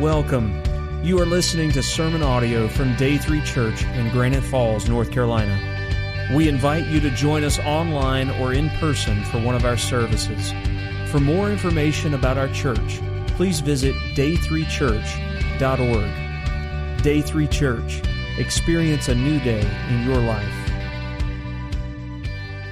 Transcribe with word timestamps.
Welcome. 0.00 0.62
You 1.02 1.18
are 1.18 1.26
listening 1.26 1.72
to 1.72 1.82
sermon 1.82 2.22
audio 2.22 2.68
from 2.68 2.94
Day 2.94 3.18
3 3.18 3.42
Church 3.42 3.82
in 3.82 4.08
Granite 4.10 4.44
Falls, 4.44 4.88
North 4.88 5.10
Carolina. 5.10 6.30
We 6.36 6.48
invite 6.48 6.86
you 6.86 7.00
to 7.00 7.10
join 7.10 7.42
us 7.42 7.58
online 7.58 8.30
or 8.30 8.52
in 8.52 8.70
person 8.78 9.24
for 9.24 9.40
one 9.40 9.56
of 9.56 9.64
our 9.64 9.76
services. 9.76 10.52
For 11.10 11.18
more 11.18 11.50
information 11.50 12.14
about 12.14 12.38
our 12.38 12.46
church, 12.50 13.00
please 13.34 13.58
visit 13.58 13.92
day3church.org. 14.14 17.02
Day 17.02 17.20
3 17.20 17.48
Church. 17.48 18.00
Experience 18.38 19.08
a 19.08 19.16
new 19.16 19.40
day 19.40 19.68
in 19.90 20.08
your 20.08 20.20
life. 20.20 20.70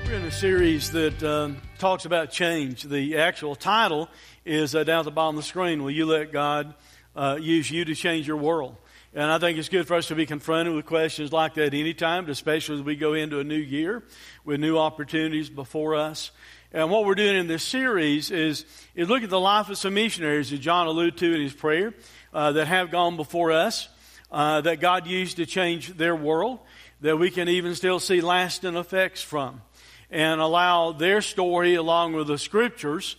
We're 0.07 0.15
in 0.15 0.23
a 0.23 0.31
series 0.31 0.93
that 0.93 1.21
um, 1.25 1.57
talks 1.79 2.05
about 2.05 2.31
change. 2.31 2.85
The 2.85 3.17
actual 3.17 3.57
title 3.57 4.09
is 4.45 4.77
uh, 4.77 4.85
down 4.85 5.01
at 5.01 5.07
the 5.07 5.11
bottom 5.11 5.37
of 5.37 5.43
the 5.43 5.49
screen. 5.49 5.83
Will 5.83 5.91
you 5.91 6.07
let 6.07 6.31
God 6.31 6.73
uh, 7.17 7.39
use 7.41 7.71
you 7.71 7.85
to 7.85 7.95
change 7.95 8.29
your 8.29 8.37
world? 8.37 8.77
And 9.15 9.31
I 9.31 9.39
think 9.39 9.59
it's 9.59 9.71
good 9.71 9.89
for 9.89 9.95
us 9.95 10.09
to 10.09 10.15
be 10.15 10.27
confronted 10.27 10.75
with 10.75 10.85
questions 10.85 11.33
like 11.33 11.55
that 11.55 11.73
anytime, 11.73 12.29
especially 12.29 12.77
as 12.77 12.83
we 12.83 12.97
go 12.97 13.15
into 13.15 13.41
a 13.41 13.45
new 13.45 13.57
year 13.57 14.03
with 14.45 14.61
new 14.61 14.77
opportunities 14.77 15.49
before 15.49 15.95
us. 15.95 16.31
And 16.71 16.91
what 16.91 17.07
we're 17.07 17.15
doing 17.15 17.37
in 17.37 17.47
this 17.47 17.63
series 17.63 18.31
is, 18.31 18.67
is 18.95 19.09
look 19.09 19.23
at 19.23 19.31
the 19.31 19.41
life 19.41 19.71
of 19.71 19.79
some 19.79 19.95
missionaries 19.95 20.51
that 20.51 20.59
John 20.59 20.87
alluded 20.87 21.17
to 21.19 21.35
in 21.35 21.41
his 21.41 21.55
prayer 21.55 21.95
uh, 22.35 22.53
that 22.53 22.67
have 22.67 22.91
gone 22.91 23.17
before 23.17 23.53
us, 23.53 23.89
uh, 24.31 24.61
that 24.61 24.81
God 24.81 25.07
used 25.07 25.39
to 25.39 25.47
change 25.47 25.97
their 25.97 26.15
world, 26.15 26.59
that 27.01 27.17
we 27.17 27.31
can 27.31 27.49
even 27.49 27.75
still 27.75 27.99
see 27.99 28.21
lasting 28.21 28.77
effects 28.77 29.23
from, 29.23 29.63
and 30.11 30.43
allow 30.43 30.93
their 30.93 31.23
story 31.23 31.77
along 31.77 32.13
with 32.13 32.27
the 32.27 32.37
scriptures 32.37 33.17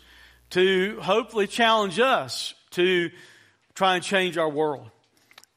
to 0.51 0.99
hopefully 1.01 1.47
challenge 1.47 1.99
us 1.99 2.53
to 2.71 3.09
try 3.77 3.93
and 3.93 4.03
change 4.03 4.39
our 4.39 4.49
world. 4.49 4.89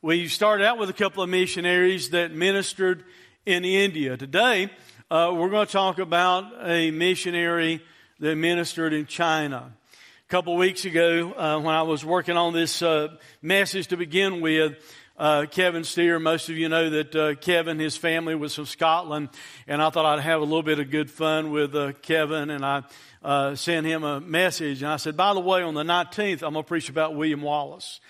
We 0.02 0.28
started 0.28 0.66
out 0.66 0.76
with 0.76 0.90
a 0.90 0.92
couple 0.92 1.22
of 1.22 1.30
missionaries 1.30 2.10
that 2.10 2.32
ministered 2.32 3.02
in 3.46 3.64
India. 3.64 4.18
Today, 4.18 4.68
uh, 5.10 5.32
we're 5.34 5.48
going 5.48 5.66
to 5.66 5.72
talk 5.72 5.98
about 5.98 6.44
a 6.60 6.90
missionary 6.90 7.82
that 8.18 8.36
ministered 8.36 8.92
in 8.92 9.06
China. 9.06 9.72
A 9.72 10.28
couple 10.28 10.52
of 10.52 10.58
weeks 10.58 10.84
ago, 10.84 11.32
uh, 11.32 11.60
when 11.60 11.74
I 11.74 11.80
was 11.80 12.04
working 12.04 12.36
on 12.36 12.52
this 12.52 12.82
uh, 12.82 13.16
message 13.40 13.86
to 13.86 13.96
begin 13.96 14.42
with, 14.42 14.76
uh, 15.20 15.44
Kevin 15.44 15.84
Steer, 15.84 16.18
most 16.18 16.48
of 16.48 16.56
you 16.56 16.70
know 16.70 16.88
that 16.88 17.14
uh, 17.14 17.34
Kevin, 17.34 17.78
his 17.78 17.94
family 17.94 18.34
was 18.34 18.54
from 18.54 18.64
Scotland, 18.64 19.28
and 19.68 19.82
I 19.82 19.90
thought 19.90 20.06
I'd 20.06 20.22
have 20.22 20.40
a 20.40 20.44
little 20.44 20.62
bit 20.62 20.78
of 20.78 20.90
good 20.90 21.10
fun 21.10 21.50
with 21.50 21.74
uh, 21.74 21.92
Kevin, 22.00 22.48
and 22.48 22.64
I 22.64 22.84
uh, 23.22 23.54
sent 23.54 23.86
him 23.86 24.02
a 24.02 24.18
message, 24.18 24.82
and 24.82 24.90
I 24.90 24.96
said, 24.96 25.18
by 25.18 25.34
the 25.34 25.40
way, 25.40 25.62
on 25.62 25.74
the 25.74 25.82
19th, 25.82 26.42
I'm 26.42 26.54
going 26.54 26.64
to 26.64 26.68
preach 26.68 26.88
about 26.88 27.14
William 27.14 27.42
Wallace. 27.42 28.00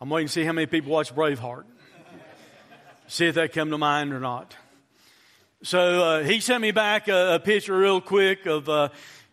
I'm 0.00 0.08
waiting 0.08 0.28
to 0.28 0.32
see 0.32 0.44
how 0.44 0.52
many 0.52 0.66
people 0.66 0.92
watch 0.92 1.12
Braveheart. 1.12 1.64
see 3.08 3.26
if 3.26 3.34
that 3.34 3.52
come 3.52 3.70
to 3.70 3.78
mind 3.78 4.12
or 4.12 4.20
not. 4.20 4.54
So 5.64 5.80
uh, 5.80 6.22
he 6.22 6.38
sent 6.38 6.62
me 6.62 6.70
back 6.70 7.08
a, 7.08 7.34
a 7.34 7.40
picture 7.40 7.76
real 7.76 8.00
quick 8.00 8.46
of 8.46 8.68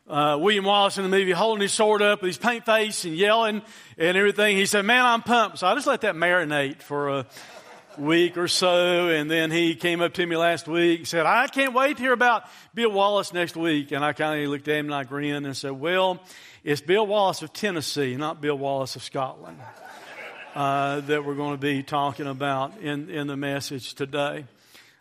uh, 0.09 0.37
William 0.39 0.65
Wallace 0.65 0.97
in 0.97 1.03
the 1.03 1.09
movie 1.09 1.31
holding 1.31 1.61
his 1.61 1.73
sword 1.73 2.01
up 2.01 2.21
with 2.21 2.29
his 2.29 2.37
paint 2.37 2.65
face 2.65 3.05
and 3.05 3.15
yelling 3.15 3.61
and 3.97 4.17
everything. 4.17 4.57
He 4.57 4.65
said, 4.65 4.85
Man, 4.85 5.05
I'm 5.05 5.21
pumped. 5.21 5.59
So 5.59 5.67
I 5.67 5.75
just 5.75 5.87
let 5.87 6.01
that 6.01 6.15
marinate 6.15 6.81
for 6.81 7.09
a 7.09 7.25
week 7.97 8.37
or 8.37 8.47
so. 8.47 9.09
And 9.09 9.29
then 9.29 9.51
he 9.51 9.75
came 9.75 10.01
up 10.01 10.13
to 10.13 10.25
me 10.25 10.37
last 10.37 10.67
week 10.67 10.99
and 10.99 11.07
said, 11.07 11.25
I 11.25 11.47
can't 11.47 11.73
wait 11.73 11.97
to 11.97 12.03
hear 12.03 12.13
about 12.13 12.43
Bill 12.73 12.91
Wallace 12.91 13.33
next 13.33 13.55
week. 13.55 13.91
And 13.91 14.03
I 14.03 14.13
kind 14.13 14.41
of 14.41 14.49
looked 14.49 14.67
at 14.67 14.77
him 14.77 14.85
and 14.85 14.95
I 14.95 15.03
grinned 15.03 15.45
and 15.45 15.55
said, 15.57 15.71
Well, 15.71 16.21
it's 16.63 16.81
Bill 16.81 17.05
Wallace 17.05 17.41
of 17.41 17.53
Tennessee, 17.53 18.15
not 18.15 18.41
Bill 18.41 18.57
Wallace 18.57 18.95
of 18.95 19.03
Scotland 19.03 19.59
uh, 20.57 21.01
that 21.01 21.23
we're 21.23 21.35
going 21.35 21.53
to 21.53 21.61
be 21.61 21.83
talking 21.83 22.25
about 22.25 22.79
in, 22.79 23.11
in 23.11 23.27
the 23.27 23.37
message 23.37 23.93
today. 23.93 24.45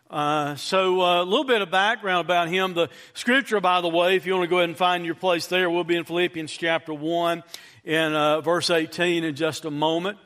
Uh, 0.09 0.55
so 0.55 1.01
uh, 1.01 1.21
a 1.21 1.25
little 1.25 1.43
bit 1.43 1.61
of 1.61 1.69
background 1.69 2.25
about 2.25 2.47
him. 2.47 2.73
The 2.73 2.89
scripture, 3.13 3.59
by 3.59 3.81
the 3.81 3.89
way, 3.89 4.15
if 4.15 4.25
you 4.25 4.33
want 4.33 4.45
to 4.45 4.49
go 4.49 4.57
ahead 4.57 4.69
and 4.69 4.77
find 4.77 5.05
your 5.05 5.15
place 5.15 5.47
there, 5.47 5.69
we'll 5.69 5.83
be 5.83 5.97
in 5.97 6.05
Philippians 6.05 6.51
chapter 6.51 6.93
1 6.93 7.43
and 7.83 8.13
uh, 8.13 8.39
verse 8.41 8.69
18 8.69 9.25
in 9.25 9.35
just 9.35 9.65
a 9.65 9.71
moment. 9.71 10.17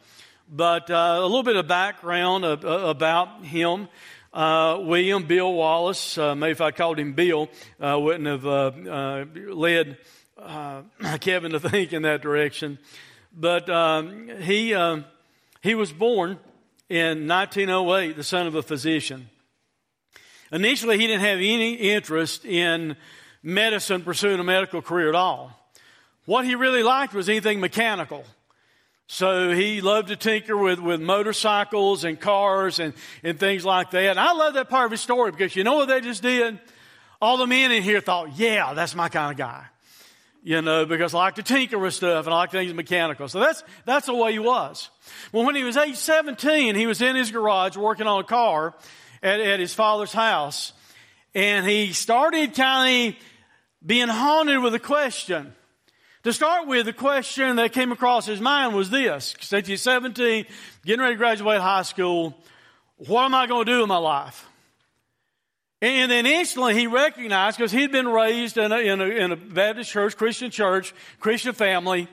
But 0.48 0.92
uh, 0.92 1.18
a 1.20 1.22
little 1.22 1.42
bit 1.42 1.56
of 1.56 1.68
background 1.68 2.46
of, 2.46 2.64
uh, 2.64 2.70
about 2.70 3.44
him. 3.44 3.88
William 4.34 5.24
Bill 5.24 5.52
Wallace, 5.52 6.18
maybe 6.18 6.52
if 6.52 6.62
I 6.62 6.72
called 6.72 7.00
him 7.00 7.14
Bill, 7.14 7.50
I 7.80 7.96
wouldn't 7.96 8.28
have 8.28 8.46
led 8.46 9.98
Kevin 11.22 11.52
to 11.52 11.60
think 11.60 11.92
in 11.92 12.04
that 12.04 12.22
direction. 12.22 12.78
But 13.36 13.70
um, 13.70 14.30
he 14.42 14.74
um, 14.74 15.06
he 15.62 15.74
was 15.74 15.92
born 15.92 16.38
in 16.90 17.28
1908, 17.28 18.16
the 18.16 18.24
son 18.24 18.48
of 18.48 18.56
a 18.56 18.62
physician. 18.62 19.30
Initially, 20.52 20.98
he 20.98 21.08
didn't 21.08 21.22
have 21.22 21.38
any 21.38 21.74
interest 21.74 22.46
in 22.46 22.96
medicine, 23.42 24.04
pursuing 24.04 24.40
a 24.40 24.44
medical 24.44 24.82
career 24.82 25.10
at 25.10 25.16
all. 25.16 25.58
What 26.26 26.46
he 26.46 26.56
really 26.56 26.84
liked 26.84 27.14
was 27.14 27.30
anything 27.30 27.60
mechanical. 27.60 28.24
So 29.08 29.52
he 29.52 29.82
loved 29.82 30.10
to 30.10 30.16
tinker 30.16 30.56
with, 30.56 30.80
with 30.80 31.02
motorcycles 31.02 32.04
and 32.04 32.20
cars 32.20 32.80
and, 32.80 32.94
and 33.24 33.40
things 33.40 33.66
like 33.66 33.92
that. 33.92 34.12
And 34.12 34.20
I 34.20 34.32
love 34.34 34.54
that 34.54 34.70
part 34.70 34.86
of 34.86 34.92
his 34.92 35.02
story 35.02 35.32
because 35.32 35.56
you 35.56 35.64
know 35.64 35.76
what 35.76 35.88
they 35.88 36.00
just 36.00 36.22
did? 36.22 36.60
All 37.22 37.38
the 37.38 37.48
men 37.48 37.72
in 37.72 37.84
here 37.84 38.00
thought, 38.00 38.38
yeah, 38.38 38.74
that's 38.74 38.96
my 38.96 39.10
kind 39.10 39.32
of 39.32 39.38
guy 39.38 39.66
you 40.44 40.62
know, 40.62 40.86
because 40.86 41.14
I 41.14 41.20
like 41.20 41.36
to 41.36 41.44
tinker 41.44 41.78
with 41.78 41.94
stuff 41.94 42.26
and 42.26 42.34
I 42.34 42.38
like 42.38 42.52
things 42.52 42.74
mechanical. 42.74 43.28
So 43.28 43.40
that's, 43.40 43.64
that's 43.86 44.08
the 44.08 44.16
way 44.16 44.32
he 44.34 44.40
was. 44.40 44.90
Well, 45.32 45.46
when 45.46 45.56
he 45.56 45.64
was 45.64 45.78
age 45.78 45.98
17, 45.98 46.76
he 46.76 46.88
was 46.88 47.02
in 47.02 47.16
his 47.16 47.32
garage 47.32 47.78
working 47.78 48.08
on 48.08 48.22
a 48.22 48.24
car 48.24 48.74
at, 49.22 49.40
at 49.40 49.60
his 49.60 49.74
father's 49.74 50.14
house. 50.14 50.74
And 51.34 51.66
he 51.66 51.94
started 51.94 52.54
kind 52.54 53.14
of 53.14 53.22
being 53.86 54.08
haunted 54.08 54.62
with 54.62 54.74
a 54.76 54.80
question. 54.80 55.54
To 56.24 56.34
start 56.34 56.68
with, 56.68 56.86
the 56.86 56.94
question 56.94 57.56
that 57.56 57.74
came 57.74 57.92
across 57.92 58.28
his 58.28 58.40
mind 58.40 58.76
was 58.76 58.90
this. 58.90 59.36
Since 59.40 59.68
he's 59.68 59.82
17, 59.82 60.46
getting 60.86 61.02
ready 61.02 61.16
to 61.16 61.18
graduate 61.18 61.62
high 61.62 61.82
school, 61.82 62.36
what 62.98 63.24
am 63.26 63.34
I 63.34 63.48
going 63.48 63.66
to 63.66 63.72
do 63.72 63.80
with 63.80 63.88
my 63.88 63.98
life? 63.98 64.48
And 65.82 66.12
then 66.12 66.28
instantly 66.28 66.76
he 66.76 66.86
recognized, 66.86 67.58
because 67.58 67.72
he'd 67.72 67.92
been 67.92 68.08
raised 68.08 68.58
in 68.60 68.72
a, 68.72 68.78
in, 68.78 69.02
a, 69.02 69.06
in 69.06 69.32
a 69.32 69.36
Baptist 69.36 69.90
church, 69.90 70.16
Christian 70.16 70.52
church, 70.52 70.94
Christian 71.20 71.54
family, 71.54 72.08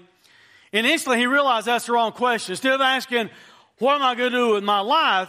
and 0.72 0.86
instantly 0.86 1.18
he 1.18 1.26
realized 1.26 1.66
that's 1.66 1.86
the 1.86 1.92
wrong 1.92 2.12
question. 2.12 2.52
Instead 2.52 2.74
of 2.74 2.80
asking, 2.80 3.28
what 3.78 3.94
am 3.94 4.02
I 4.02 4.14
going 4.14 4.32
to 4.32 4.38
do 4.38 4.54
with 4.54 4.64
my 4.64 4.80
life? 4.80 5.28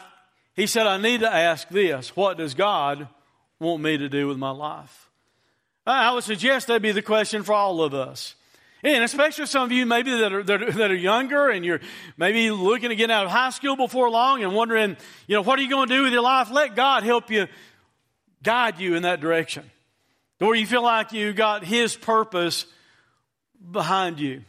He 0.59 0.68
said, 0.68 0.88
I 0.88 0.97
need 0.97 1.22
to 1.22 1.34
ask 1.34 1.70
this. 1.70 2.18
What 2.18 2.38
does 2.38 2.53
God 2.53 3.08
want 3.62 3.81
me 3.81 3.97
to 3.97 4.09
do 4.09 4.28
with 4.28 4.38
my 4.38 4.50
life? 4.50 5.09
Uh, 5.88 5.92
I 5.92 6.12
would 6.12 6.25
suggest 6.25 6.68
that'd 6.68 6.81
be 6.81 6.92
the 6.92 7.02
question 7.02 7.44
for 7.44 7.53
all 7.53 7.81
of 7.81 7.94
us. 7.94 8.36
And 8.84 9.02
especially 9.02 9.46
some 9.46 9.64
of 9.64 9.72
you 9.72 9.86
maybe 9.86 10.12
that 10.12 10.34
are, 10.34 10.44
that 10.44 10.62
are, 10.62 10.72
that 10.74 10.92
are 10.92 10.96
younger 10.96 11.48
and 11.50 11.64
you're 11.64 11.80
maybe 12.18 12.52
looking 12.52 12.90
to 12.90 12.98
get 12.98 13.09
out 13.09 13.24
of 13.24 13.31
high 13.31 13.52
school 13.52 13.78
before 13.78 14.09
long 14.09 14.44
and 14.44 14.53
wondering, 14.53 14.98
you 15.28 15.36
know, 15.36 15.44
what 15.44 15.58
are 15.59 15.62
you 15.62 15.69
going 15.69 15.88
to 15.88 15.96
do 15.96 16.03
with 16.03 16.12
your 16.12 16.24
life? 16.24 16.52
Let 16.52 16.75
God 16.75 17.03
help 17.03 17.31
you 17.31 17.48
guide 18.44 18.80
you 18.80 18.96
in 18.96 19.03
that 19.03 19.22
direction. 19.22 19.64
Where 20.40 20.56
you 20.56 20.68
feel 20.68 20.84
like 20.84 21.14
you 21.14 21.31
got 21.31 21.64
His 21.64 21.96
purpose 21.96 22.66
behind 23.72 24.19
you. 24.19 24.44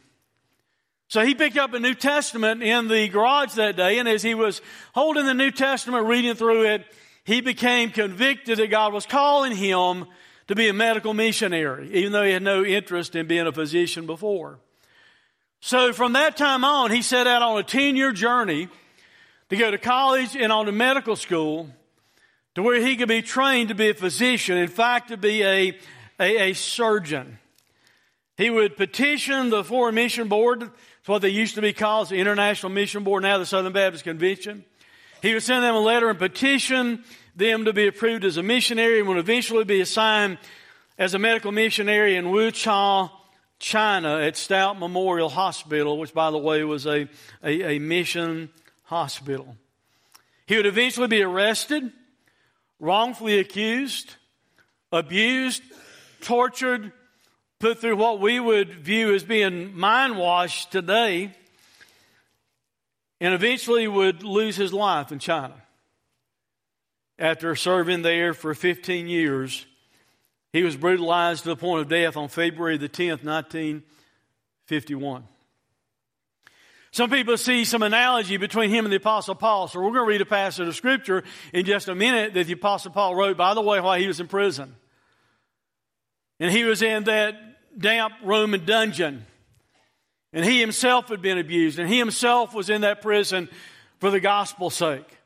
So 1.11 1.27
he 1.27 1.35
picked 1.35 1.59
up 1.59 1.75
a 1.75 1.81
New 1.81 1.95
Testament 1.95 2.63
in 2.63 2.87
the 2.87 3.09
garage 3.09 3.55
that 3.55 3.75
day, 3.75 3.99
and 3.99 4.09
as 4.09 4.23
he 4.23 4.37
was 4.37 4.63
holding 4.95 5.27
the 5.27 5.35
New 5.35 5.51
Testament, 5.51 6.07
reading 6.07 6.35
through 6.35 6.67
it, 6.67 6.87
he 7.25 7.41
became 7.41 7.91
convicted 7.91 8.59
that 8.59 8.69
God 8.69 8.93
was 8.93 9.07
calling 9.07 9.57
him 9.57 10.07
to 10.47 10.55
be 10.55 10.69
a 10.69 10.73
medical 10.73 11.13
missionary, 11.13 11.91
even 11.95 12.13
though 12.13 12.23
he 12.23 12.31
had 12.31 12.45
no 12.45 12.65
interest 12.65 13.17
in 13.17 13.27
being 13.27 13.49
a 13.49 13.51
physician 13.51 14.07
before. 14.07 14.61
So 15.59 15.93
from 15.93 16.13
that 16.13 16.37
time 16.37 16.65
on, 16.65 16.93
he 16.93 17.03
set 17.03 17.27
out 17.27 17.43
on 17.43 17.59
a 17.59 17.65
10 17.65 17.97
year 17.97 18.13
journey 18.13 18.69
to 19.49 19.57
go 19.57 19.69
to 19.69 19.79
college 19.79 20.37
and 20.37 20.53
on 20.53 20.67
to 20.67 20.73
medical 20.73 21.17
school 21.17 21.71
to 22.55 22.63
where 22.63 22.81
he 22.81 22.95
could 22.95 23.09
be 23.09 23.21
trained 23.21 23.71
to 23.71 23.75
be 23.75 23.91
a 23.91 23.95
physician, 23.95 24.57
in 24.57 24.69
fact, 24.69 25.09
to 25.09 25.17
be 25.17 25.43
a, 25.43 25.77
a, 26.21 26.51
a 26.51 26.53
surgeon. 26.53 27.41
He 28.37 28.49
would 28.49 28.77
petition 28.79 29.51
the 29.51 29.63
Foreign 29.63 29.97
Mission 29.97 30.29
Board, 30.29 30.71
it's 31.01 31.09
what 31.09 31.23
they 31.23 31.31
used 31.31 31.55
to 31.57 31.63
be 31.63 31.73
called, 31.73 32.11
the 32.11 32.17
International 32.17 32.71
Mission 32.71 33.05
Board, 33.05 33.23
now 33.23 33.39
the 33.39 33.47
Southern 33.47 33.73
Baptist 33.73 34.05
Convention. 34.05 34.65
He 35.23 35.35
would 35.35 35.43
send 35.43 35.65
them 35.65 35.75
a 35.75 35.81
letter 35.81 36.09
and 36.11 36.19
petition 36.19 37.05
them 37.35 37.65
to 37.65 37.73
be 37.73 37.87
approved 37.87 38.25
as 38.25 38.37
a 38.37 38.43
missionary 38.43 39.01
and 39.01 39.09
would 39.09 39.19
eventually 39.19 39.65
be 39.65 39.81
assigned 39.81 40.39
as 40.99 41.15
a 41.15 41.19
medical 41.19 41.53
missionary 41.53 42.17
in 42.17 42.27
Wuchang, 42.27 43.11
China 43.59 44.19
at 44.19 44.37
Stout 44.37 44.79
Memorial 44.79 45.29
Hospital, 45.29 45.99
which 45.99 46.15
by 46.15 46.31
the 46.31 46.39
way 46.39 46.65
was 46.65 46.87
a, 46.87 47.09
a, 47.43 47.77
a 47.77 47.79
mission 47.79 48.51
hospital. 48.85 49.57
He 50.47 50.57
would 50.57 50.67
eventually 50.67 51.09
be 51.09 51.23
arrested 51.23 51.93
wrongfully 52.81 53.39
accused, 53.39 54.17
abused, 54.91 55.63
tortured, 56.23 56.93
put 57.61 57.79
through 57.79 57.97
what 57.97 58.21
we 58.21 58.41
would 58.41 58.71
view 58.71 59.15
as 59.15 59.23
being 59.23 59.79
mind 59.79 60.19
washed 60.19 60.73
today. 60.73 61.33
and 63.23 63.35
eventually 63.35 63.87
would 63.87 64.23
lose 64.23 64.57
his 64.57 64.73
life 64.73 65.13
in 65.13 65.19
China. 65.19 65.53
After 67.19 67.55
serving 67.55 68.01
there 68.01 68.33
for 68.33 68.55
15 68.55 69.09
years, 69.09 69.67
he 70.55 70.63
was 70.63 70.75
brutalized 70.75 71.43
to 71.43 71.51
the 71.51 71.57
point 71.57 71.83
of 71.83 71.89
death 71.89 72.17
on 72.17 72.29
February 72.29 72.79
the 72.79 72.89
10th, 72.89 73.23
1951. 73.23 75.25
Some 76.93 77.11
people 77.11 77.37
see 77.37 77.67
some 77.67 77.83
analogy 77.83 78.39
between 78.39 78.71
him 78.71 78.87
and 78.87 78.93
the 78.93 78.97
Apostle 78.97 79.35
Paul. 79.35 79.69
So 79.69 79.81
we're 79.81 79.93
going 79.93 80.07
to 80.07 80.09
read 80.09 80.23
a 80.23 80.27
passage 80.27 80.67
of 80.67 80.75
Scripture 80.75 81.23
in 81.53 81.67
just 81.67 81.89
a 81.89 81.95
minute 81.95 82.33
that 82.33 82.47
the 82.47 82.55
Apostle 82.55 82.93
Paul 82.93 83.15
wrote, 83.15 83.37
by 83.37 83.53
the 83.53 83.61
way, 83.61 83.81
while 83.81 84.01
he 84.01 84.07
was 84.07 84.19
in 84.19 84.29
prison. 84.29 84.77
And 86.41 86.51
he 86.51 86.65
was 86.65 86.81
in 86.81 87.05
that 87.05 87.50
damp 87.77 88.15
Roman 88.23 88.65
dungeon. 88.65 89.27
And 90.33 90.45
he 90.45 90.61
himself 90.61 91.09
had 91.09 91.23
been 91.23 91.39
abused. 91.39 91.79
And 91.79 91.89
he 91.89 91.99
himself 91.99 92.55
was 92.55 92.71
in 92.71 92.83
that 92.83 93.03
prison 93.03 93.49
for 93.99 94.11
the 94.11 94.21
gospel's 94.21 94.75
sake. 94.75 95.19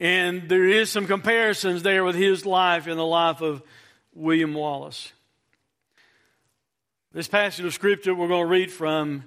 And 0.00 0.48
there 0.48 0.66
is 0.66 0.90
some 0.90 1.06
comparisons 1.06 1.82
there 1.82 2.04
with 2.04 2.14
his 2.14 2.46
life 2.46 2.86
and 2.86 2.98
the 2.98 3.04
life 3.04 3.40
of 3.40 3.62
William 4.14 4.54
Wallace. 4.54 5.12
This 7.12 7.28
passage 7.28 7.64
of 7.64 7.74
Scripture 7.74 8.14
we're 8.14 8.28
going 8.28 8.44
to 8.44 8.50
read 8.50 8.70
from 8.70 9.24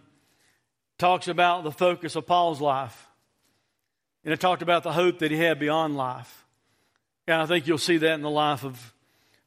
talks 0.98 1.28
about 1.28 1.64
the 1.64 1.72
focus 1.72 2.16
of 2.16 2.28
Paul's 2.28 2.62
life. 2.62 3.08
And 4.24 4.34
it 4.34 4.40
talked 4.40 4.62
about 4.62 4.84
the 4.84 4.92
hope 4.92 5.20
that 5.20 5.32
he 5.32 5.38
had 5.38 5.60
beyond 5.60 5.98
life. 5.98 6.46
And 7.28 7.42
I 7.42 7.46
think 7.46 7.68
you'll 7.68 7.78
see 7.78 7.98
that 7.98 8.14
in 8.14 8.22
the 8.22 8.30
life 8.30 8.64
of 8.64 8.94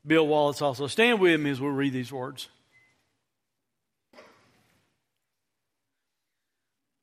Bill 0.06 0.26
Wallace 0.26 0.60
also. 0.60 0.86
Stand 0.86 1.20
with 1.20 1.40
me 1.40 1.50
as 1.50 1.60
we 1.60 1.68
read 1.68 1.92
these 1.92 2.12
words. 2.12 2.48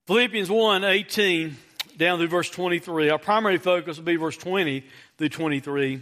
Philippians 0.08 0.50
1 0.50 0.84
18 0.84 1.58
down 1.98 2.18
through 2.18 2.28
verse 2.28 2.50
23. 2.50 3.10
Our 3.10 3.20
primary 3.20 3.58
focus 3.58 3.98
will 3.98 4.04
be 4.04 4.16
verse 4.16 4.38
20 4.38 4.84
through 5.18 5.30
23. 5.30 6.02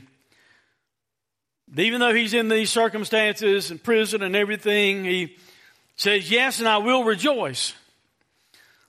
Even 1.78 2.00
though 2.00 2.13
he's 2.13 2.34
in 2.34 2.50
these 2.50 2.69
circumstances 2.69 3.69
and 3.69 3.84
prison 3.84 4.24
and 4.24 4.36
everything, 4.36 5.06
he 5.06 5.38
says, 5.95 6.31
Yes, 6.31 6.60
and 6.60 6.68
I 6.68 6.78
will 6.78 7.04
rejoice. 7.04 7.74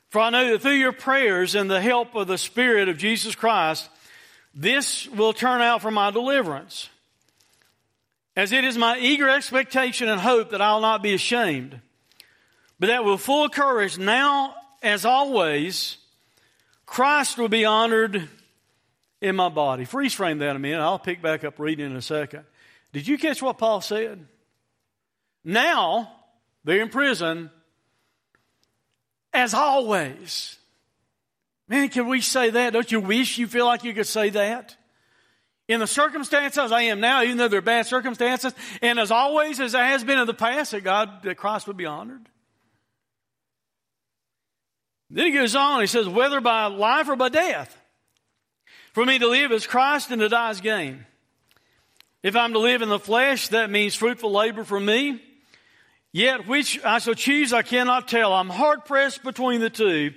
For 0.08 0.20
I 0.20 0.30
know 0.30 0.52
that 0.52 0.62
through 0.62 0.72
your 0.72 0.92
prayers 0.92 1.54
and 1.54 1.70
the 1.70 1.80
help 1.80 2.14
of 2.14 2.26
the 2.26 2.38
Spirit 2.38 2.88
of 2.88 2.96
Jesus 2.96 3.34
Christ, 3.34 3.88
this 4.54 5.06
will 5.08 5.32
turn 5.32 5.60
out 5.60 5.82
for 5.82 5.90
my 5.90 6.10
deliverance. 6.10 6.88
As 8.40 8.52
it 8.52 8.64
is 8.64 8.78
my 8.78 8.96
eager 8.96 9.28
expectation 9.28 10.08
and 10.08 10.18
hope 10.18 10.52
that 10.52 10.62
I'll 10.62 10.80
not 10.80 11.02
be 11.02 11.12
ashamed, 11.12 11.78
but 12.78 12.86
that 12.86 13.04
with 13.04 13.20
full 13.20 13.50
courage, 13.50 13.98
now 13.98 14.54
as 14.82 15.04
always, 15.04 15.98
Christ 16.86 17.36
will 17.36 17.50
be 17.50 17.66
honored 17.66 18.30
in 19.20 19.36
my 19.36 19.50
body. 19.50 19.84
Freeze 19.84 20.14
frame 20.14 20.38
that 20.38 20.56
a 20.56 20.58
minute. 20.58 20.80
I'll 20.80 20.98
pick 20.98 21.20
back 21.20 21.44
up 21.44 21.58
reading 21.58 21.84
in 21.84 21.96
a 21.96 22.00
second. 22.00 22.44
Did 22.94 23.06
you 23.06 23.18
catch 23.18 23.42
what 23.42 23.58
Paul 23.58 23.82
said? 23.82 24.26
Now, 25.44 26.10
they're 26.64 26.80
in 26.80 26.88
prison, 26.88 27.50
as 29.34 29.52
always. 29.52 30.56
Man, 31.68 31.90
can 31.90 32.08
we 32.08 32.22
say 32.22 32.48
that? 32.48 32.72
Don't 32.72 32.90
you 32.90 33.00
wish 33.00 33.36
you 33.36 33.46
feel 33.46 33.66
like 33.66 33.84
you 33.84 33.92
could 33.92 34.06
say 34.06 34.30
that? 34.30 34.78
In 35.70 35.78
the 35.78 35.86
circumstances 35.86 36.72
I 36.72 36.82
am 36.82 36.98
now, 36.98 37.22
even 37.22 37.36
though 37.36 37.46
they're 37.46 37.62
bad 37.62 37.86
circumstances, 37.86 38.52
and 38.82 38.98
as 38.98 39.12
always, 39.12 39.60
as 39.60 39.72
it 39.72 39.78
has 39.78 40.02
been 40.02 40.18
in 40.18 40.26
the 40.26 40.34
past, 40.34 40.72
that 40.72 40.82
God, 40.82 41.22
that 41.22 41.36
Christ 41.36 41.68
would 41.68 41.76
be 41.76 41.86
honored. 41.86 42.28
Then 45.10 45.26
he 45.26 45.32
goes 45.32 45.54
on, 45.54 45.80
he 45.80 45.86
says, 45.86 46.08
whether 46.08 46.40
by 46.40 46.66
life 46.66 47.08
or 47.08 47.14
by 47.14 47.28
death. 47.28 47.80
For 48.94 49.06
me 49.06 49.20
to 49.20 49.28
live 49.28 49.52
is 49.52 49.64
Christ 49.64 50.10
and 50.10 50.20
to 50.20 50.28
die 50.28 50.50
is 50.50 50.60
gain. 50.60 51.06
If 52.24 52.34
I'm 52.34 52.52
to 52.52 52.58
live 52.58 52.82
in 52.82 52.88
the 52.88 52.98
flesh, 52.98 53.46
that 53.48 53.70
means 53.70 53.94
fruitful 53.94 54.32
labor 54.32 54.64
for 54.64 54.80
me. 54.80 55.22
Yet 56.10 56.48
which 56.48 56.82
I 56.84 56.98
shall 56.98 57.14
choose, 57.14 57.52
I 57.52 57.62
cannot 57.62 58.08
tell. 58.08 58.32
I'm 58.32 58.50
hard 58.50 58.86
pressed 58.86 59.22
between 59.22 59.60
the 59.60 59.70
two. 59.70 60.14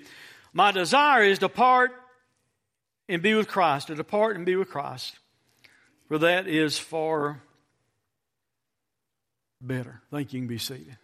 My 0.51 0.71
desire 0.71 1.21
is 1.21 1.37
to 1.39 1.49
part 1.49 1.91
and 3.07 3.21
be 3.21 3.35
with 3.35 3.47
Christ, 3.47 3.87
to 3.87 3.95
depart 3.95 4.35
and 4.35 4.47
be 4.47 4.55
with 4.55 4.71
Christ. 4.71 5.19
For 6.07 6.17
that 6.19 6.47
is 6.47 6.77
far 6.77 7.41
better. 9.61 10.01
Thank 10.11 10.33
you. 10.33 10.37
You 10.37 10.41
can 10.43 10.47
be 10.47 10.57
seated. 10.57 10.97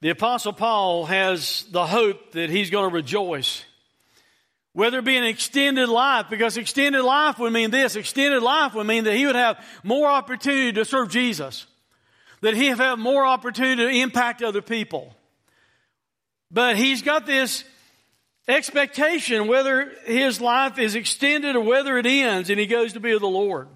The 0.00 0.10
Apostle 0.10 0.52
Paul 0.52 1.06
has 1.06 1.64
the 1.70 1.86
hope 1.86 2.32
that 2.32 2.50
he's 2.50 2.70
going 2.70 2.90
to 2.90 2.94
rejoice 2.94 3.64
whether 4.74 4.98
it 4.98 5.04
be 5.04 5.16
an 5.16 5.24
extended 5.24 5.88
life, 5.88 6.26
because 6.30 6.56
extended 6.56 7.02
life 7.02 7.38
would 7.38 7.52
mean 7.52 7.70
this. 7.70 7.94
Extended 7.94 8.42
life 8.42 8.74
would 8.74 8.86
mean 8.86 9.04
that 9.04 9.14
he 9.14 9.26
would 9.26 9.36
have 9.36 9.62
more 9.82 10.08
opportunity 10.08 10.72
to 10.72 10.84
serve 10.84 11.10
Jesus. 11.10 11.66
That 12.40 12.54
he 12.54 12.70
would 12.70 12.78
have 12.78 12.98
more 12.98 13.24
opportunity 13.24 13.82
to 13.82 14.02
impact 14.02 14.42
other 14.42 14.62
people. 14.62 15.14
But 16.50 16.76
he's 16.76 17.02
got 17.02 17.26
this 17.26 17.64
expectation 18.48 19.46
whether 19.46 19.92
his 20.04 20.40
life 20.40 20.78
is 20.78 20.94
extended 20.94 21.56
or 21.56 21.60
whether 21.60 21.96
it 21.98 22.06
ends 22.06 22.50
and 22.50 22.58
he 22.58 22.66
goes 22.66 22.94
to 22.94 23.00
be 23.00 23.12
with 23.12 23.22
the 23.22 23.28
Lord. 23.28 23.68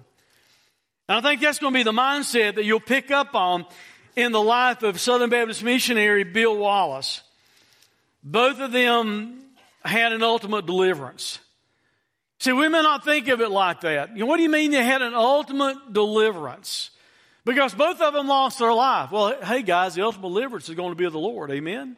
And 1.09 1.17
I 1.17 1.21
think 1.21 1.41
that's 1.41 1.59
going 1.59 1.73
to 1.73 1.79
be 1.79 1.83
the 1.83 1.91
mindset 1.91 2.55
that 2.55 2.65
you'll 2.65 2.79
pick 2.79 3.11
up 3.11 3.33
on 3.33 3.65
in 4.15 4.31
the 4.31 4.41
life 4.41 4.83
of 4.83 4.99
Southern 4.99 5.29
Baptist 5.29 5.63
missionary 5.63 6.23
Bill 6.23 6.57
Wallace. 6.57 7.21
Both 8.23 8.59
of 8.59 8.71
them 8.71 9.39
had 9.85 10.11
an 10.11 10.21
ultimate 10.21 10.65
deliverance. 10.65 11.39
See, 12.39 12.51
we 12.51 12.67
may 12.67 12.81
not 12.81 13.05
think 13.05 13.29
of 13.29 13.41
it 13.41 13.49
like 13.49 13.81
that. 13.81 14.13
You 14.13 14.19
know, 14.19 14.25
what 14.25 14.37
do 14.37 14.43
you 14.43 14.49
mean 14.49 14.71
they 14.71 14.83
had 14.83 15.01
an 15.01 15.13
ultimate 15.13 15.93
deliverance? 15.93 16.91
Because 17.45 17.73
both 17.73 18.01
of 18.01 18.13
them 18.13 18.27
lost 18.27 18.59
their 18.59 18.73
life. 18.73 19.11
Well, 19.11 19.41
hey 19.41 19.63
guys, 19.63 19.95
the 19.95 20.03
ultimate 20.03 20.27
deliverance 20.27 20.67
is 20.67 20.75
going 20.75 20.91
to 20.91 20.95
be 20.95 21.05
of 21.05 21.13
the 21.13 21.19
Lord. 21.19 21.49
Amen? 21.49 21.95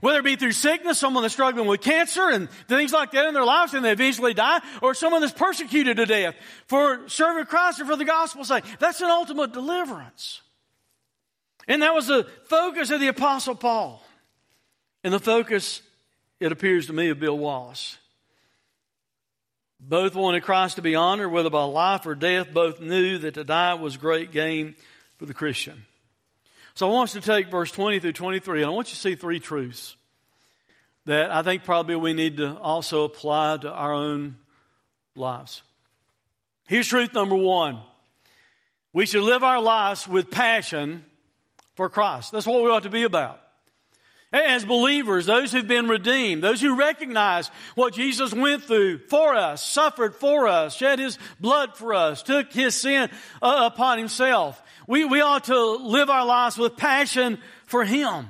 Whether 0.00 0.20
it 0.20 0.24
be 0.24 0.36
through 0.36 0.52
sickness, 0.52 0.98
someone 0.98 1.22
that's 1.22 1.34
struggling 1.34 1.66
with 1.66 1.80
cancer 1.80 2.28
and 2.30 2.50
things 2.68 2.92
like 2.92 3.10
that 3.12 3.26
in 3.26 3.34
their 3.34 3.44
lives 3.44 3.74
and 3.74 3.84
they 3.84 3.92
eventually 3.92 4.34
die, 4.34 4.60
or 4.82 4.94
someone 4.94 5.20
that's 5.20 5.32
persecuted 5.32 5.98
to 5.98 6.06
death 6.06 6.34
for 6.66 7.08
serving 7.08 7.46
Christ 7.46 7.80
or 7.80 7.84
for 7.84 7.96
the 7.96 8.04
gospel's 8.04 8.48
sake. 8.48 8.64
That's 8.78 9.00
an 9.00 9.10
ultimate 9.10 9.52
deliverance. 9.52 10.40
And 11.68 11.82
that 11.82 11.94
was 11.94 12.06
the 12.06 12.26
focus 12.44 12.90
of 12.90 13.00
the 13.00 13.08
Apostle 13.08 13.54
Paul. 13.54 14.02
And 15.04 15.12
the 15.12 15.20
focus 15.20 15.82
it 16.40 16.52
appears 16.52 16.86
to 16.86 16.94
me, 16.94 17.10
of 17.10 17.20
Bill 17.20 17.36
Wallace. 17.36 17.98
Both 19.78 20.14
wanted 20.14 20.42
Christ 20.42 20.76
to 20.76 20.82
be 20.82 20.94
honored, 20.94 21.30
whether 21.30 21.50
by 21.50 21.64
life 21.64 22.06
or 22.06 22.14
death. 22.14 22.52
Both 22.52 22.80
knew 22.80 23.18
that 23.18 23.34
to 23.34 23.44
die 23.44 23.74
was 23.74 23.96
great 23.98 24.32
gain 24.32 24.74
for 25.18 25.26
the 25.26 25.34
Christian. 25.34 25.84
So 26.74 26.88
I 26.88 26.92
want 26.92 27.10
us 27.10 27.12
to 27.14 27.20
take 27.20 27.50
verse 27.50 27.70
20 27.70 28.00
through 28.00 28.12
23, 28.12 28.62
and 28.62 28.70
I 28.70 28.74
want 28.74 28.88
you 28.88 28.94
to 28.94 29.00
see 29.00 29.14
three 29.14 29.40
truths 29.40 29.96
that 31.06 31.30
I 31.30 31.42
think 31.42 31.64
probably 31.64 31.96
we 31.96 32.12
need 32.12 32.36
to 32.38 32.56
also 32.58 33.04
apply 33.04 33.58
to 33.58 33.70
our 33.70 33.92
own 33.92 34.36
lives. 35.14 35.62
Here's 36.68 36.86
truth 36.86 37.12
number 37.14 37.36
one 37.36 37.80
we 38.92 39.06
should 39.06 39.22
live 39.22 39.44
our 39.44 39.60
lives 39.60 40.08
with 40.08 40.30
passion 40.30 41.04
for 41.76 41.88
Christ. 41.88 42.32
That's 42.32 42.46
what 42.46 42.62
we 42.62 42.70
ought 42.70 42.82
to 42.84 42.90
be 42.90 43.04
about. 43.04 43.40
As 44.32 44.64
believers, 44.64 45.26
those 45.26 45.50
who've 45.50 45.66
been 45.66 45.88
redeemed, 45.88 46.42
those 46.42 46.60
who 46.60 46.76
recognize 46.76 47.50
what 47.74 47.94
Jesus 47.94 48.32
went 48.32 48.62
through 48.62 48.98
for 49.08 49.34
us, 49.34 49.64
suffered 49.64 50.14
for 50.14 50.46
us, 50.46 50.76
shed 50.76 51.00
his 51.00 51.18
blood 51.40 51.76
for 51.76 51.94
us, 51.94 52.22
took 52.22 52.52
his 52.52 52.76
sin 52.76 53.10
uh, 53.42 53.68
upon 53.72 53.98
himself, 53.98 54.62
we, 54.90 55.04
we 55.04 55.20
ought 55.20 55.44
to 55.44 55.76
live 55.76 56.10
our 56.10 56.26
lives 56.26 56.58
with 56.58 56.76
passion 56.76 57.38
for 57.66 57.84
him. 57.84 58.26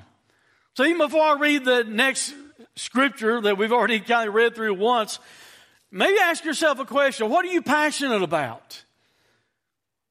So 0.74 0.84
even 0.84 0.98
before 0.98 1.22
I 1.22 1.38
read 1.38 1.64
the 1.64 1.84
next 1.84 2.34
scripture 2.76 3.40
that 3.40 3.56
we've 3.56 3.72
already 3.72 3.98
kind 3.98 4.28
of 4.28 4.34
read 4.34 4.54
through 4.54 4.74
once, 4.74 5.20
maybe 5.90 6.18
ask 6.18 6.44
yourself 6.44 6.78
a 6.78 6.84
question. 6.84 7.30
What 7.30 7.46
are 7.46 7.48
you 7.48 7.62
passionate 7.62 8.20
about? 8.20 8.84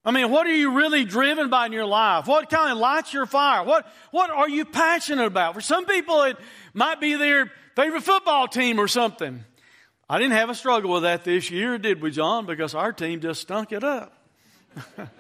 I 0.04 0.10
mean, 0.10 0.32
what 0.32 0.48
are 0.48 0.56
you 0.56 0.76
really 0.76 1.06
driven 1.06 1.52
by 1.52 1.68
in 1.68 1.72
your 1.72 1.86
life? 1.86 2.26
What 2.26 2.50
kind 2.50 2.72
of 2.72 2.80
lights 2.80 3.14
your 3.14 3.28
fire? 3.28 3.64
What, 3.64 3.86
what 4.10 4.32
are 4.32 4.50
you 4.50 4.66
passionate 4.66 5.28
about? 5.28 5.54
For 5.54 5.62
some 5.62 5.86
people, 5.86 6.24
it 6.24 6.38
might 6.74 7.00
be 7.00 7.14
their 7.14 7.52
favorite 7.76 8.02
football 8.02 8.48
team 8.48 8.80
or 8.80 8.88
something. 8.88 9.44
I 10.10 10.18
didn't 10.18 10.34
have 10.34 10.50
a 10.50 10.56
struggle 10.56 10.94
with 10.94 11.04
that 11.04 11.24
this 11.24 11.52
year, 11.52 11.78
did 11.78 12.02
we, 12.02 12.10
John? 12.10 12.48
Because 12.48 12.74
our 12.74 12.92
team 12.92 13.20
just 13.20 13.40
stunk 13.42 13.72
it 13.72 13.84
up. 13.84 14.18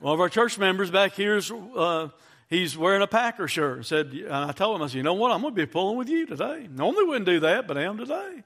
One 0.00 0.14
of 0.14 0.20
our 0.20 0.30
church 0.30 0.58
members 0.58 0.90
back 0.90 1.12
here 1.12 1.36
is, 1.36 1.50
uh, 1.50 2.08
he's 2.48 2.76
wearing 2.76 3.02
a 3.02 3.06
Packer 3.06 3.46
shirt. 3.46 3.84
Said, 3.84 4.12
and 4.12 4.32
I 4.32 4.52
told 4.52 4.76
him, 4.76 4.82
I 4.82 4.86
said, 4.86 4.96
you 4.96 5.02
know 5.02 5.14
what? 5.14 5.30
I'm 5.30 5.42
going 5.42 5.54
to 5.54 5.60
be 5.60 5.66
pulling 5.66 5.98
with 5.98 6.08
you 6.08 6.24
today. 6.24 6.68
Normally 6.70 7.04
wouldn't 7.04 7.26
do 7.26 7.40
that, 7.40 7.68
but 7.68 7.76
I 7.76 7.82
am 7.82 7.98
today. 7.98 8.42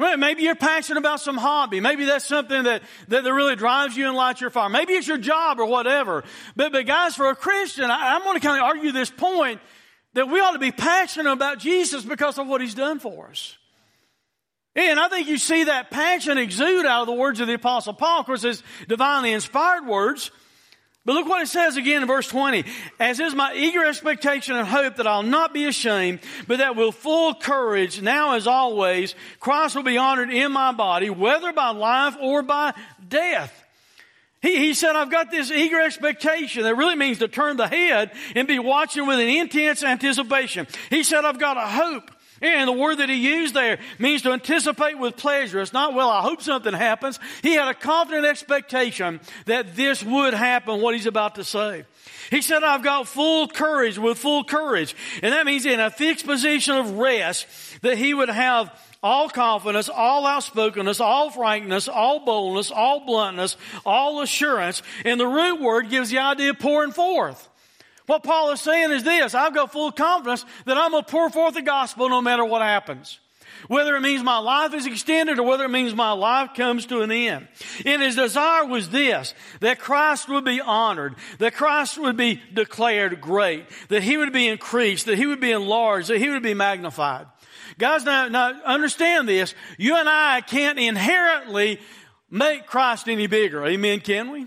Maybe 0.00 0.42
you're 0.42 0.54
passionate 0.54 0.98
about 0.98 1.20
some 1.20 1.36
hobby. 1.36 1.80
Maybe 1.80 2.04
that's 2.04 2.24
something 2.24 2.64
that, 2.64 2.82
that 3.08 3.24
really 3.24 3.56
drives 3.56 3.96
you 3.96 4.06
and 4.06 4.16
lights 4.16 4.40
your 4.40 4.50
fire. 4.50 4.68
Maybe 4.68 4.92
it's 4.92 5.08
your 5.08 5.18
job 5.18 5.58
or 5.58 5.66
whatever. 5.66 6.24
But, 6.54 6.72
but 6.72 6.86
guys, 6.86 7.16
for 7.16 7.28
a 7.30 7.36
Christian, 7.36 7.84
I, 7.84 8.14
I'm 8.14 8.22
going 8.22 8.38
to 8.38 8.46
kind 8.46 8.58
of 8.60 8.64
argue 8.64 8.92
this 8.92 9.10
point 9.10 9.60
that 10.14 10.28
we 10.28 10.40
ought 10.40 10.52
to 10.52 10.60
be 10.60 10.72
passionate 10.72 11.32
about 11.32 11.58
Jesus 11.58 12.04
because 12.04 12.38
of 12.38 12.46
what 12.46 12.60
he's 12.60 12.74
done 12.74 12.98
for 12.98 13.28
us. 13.28 13.56
And 14.86 15.00
I 15.00 15.08
think 15.08 15.28
you 15.28 15.38
see 15.38 15.64
that 15.64 15.90
passion 15.90 16.38
exude 16.38 16.86
out 16.86 17.02
of 17.02 17.06
the 17.06 17.12
words 17.12 17.40
of 17.40 17.48
the 17.48 17.54
Apostle 17.54 17.94
Paul. 17.94 18.20
Of 18.20 18.26
course, 18.26 18.44
it's 18.44 18.62
divinely 18.86 19.32
inspired 19.32 19.86
words. 19.86 20.30
But 21.04 21.14
look 21.14 21.26
what 21.26 21.42
it 21.42 21.48
says 21.48 21.76
again 21.76 22.02
in 22.02 22.08
verse 22.08 22.28
20. 22.28 22.64
As 23.00 23.18
is 23.18 23.34
my 23.34 23.54
eager 23.54 23.84
expectation 23.84 24.56
and 24.56 24.68
hope 24.68 24.96
that 24.96 25.06
I'll 25.06 25.22
not 25.22 25.54
be 25.54 25.64
ashamed, 25.64 26.20
but 26.46 26.58
that 26.58 26.76
with 26.76 26.94
full 26.94 27.34
courage, 27.34 28.02
now 28.02 28.34
as 28.34 28.46
always, 28.46 29.14
Christ 29.40 29.74
will 29.74 29.82
be 29.82 29.96
honored 29.96 30.30
in 30.30 30.52
my 30.52 30.72
body, 30.72 31.08
whether 31.08 31.52
by 31.52 31.70
life 31.70 32.16
or 32.20 32.42
by 32.42 32.74
death. 33.08 33.64
He, 34.42 34.58
he 34.58 34.74
said, 34.74 34.94
I've 34.94 35.10
got 35.10 35.30
this 35.30 35.50
eager 35.50 35.80
expectation 35.80 36.62
that 36.62 36.76
really 36.76 36.94
means 36.94 37.18
to 37.18 37.28
turn 37.28 37.56
the 37.56 37.66
head 37.66 38.12
and 38.36 38.46
be 38.46 38.58
watching 38.58 39.06
with 39.06 39.18
an 39.18 39.28
intense 39.28 39.82
anticipation. 39.82 40.66
He 40.90 41.02
said, 41.02 41.24
I've 41.24 41.40
got 41.40 41.56
a 41.56 41.66
hope. 41.66 42.10
And 42.40 42.68
the 42.68 42.72
word 42.72 42.98
that 42.98 43.08
he 43.08 43.16
used 43.16 43.54
there 43.54 43.78
means 43.98 44.22
to 44.22 44.32
anticipate 44.32 44.98
with 44.98 45.16
pleasure. 45.16 45.60
It's 45.60 45.72
not, 45.72 45.94
well, 45.94 46.08
I 46.08 46.22
hope 46.22 46.42
something 46.42 46.72
happens. 46.72 47.18
He 47.42 47.54
had 47.54 47.68
a 47.68 47.74
confident 47.74 48.26
expectation 48.26 49.20
that 49.46 49.74
this 49.74 50.02
would 50.04 50.34
happen, 50.34 50.80
what 50.80 50.94
he's 50.94 51.06
about 51.06 51.34
to 51.36 51.44
say. 51.44 51.84
He 52.30 52.42
said, 52.42 52.62
I've 52.62 52.82
got 52.82 53.08
full 53.08 53.48
courage 53.48 53.98
with 53.98 54.18
full 54.18 54.44
courage. 54.44 54.94
And 55.22 55.32
that 55.32 55.46
means 55.46 55.66
in 55.66 55.80
a 55.80 55.90
fixed 55.90 56.26
position 56.26 56.76
of 56.76 56.92
rest 56.98 57.46
that 57.82 57.98
he 57.98 58.14
would 58.14 58.28
have 58.28 58.70
all 59.02 59.28
confidence, 59.28 59.88
all 59.88 60.26
outspokenness, 60.26 61.00
all 61.00 61.30
frankness, 61.30 61.88
all 61.88 62.24
boldness, 62.24 62.70
all 62.70 63.06
bluntness, 63.06 63.56
all 63.86 64.20
assurance. 64.20 64.82
And 65.04 65.18
the 65.18 65.26
root 65.26 65.60
word 65.60 65.88
gives 65.88 66.10
the 66.10 66.18
idea 66.18 66.50
of 66.50 66.58
pouring 66.58 66.92
forth. 66.92 67.48
What 68.08 68.22
Paul 68.22 68.52
is 68.52 68.62
saying 68.62 68.90
is 68.90 69.04
this 69.04 69.34
I've 69.34 69.54
got 69.54 69.70
full 69.70 69.92
confidence 69.92 70.44
that 70.64 70.78
I'm 70.78 70.92
going 70.92 71.04
to 71.04 71.10
pour 71.10 71.28
forth 71.28 71.54
the 71.54 71.62
gospel 71.62 72.08
no 72.08 72.22
matter 72.22 72.44
what 72.44 72.62
happens. 72.62 73.20
Whether 73.66 73.96
it 73.96 74.00
means 74.00 74.22
my 74.22 74.38
life 74.38 74.72
is 74.72 74.86
extended 74.86 75.38
or 75.38 75.42
whether 75.42 75.64
it 75.64 75.70
means 75.70 75.94
my 75.94 76.12
life 76.12 76.54
comes 76.54 76.86
to 76.86 77.02
an 77.02 77.10
end. 77.10 77.48
And 77.84 78.00
his 78.00 78.14
desire 78.14 78.64
was 78.64 78.88
this, 78.88 79.34
that 79.60 79.78
Christ 79.78 80.28
would 80.28 80.44
be 80.44 80.60
honored, 80.60 81.16
that 81.38 81.54
Christ 81.54 81.98
would 81.98 82.16
be 82.16 82.40
declared 82.54 83.20
great, 83.20 83.66
that 83.88 84.02
he 84.02 84.16
would 84.16 84.32
be 84.32 84.48
increased, 84.48 85.04
that 85.04 85.18
he 85.18 85.26
would 85.26 85.40
be 85.40 85.50
enlarged, 85.50 86.08
that 86.08 86.18
he 86.18 86.30
would 86.30 86.42
be 86.42 86.54
magnified. 86.54 87.26
Guys, 87.78 88.04
now, 88.04 88.28
now 88.28 88.58
understand 88.64 89.28
this. 89.28 89.54
You 89.76 89.96
and 89.96 90.08
I 90.08 90.40
can't 90.40 90.78
inherently 90.78 91.78
make 92.30 92.66
Christ 92.66 93.06
any 93.06 93.26
bigger. 93.26 93.66
Amen, 93.66 94.00
can 94.00 94.30
we? 94.30 94.46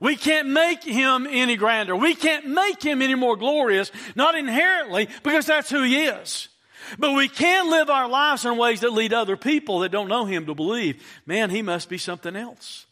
We 0.00 0.16
can't 0.16 0.48
make 0.48 0.82
him 0.84 1.26
any 1.28 1.56
grander. 1.56 1.96
We 1.96 2.14
can't 2.14 2.46
make 2.46 2.82
him 2.82 3.02
any 3.02 3.14
more 3.14 3.36
glorious, 3.36 3.90
not 4.14 4.34
inherently, 4.34 5.08
because 5.22 5.46
that's 5.46 5.70
who 5.70 5.82
he 5.82 6.04
is. 6.04 6.48
But 6.98 7.14
we 7.14 7.28
can 7.28 7.70
live 7.70 7.90
our 7.90 8.08
lives 8.08 8.44
in 8.44 8.56
ways 8.56 8.80
that 8.80 8.92
lead 8.92 9.12
other 9.12 9.36
people 9.36 9.80
that 9.80 9.90
don't 9.90 10.08
know 10.08 10.24
him 10.24 10.46
to 10.46 10.54
believe, 10.54 11.02
man, 11.26 11.50
he 11.50 11.62
must 11.62 11.88
be 11.88 11.98
something 11.98 12.36
else. 12.36 12.86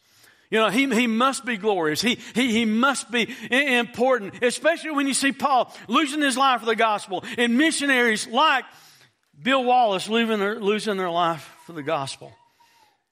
You 0.51 0.59
know, 0.59 0.69
he, 0.69 0.87
he 0.93 1.07
must 1.07 1.45
be 1.45 1.57
glorious. 1.57 2.01
He, 2.01 2.19
he, 2.33 2.51
he 2.51 2.65
must 2.65 3.09
be 3.11 3.33
important, 3.49 4.43
especially 4.43 4.91
when 4.91 5.07
you 5.07 5.13
see 5.13 5.31
Paul 5.31 5.73
losing 5.87 6.21
his 6.21 6.37
life 6.37 6.59
for 6.59 6.65
the 6.67 6.75
gospel 6.75 7.23
and 7.37 7.57
missionaries 7.57 8.27
like 8.27 8.63
Bill 9.41 9.63
Wallace 9.63 10.07
losing 10.07 10.39
their, 10.39 10.59
losing 10.59 10.97
their 10.97 11.09
life 11.09 11.49
for 11.65 11.73
the 11.73 11.83
gospel. 11.83 12.31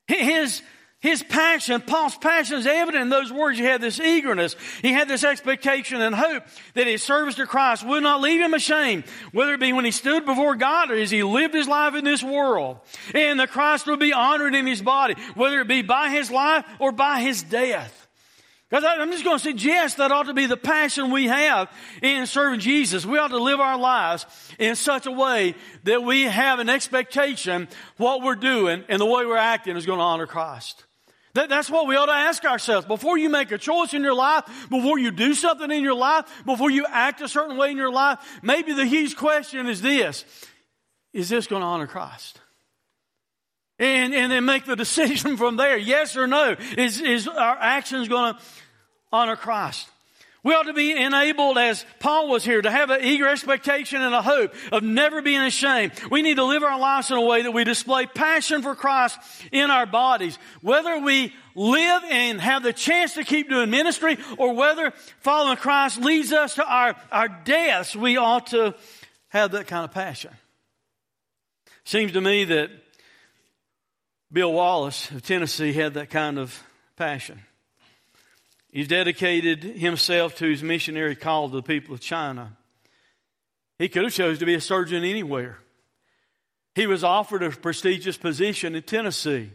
His, 0.08 0.62
his 1.04 1.22
passion, 1.22 1.82
Paul's 1.82 2.16
passion 2.16 2.60
is 2.60 2.66
evident 2.66 3.02
in 3.02 3.10
those 3.10 3.30
words. 3.30 3.60
He 3.60 3.66
had 3.66 3.82
this 3.82 4.00
eagerness. 4.00 4.56
He 4.82 4.94
had 4.94 5.10
this 5.10 5.26
expectation 5.26 6.02
and 6.02 6.16
hope 6.16 6.44
that 6.76 6.88
his 6.88 7.04
service 7.04 7.36
to 7.36 7.46
Christ 7.46 7.86
would 7.86 8.04
not 8.04 8.22
leave 8.22 8.40
him 8.40 8.54
ashamed, 8.54 9.04
whether 9.34 9.54
it 9.54 9.60
be 9.60 9.74
when 9.74 9.84
he 9.84 9.92
stood 9.92 10.26
before 10.26 10.56
God 10.56 10.92
or 10.92 10.96
as 10.96 11.12
he 11.12 11.22
lived 11.22 11.56
his 11.56 11.68
life 11.68 11.94
in 11.94 12.06
this 12.06 12.24
world. 12.24 12.80
And 13.14 13.42
that 13.42 13.52
Christ 13.52 13.86
would 13.88 14.00
be 14.00 14.14
honored 14.14 14.56
in 14.56 14.66
his 14.66 14.82
body, 14.82 15.16
whether 15.36 15.60
it 15.60 15.68
be 15.68 15.82
by 15.82 16.08
his 16.10 16.32
life 16.32 16.64
or 16.80 16.94
by 16.94 17.20
his 17.20 17.44
death. 17.44 18.08
Because 18.70 18.86
I'm 18.86 19.12
just 19.12 19.26
going 19.26 19.40
to 19.40 19.44
suggest 19.44 19.98
that 19.98 20.14
ought 20.14 20.28
to 20.28 20.34
be 20.34 20.46
the 20.46 20.56
passion 20.56 21.12
we 21.12 21.26
have 21.26 21.70
in 22.02 22.26
serving 22.28 22.62
Jesus. 22.62 23.06
We 23.06 23.18
ought 23.18 23.28
to 23.28 23.44
live 23.44 23.60
our 23.60 23.78
lives 23.78 24.26
in 24.58 24.78
such 24.78 25.06
a 25.06 25.12
way 25.12 25.56
that 25.84 26.02
we 26.02 26.24
have 26.24 26.60
an 26.60 26.70
expectation 26.70 27.68
what 27.98 28.22
we're 28.22 28.36
doing 28.36 28.86
and 28.88 29.02
the 29.02 29.06
way 29.06 29.26
we're 29.26 29.36
acting 29.36 29.76
is 29.76 29.86
going 29.86 30.00
to 30.00 30.06
honor 30.06 30.28
Christ. 30.28 30.86
That, 31.36 31.50
that's 31.50 31.70
what 31.70 31.88
we 31.88 31.96
ought 31.96 32.06
to 32.06 32.12
ask 32.12 32.46
ourselves. 32.46 32.86
Before 32.86 33.18
you 33.18 33.30
make 33.30 33.52
a 33.52 33.58
choice 33.58 33.94
in 33.94 34.04
your 34.04 34.14
life, 34.14 34.46
before 34.70 35.00
you 35.00 35.10
do 35.10 35.34
something 35.34 35.72
in 35.72 35.84
your 35.84 35.96
life, 35.96 36.26
before 36.46 36.70
you 36.70 36.86
act 36.88 37.22
a 37.22 37.28
certain 37.28 37.58
way 37.58 37.72
in 37.72 37.78
your 37.78 37.92
life, 37.92 38.20
maybe 38.44 38.74
the 38.74 38.86
huge 38.86 39.16
question 39.16 39.68
is 39.68 39.82
this 39.82 40.26
Is 41.12 41.30
this 41.30 41.48
going 41.48 41.62
to 41.62 41.68
honor 41.68 41.88
Christ? 41.88 42.40
And, 43.80 44.14
and 44.14 44.32
then 44.32 44.46
make 44.46 44.66
the 44.66 44.76
decision 44.86 45.38
from 45.38 45.58
there 45.58 45.78
yes 45.78 46.16
or 46.16 46.28
no. 46.28 46.56
Is, 46.78 47.02
is 47.02 47.28
our 47.28 47.58
actions 47.60 48.08
going 48.08 48.36
to 48.36 48.40
honor 49.12 49.36
Christ? 49.36 49.90
We 50.44 50.54
ought 50.54 50.64
to 50.64 50.74
be 50.74 50.92
enabled, 50.92 51.58
as 51.58 51.86
Paul 52.00 52.28
was 52.28 52.44
here, 52.44 52.62
to 52.62 52.70
have 52.70 52.90
an 52.90 53.02
eager 53.02 53.30
expectation 53.30 54.02
and 54.02 54.14
a 54.14 54.22
hope 54.22 54.54
of 54.74 54.84
never 54.84 55.22
being 55.22 55.40
ashamed. 55.42 55.94
We 56.12 56.22
need 56.22 56.36
to 56.36 56.44
live 56.44 56.64
our 56.64 56.78
lives 56.78 57.10
in 57.10 57.18
a 57.18 57.22
way 57.22 57.44
that 57.44 57.54
we 57.54 57.64
display 57.64 58.08
passion 58.08 58.62
for 58.62 58.76
Christ 58.76 59.18
in 59.54 59.72
our 59.72 59.86
bodies. 59.86 60.38
Whether 60.62 61.00
we 61.00 61.34
live 61.56 62.04
and 62.10 62.42
have 62.42 62.62
the 62.62 62.74
chance 62.74 63.14
to 63.14 63.24
keep 63.24 63.50
doing 63.50 63.70
ministry 63.70 64.18
or 64.38 64.54
whether 64.54 64.92
following 65.22 65.56
Christ 65.56 66.02
leads 66.02 66.34
us 66.34 66.56
to 66.56 66.66
our, 66.66 66.96
our 67.10 67.30
deaths, 67.30 67.96
we 67.96 68.18
ought 68.18 68.48
to 68.48 68.76
have 69.30 69.52
that 69.52 69.68
kind 69.68 69.86
of 69.86 69.92
passion. 69.92 70.32
Seems 71.86 72.12
to 72.14 72.22
me 72.22 72.44
that 72.44 72.70
Bill 74.30 74.52
Wallace 74.52 75.10
of 75.12 75.22
Tennessee 75.22 75.72
had 75.72 75.94
that 75.94 76.10
kind 76.10 76.38
of 76.38 76.62
passion. 76.98 77.40
He's 78.74 78.88
dedicated 78.88 79.64
himself 79.64 80.34
to 80.38 80.50
his 80.50 80.64
missionary 80.64 81.16
call 81.16 81.48
to 81.48 81.56
the 81.58 81.62
people 81.62 81.94
of 81.94 82.02
China. 82.02 82.58
He 83.78 83.88
could 83.88 84.04
have 84.04 84.14
chosen 84.14 84.40
to 84.40 84.48
be 84.48 84.56
a 84.56 84.62
surgeon 84.62 85.04
anywhere. 85.04 85.60
He 86.74 86.88
was 86.88 87.04
offered 87.04 87.44
a 87.44 87.52
prestigious 87.52 88.18
position 88.18 88.74
in 88.74 88.82
Tennessee. 88.82 89.52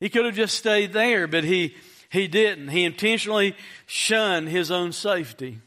He 0.00 0.08
could 0.08 0.24
have 0.24 0.34
just 0.34 0.58
stayed 0.58 0.92
there, 0.92 1.28
but 1.28 1.44
he, 1.44 1.76
he 2.10 2.26
didn't. 2.26 2.68
He 2.68 2.84
intentionally 2.84 3.54
shunned 3.86 4.48
his 4.48 4.72
own 4.72 4.90
safety. 4.90 5.60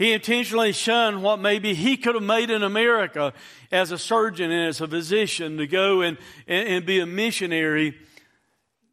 He 0.00 0.12
intentionally 0.12 0.72
shunned 0.72 1.22
what 1.22 1.38
maybe 1.38 1.72
he 1.72 1.96
could 1.96 2.16
have 2.16 2.24
made 2.24 2.50
in 2.50 2.64
America 2.64 3.32
as 3.70 3.92
a 3.92 3.98
surgeon 3.98 4.50
and 4.50 4.66
as 4.66 4.80
a 4.80 4.88
physician 4.88 5.56
to 5.58 5.68
go 5.68 6.00
and, 6.00 6.18
and, 6.48 6.68
and 6.68 6.86
be 6.86 6.98
a 6.98 7.06
missionary 7.06 7.96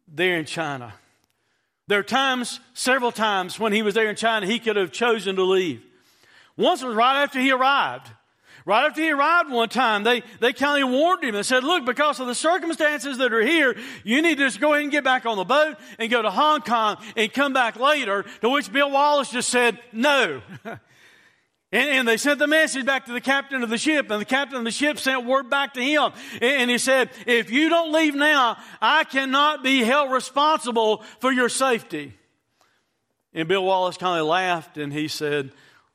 there 0.06 0.38
in 0.38 0.44
China. 0.44 0.94
There 1.88 2.00
are 2.00 2.04
times, 2.04 2.60
several 2.74 3.12
times, 3.12 3.60
when 3.60 3.72
he 3.72 3.82
was 3.82 3.94
there 3.94 4.10
in 4.10 4.16
China, 4.16 4.46
he 4.46 4.58
could 4.58 4.76
have 4.76 4.90
chosen 4.90 5.36
to 5.36 5.44
leave. 5.44 5.82
Once 6.56 6.82
was 6.82 6.94
right 6.94 7.22
after 7.22 7.38
he 7.38 7.52
arrived. 7.52 8.10
Right 8.64 8.84
after 8.84 9.00
he 9.00 9.12
arrived 9.12 9.50
one 9.50 9.68
time, 9.68 10.02
they, 10.02 10.24
they 10.40 10.52
kind 10.52 10.82
of 10.82 10.90
warned 10.90 11.22
him 11.22 11.36
and 11.36 11.46
said, 11.46 11.62
look, 11.62 11.86
because 11.86 12.18
of 12.18 12.26
the 12.26 12.34
circumstances 12.34 13.18
that 13.18 13.32
are 13.32 13.42
here, 13.42 13.76
you 14.02 14.20
need 14.22 14.38
to 14.38 14.44
just 14.44 14.60
go 14.60 14.72
ahead 14.72 14.82
and 14.82 14.90
get 14.90 15.04
back 15.04 15.24
on 15.24 15.36
the 15.36 15.44
boat 15.44 15.76
and 16.00 16.10
go 16.10 16.20
to 16.20 16.30
Hong 16.30 16.62
Kong 16.62 16.96
and 17.16 17.32
come 17.32 17.52
back 17.52 17.76
later. 17.78 18.24
To 18.40 18.50
which 18.50 18.72
Bill 18.72 18.90
Wallace 18.90 19.30
just 19.30 19.50
said, 19.50 19.78
no. 19.92 20.42
And, 21.76 21.90
and, 21.90 22.08
they 22.08 22.16
sent 22.16 22.38
the 22.38 22.46
message 22.46 22.86
back 22.86 23.04
to 23.04 23.12
the 23.12 23.20
captain 23.20 23.62
of 23.62 23.68
the 23.68 23.76
ship, 23.76 24.10
and 24.10 24.18
the 24.18 24.24
captain 24.24 24.56
of 24.56 24.64
the 24.64 24.70
ship 24.70 24.98
sent 24.98 25.26
word 25.26 25.50
back 25.50 25.74
to 25.74 25.82
him. 25.82 26.10
And, 26.40 26.42
and 26.62 26.70
he 26.70 26.78
said, 26.78 27.10
If 27.26 27.50
you 27.50 27.68
don't 27.68 27.92
leave 27.92 28.14
now, 28.14 28.56
I 28.80 29.04
cannot 29.04 29.62
be 29.62 29.84
held 29.84 30.10
responsible 30.10 31.04
for 31.20 31.30
your 31.30 31.50
safety. 31.50 32.14
And 33.34 33.46
Bill 33.46 33.62
Wallace 33.62 33.98
kind 33.98 34.18
of 34.18 34.26
laughed 34.26 34.78
and 34.78 34.90
he 34.90 35.06
said, 35.06 35.52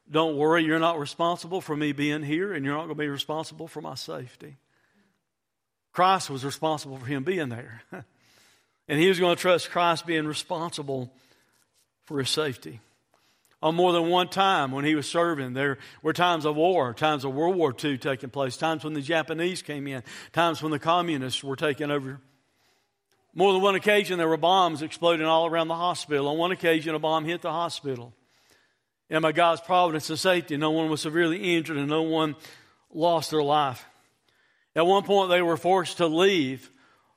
Don't 0.08 0.38
worry, 0.38 0.64
you're 0.64 0.78
not 0.78 1.00
responsible 1.00 1.62
for 1.62 1.76
me 1.76 1.94
being 1.94 2.22
here, 2.22 2.54
and 2.54 2.64
you're 2.64 2.76
not 2.76 2.82
going 2.86 2.98
to 2.98 3.04
be 3.04 3.08
responsible 3.08 3.68
for 3.68 3.82
my 3.82 3.96
safety. 3.96 4.58
Christ 5.94 6.30
was 6.30 6.46
responsible 6.46 7.00
for 7.00 7.08
him 7.08 7.24
being 7.24 7.50
there. 7.50 7.82
and 8.88 9.00
he 9.00 9.10
was 9.10 9.18
going 9.18 9.36
to 9.36 9.42
trust 9.42 9.72
Christ 9.72 10.06
being 10.06 10.28
responsible 10.28 11.12
for 12.04 12.20
his 12.20 12.30
safety 12.30 12.82
on 13.62 13.76
more 13.76 13.94
than 13.94 14.10
one 14.10 14.28
time 14.28 14.72
when 14.72 14.86
he 14.86 14.96
was 14.96 15.08
serving. 15.08 15.54
There 15.54 15.78
were 16.02 16.14
times 16.14 16.46
of 16.46 16.56
war, 16.56 16.94
times 16.94 17.24
of 17.24 17.34
World 17.34 17.56
War 17.56 17.74
II 17.84 17.98
taking 17.98 18.30
place, 18.30 18.58
times 18.58 18.84
when 18.84 18.94
the 18.94 19.02
Japanese 19.02 19.62
came 19.62 19.88
in, 19.88 20.04
times 20.34 20.64
when 20.64 20.72
the 20.72 20.80
communists 20.80 21.44
were 21.44 21.56
taking 21.56 21.92
over. 21.92 22.20
More 23.34 23.54
than 23.54 23.62
one 23.62 23.76
occasion, 23.76 24.18
there 24.18 24.28
were 24.28 24.38
bombs 24.38 24.82
exploding 24.82 25.26
all 25.26 25.46
around 25.46 25.68
the 25.70 25.76
hospital. 25.76 26.28
On 26.28 26.38
one 26.38 26.52
occasion, 26.52 26.96
a 26.96 27.00
bomb 27.00 27.24
hit 27.24 27.42
the 27.42 27.52
hospital. 27.52 28.14
And 29.10 29.22
by 29.22 29.32
God's 29.32 29.62
providence 29.62 30.10
and 30.10 30.20
safety, 30.20 30.58
no 30.58 30.72
one 30.72 30.90
was 30.90 31.02
severely 31.02 31.56
injured 31.56 31.78
and 31.78 31.88
no 31.88 32.02
one 32.02 32.36
lost 32.94 33.32
their 33.32 33.44
life. 33.44 33.86
At 34.76 34.86
one 34.86 35.04
point, 35.04 35.30
they 35.30 35.42
were 35.42 35.58
forced 35.58 35.98
to 35.98 36.08
leave 36.08 36.70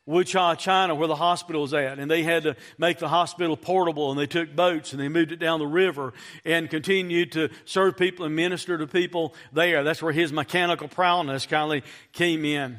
Wuchang, 0.07 0.59
China, 0.59 0.95
where 0.95 1.09
the 1.09 1.17
hospital 1.17 1.63
was 1.63 1.73
at, 1.73 1.99
and 1.99 2.11
they 2.11 2.23
had 2.23 2.43
to 2.43 2.57
make 2.77 2.99
the 2.99 3.09
hospital 3.09 3.57
portable, 3.57 4.11
and 4.11 4.21
they 4.21 4.27
took 4.27 4.55
boats 4.55 4.93
and 4.93 5.01
they 5.01 5.09
moved 5.09 5.33
it 5.33 5.39
down 5.39 5.61
the 5.61 5.67
river 5.67 6.13
and 6.45 6.69
continued 6.69 7.33
to 7.33 7.49
serve 7.65 7.97
people 7.97 8.27
and 8.27 8.37
minister 8.37 8.77
to 8.77 8.87
people 8.87 9.35
there. 9.53 9.83
That's 9.83 10.03
where 10.03 10.13
his 10.13 10.31
mechanical 10.31 10.89
prowess 10.89 11.47
kind 11.47 11.73
of 11.73 11.91
came 12.13 12.45
in. 12.45 12.79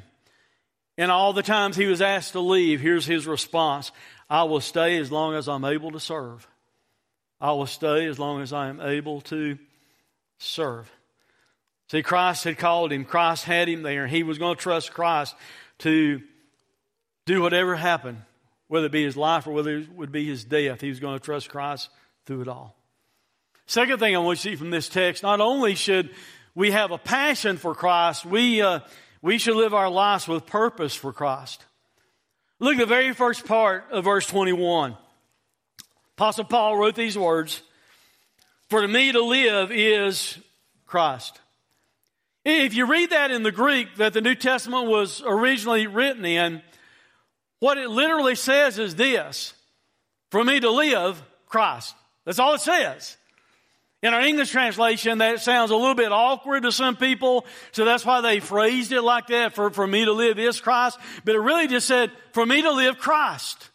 And 0.97 1.11
all 1.11 1.33
the 1.33 1.43
times 1.43 1.75
he 1.75 1.87
was 1.87 2.01
asked 2.01 2.33
to 2.33 2.39
leave, 2.39 2.79
here's 2.79 3.07
his 3.07 3.25
response 3.25 3.91
I 4.29 4.43
will 4.43 4.61
stay 4.61 4.97
as 4.97 5.11
long 5.11 5.33
as 5.33 5.49
I'm 5.49 5.65
able 5.65 5.91
to 5.91 5.99
serve. 5.99 6.47
I 7.41 7.51
will 7.51 7.67
stay 7.67 8.05
as 8.05 8.19
long 8.19 8.41
as 8.41 8.53
I 8.53 8.69
am 8.69 8.79
able 8.79 9.21
to 9.21 9.57
serve. 10.37 10.91
See, 11.89 12.01
Christ 12.01 12.43
had 12.43 12.57
called 12.57 12.91
him, 12.91 13.03
Christ 13.03 13.43
had 13.43 13.67
him 13.67 13.83
there. 13.83 14.07
He 14.07 14.23
was 14.23 14.37
going 14.37 14.55
to 14.55 14.61
trust 14.61 14.93
Christ 14.93 15.35
to 15.79 16.21
do 17.25 17.41
whatever 17.41 17.75
happened, 17.75 18.21
whether 18.67 18.85
it 18.87 18.91
be 18.91 19.03
his 19.03 19.17
life 19.17 19.47
or 19.47 19.51
whether 19.51 19.77
it 19.77 19.91
would 19.93 20.11
be 20.11 20.25
his 20.25 20.43
death. 20.43 20.81
He 20.81 20.89
was 20.89 20.99
going 20.99 21.17
to 21.17 21.23
trust 21.23 21.49
Christ 21.49 21.89
through 22.25 22.41
it 22.41 22.47
all. 22.47 22.75
Second 23.67 23.99
thing 23.99 24.15
I 24.15 24.19
want 24.19 24.37
to 24.37 24.41
see 24.43 24.55
from 24.55 24.69
this 24.69 24.89
text 24.89 25.23
not 25.23 25.41
only 25.41 25.75
should 25.75 26.11
we 26.53 26.71
have 26.71 26.91
a 26.91 26.97
passion 26.97 27.57
for 27.57 27.73
Christ, 27.73 28.25
we, 28.25 28.61
uh, 28.61 28.79
we 29.21 29.37
should 29.37 29.55
live 29.55 29.73
our 29.73 29.89
lives 29.89 30.27
with 30.27 30.45
purpose 30.45 30.93
for 30.93 31.11
Christ. 31.11 31.65
Look 32.59 32.75
at 32.75 32.79
the 32.79 32.85
very 32.85 33.13
first 33.13 33.45
part 33.45 33.85
of 33.91 34.05
verse 34.05 34.27
21. 34.27 34.95
Apostle 36.15 36.45
Paul 36.45 36.77
wrote 36.77 36.95
these 36.95 37.17
words 37.17 37.61
For 38.69 38.81
to 38.81 38.87
me 38.87 39.11
to 39.11 39.21
live 39.21 39.71
is 39.71 40.37
Christ. 40.85 41.41
If 42.45 42.75
you 42.75 42.85
read 42.85 43.09
that 43.09 43.31
in 43.31 43.41
the 43.41 43.51
Greek 43.51 43.95
that 43.95 44.13
the 44.13 44.21
New 44.21 44.35
Testament 44.35 44.87
was 44.87 45.23
originally 45.25 45.87
written 45.87 46.23
in, 46.23 46.61
what 47.59 47.77
it 47.77 47.89
literally 47.89 48.35
says 48.35 48.79
is 48.79 48.95
this 48.95 49.53
For 50.31 50.43
me 50.43 50.59
to 50.59 50.69
live, 50.69 51.21
Christ. 51.47 51.95
That's 52.25 52.39
all 52.39 52.55
it 52.55 52.61
says. 52.61 53.17
In 54.03 54.13
our 54.13 54.21
English 54.21 54.51
translation, 54.51 55.17
that 55.17 55.39
sounds 55.39 55.71
a 55.71 55.75
little 55.75 55.95
bit 55.95 56.11
awkward 56.11 56.63
to 56.63 56.71
some 56.71 56.95
people, 56.95 57.45
so 57.71 57.85
that's 57.85 58.05
why 58.05 58.21
they 58.21 58.39
phrased 58.39 58.91
it 58.91 59.01
like 59.01 59.27
that 59.27 59.55
for, 59.55 59.71
for 59.71 59.87
me 59.87 60.05
to 60.05 60.11
live 60.11 60.37
is 60.37 60.61
Christ. 60.61 60.99
But 61.23 61.33
it 61.33 61.39
really 61.39 61.67
just 61.67 61.87
said, 61.87 62.11
for 62.31 62.45
me 62.45 62.61
to 62.61 62.71
live 62.71 62.99
Christ. 62.99 63.71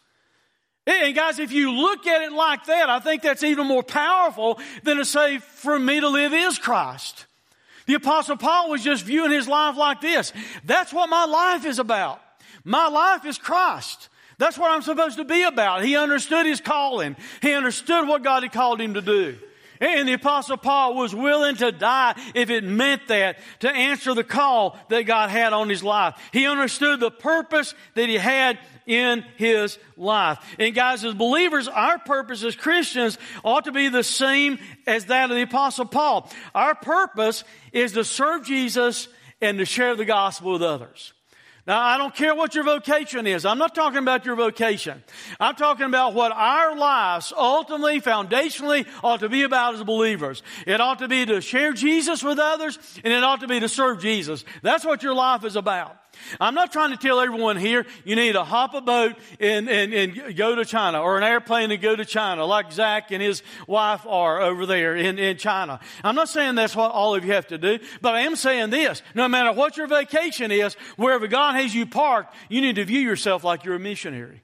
And 0.87 1.15
guys, 1.15 1.39
if 1.39 1.53
you 1.53 1.73
look 1.73 2.07
at 2.07 2.23
it 2.23 2.33
like 2.33 2.67
that, 2.67 2.89
I 2.89 3.01
think 3.01 3.23
that's 3.23 3.43
even 3.43 3.67
more 3.67 3.83
powerful 3.83 4.61
than 4.85 4.99
to 4.99 5.05
say, 5.05 5.39
for 5.39 5.79
me 5.79 5.99
to 6.01 6.09
live 6.09 6.33
is 6.33 6.59
Christ. 6.59 7.27
The 7.87 7.95
apostle 7.95 8.37
Paul 8.37 8.71
was 8.71 8.85
just 8.85 9.05
viewing 9.05 9.33
his 9.33 9.49
life 9.49 9.77
like 9.77 10.01
this. 10.01 10.33
That's 10.65 10.93
what 10.93 11.09
my 11.11 11.25
life 11.25 11.65
is 11.65 11.81
about. 11.81 12.21
My 12.65 12.89
life 12.89 13.25
is 13.25 13.39
Christ. 13.39 14.09
That's 14.39 14.57
what 14.57 14.71
I'm 14.71 14.83
supposed 14.83 15.19
to 15.19 15.25
be 15.25 15.43
about. 15.43 15.85
He 15.85 15.97
understood 15.97 16.47
his 16.47 16.61
calling. 16.61 17.17
He 17.43 17.53
understood 17.53 18.09
what 18.09 18.23
God 18.23 18.43
had 18.43 18.53
called 18.53 18.81
him 18.81 18.95
to 18.95 19.03
do. 19.03 19.39
And 19.81 20.07
the 20.07 20.13
apostle 20.13 20.59
Paul 20.59 20.95
was 20.95 21.15
willing 21.15 21.57
to 21.57 21.73
die 21.73 22.15
if 22.35 22.51
it 22.51 22.65
meant 22.65 23.09
that 23.09 23.39
to 23.61 23.71
answer 23.71 24.15
the 24.15 24.25
call 24.25 24.79
that 24.91 25.05
God 25.05 25.31
had 25.31 25.55
on 25.55 25.71
his 25.71 25.83
life. 25.83 26.21
He 26.33 26.47
understood 26.47 27.01
the 27.01 27.11
purpose 27.11 27.75
that 27.95 28.09
he 28.09 28.17
had 28.17 28.59
in 28.87 29.25
his 29.37 29.79
life. 29.97 30.39
And 30.59 30.75
guys, 30.75 31.03
as 31.03 31.15
believers, 31.15 31.67
our 31.67 31.99
purpose 31.99 32.45
as 32.45 32.57
Christians 32.57 33.17
ought 33.43 33.65
to 33.65 33.73
be 33.73 33.89
the 33.89 34.05
same 34.05 34.59
as 34.87 35.07
that 35.07 35.31
of 35.31 35.37
the 35.37 35.43
apostle 35.43 35.87
Paul. 35.87 36.31
Our 36.55 36.75
purpose 36.75 37.45
is 37.73 37.93
to 37.93 38.05
serve 38.05 38.45
Jesus 38.45 39.09
and 39.41 39.59
to 39.59 39.65
share 39.65 39.97
the 39.97 40.05
gospel 40.05 40.53
with 40.53 40.63
others. 40.63 41.15
Now, 41.71 41.81
I 41.81 41.99
don't 41.99 42.13
care 42.13 42.35
what 42.35 42.57
your 42.57 42.65
vocation 42.65 43.29
is. 43.29 43.45
I'm 43.45 43.59
not 43.59 43.77
talking 43.77 43.99
about 43.99 44.27
your 44.27 44.35
vocation. 44.35 45.05
I'm 45.39 45.55
talking 45.55 45.87
about 45.87 46.15
what 46.15 46.33
our 46.33 46.77
lives 46.77 47.33
ultimately, 47.39 48.01
foundationally 48.01 48.89
ought 49.05 49.21
to 49.21 49.29
be 49.29 49.45
about 49.45 49.77
as 49.77 49.85
believers. 49.85 50.43
It 50.67 50.81
ought 50.81 50.99
to 50.99 51.07
be 51.07 51.27
to 51.27 51.41
share 51.41 51.73
Jesus 51.73 52.25
with 52.25 52.41
others 52.41 52.77
and 53.05 53.13
it 53.13 53.23
ought 53.23 53.43
to 53.43 53.47
be 53.47 53.61
to 53.61 53.69
serve 53.69 54.03
Jesus. 54.03 54.45
That's 54.63 54.85
what 54.85 55.05
your 55.05 55.15
life 55.15 55.45
is 55.45 55.55
about. 55.55 55.97
I'm 56.41 56.55
not 56.55 56.73
trying 56.73 56.91
to 56.91 56.97
tell 56.97 57.21
everyone 57.21 57.57
here 57.57 57.87
you 58.05 58.17
need 58.17 58.33
to 58.33 58.45
hop 58.45 58.75
a 58.75 58.81
boat 58.81 59.17
and, 59.39 59.69
and, 59.69 59.93
and 59.93 60.37
go 60.37 60.55
to 60.55 60.65
China 60.65 61.01
or 61.01 61.19
an 61.19 61.25
airplane 61.25 61.71
and 61.71 61.81
go 61.81 61.97
to 61.97 62.05
China 62.05 62.45
like 62.45 62.73
Zach 62.73 63.11
and 63.11 63.23
his 63.23 63.43
wife 63.67 64.07
are 64.07 64.41
over 64.41 64.67
there 64.67 64.97
in, 64.97 65.19
in 65.19 65.37
China. 65.37 65.81
I'm 66.05 66.15
not 66.15 66.29
saying 66.29 66.55
that's 66.55 66.77
what 66.77 66.93
all 66.93 67.15
of 67.15 67.25
you 67.25 67.33
have 67.33 67.49
to 67.49 67.59
do, 67.59 67.79
but 68.01 68.15
I 68.15 68.21
am 68.21 68.37
saying 68.37 68.71
this. 68.71 69.03
No 69.15 69.29
matter 69.29 69.53
what 69.53 69.77
your 69.77 69.87
vacation 69.87 70.51
is, 70.51 70.75
wherever 70.97 71.27
God 71.27 71.55
has 71.57 71.75
you 71.75 71.87
parked, 71.87 72.35
you 72.49 72.61
need 72.61 72.77
to 72.77 72.85
view 72.85 73.01
yourself 73.01 73.45
like 73.45 73.65
you're 73.65 73.77
a 73.77 73.81
missionary. 73.81 74.43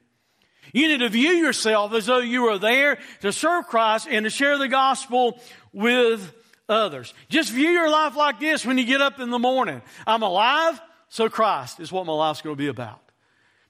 You 0.73 0.87
need 0.87 0.99
to 0.99 1.09
view 1.09 1.31
yourself 1.31 1.93
as 1.93 2.05
though 2.05 2.19
you 2.19 2.45
are 2.45 2.57
there 2.57 2.99
to 3.21 3.31
serve 3.31 3.67
Christ 3.67 4.07
and 4.09 4.25
to 4.25 4.29
share 4.29 4.57
the 4.57 4.67
gospel 4.67 5.39
with 5.73 6.33
others. 6.69 7.13
Just 7.29 7.51
view 7.51 7.69
your 7.69 7.89
life 7.89 8.15
like 8.15 8.39
this 8.39 8.65
when 8.65 8.77
you 8.77 8.85
get 8.85 9.01
up 9.01 9.19
in 9.19 9.29
the 9.29 9.39
morning. 9.39 9.81
I'm 10.05 10.23
alive. 10.23 10.79
So 11.09 11.29
Christ 11.29 11.79
is 11.79 11.91
what 11.91 12.05
my 12.05 12.13
life's 12.13 12.41
going 12.41 12.55
to 12.55 12.61
be 12.61 12.67
about. 12.67 12.99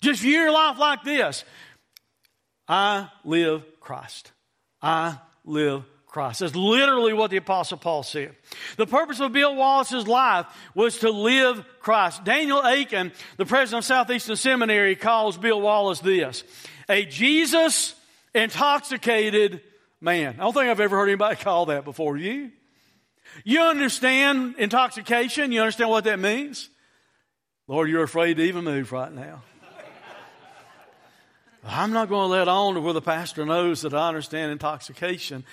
Just 0.02 0.22
view 0.22 0.32
your 0.32 0.52
life 0.52 0.78
like 0.78 1.04
this. 1.04 1.44
I 2.68 3.10
live 3.24 3.64
Christ. 3.80 4.32
I 4.82 5.18
live 5.46 5.84
Christ. 6.06 6.40
That's 6.40 6.56
literally 6.56 7.14
what 7.14 7.32
the 7.32 7.38
Apostle 7.38 7.78
Paul 7.78 8.04
said. 8.04 8.36
The 8.76 8.88
purpose 8.88 9.20
of 9.20 9.34
Bill 9.34 9.56
Wallace's 9.56 10.08
life 10.08 10.46
was 10.74 11.00
to 11.00 11.12
live 11.12 11.64
Christ. 11.80 12.24
Daniel 12.24 12.60
Akin, 12.60 13.12
the 13.38 13.46
president 13.46 13.84
of 13.84 13.86
Southeastern 13.86 14.36
Seminary, 14.36 14.96
calls 14.96 15.38
Bill 15.38 15.62
Wallace 15.62 16.00
this 16.00 16.44
a 16.90 17.06
Jesus 17.06 17.96
intoxicated 18.34 19.62
man. 20.00 20.36
I 20.38 20.44
don't 20.44 20.54
think 20.54 20.70
I've 20.70 20.80
ever 20.80 20.98
heard 20.98 21.10
anybody 21.10 21.36
call 21.44 21.68
that 21.68 21.86
before. 21.86 22.18
You? 22.18 22.52
You 23.44 23.62
understand 23.62 24.56
intoxication? 24.58 25.52
You 25.52 25.62
understand 25.62 25.90
what 25.90 26.06
that 26.06 26.20
means? 26.20 26.70
Lord, 27.68 27.90
you're 27.90 28.04
afraid 28.04 28.38
to 28.38 28.44
even 28.44 28.64
move 28.64 28.94
right 28.94 29.12
now. 29.12 29.42
I'm 31.66 31.92
not 31.92 32.08
going 32.08 32.30
to 32.30 32.32
let 32.32 32.48
on 32.48 32.76
to 32.76 32.80
where 32.80 32.94
the 32.94 33.02
pastor 33.02 33.46
knows 33.46 33.82
that 33.82 33.94
I 33.94 34.08
understand 34.08 34.54
intoxication. 34.54 35.44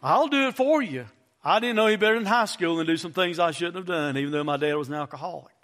I'll 0.00 0.28
do 0.28 0.46
it 0.46 0.54
for 0.54 0.80
you. 0.80 1.06
I 1.42 1.58
didn't 1.58 1.74
know 1.74 1.86
any 1.86 1.96
better 1.96 2.14
in 2.14 2.24
high 2.24 2.44
school 2.44 2.76
than 2.76 2.86
do 2.86 2.96
some 2.96 3.12
things 3.12 3.40
I 3.40 3.50
shouldn't 3.50 3.76
have 3.76 3.86
done, 3.86 4.16
even 4.16 4.30
though 4.30 4.44
my 4.44 4.56
dad 4.58 4.74
was 4.74 4.86
an 4.88 4.94
alcoholic. 4.94 5.54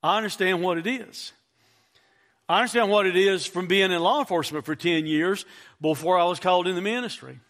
I 0.00 0.16
understand 0.16 0.62
what 0.62 0.78
it 0.78 0.86
is. 0.86 1.32
I 2.48 2.58
understand 2.58 2.90
what 2.90 3.06
it 3.06 3.16
is 3.16 3.46
from 3.46 3.66
being 3.66 3.90
in 3.90 4.00
law 4.00 4.20
enforcement 4.20 4.64
for 4.64 4.76
10 4.76 5.06
years 5.06 5.44
before 5.80 6.16
I 6.16 6.24
was 6.24 6.38
called 6.38 6.68
in 6.68 6.76
the 6.76 6.80
ministry. 6.80 7.40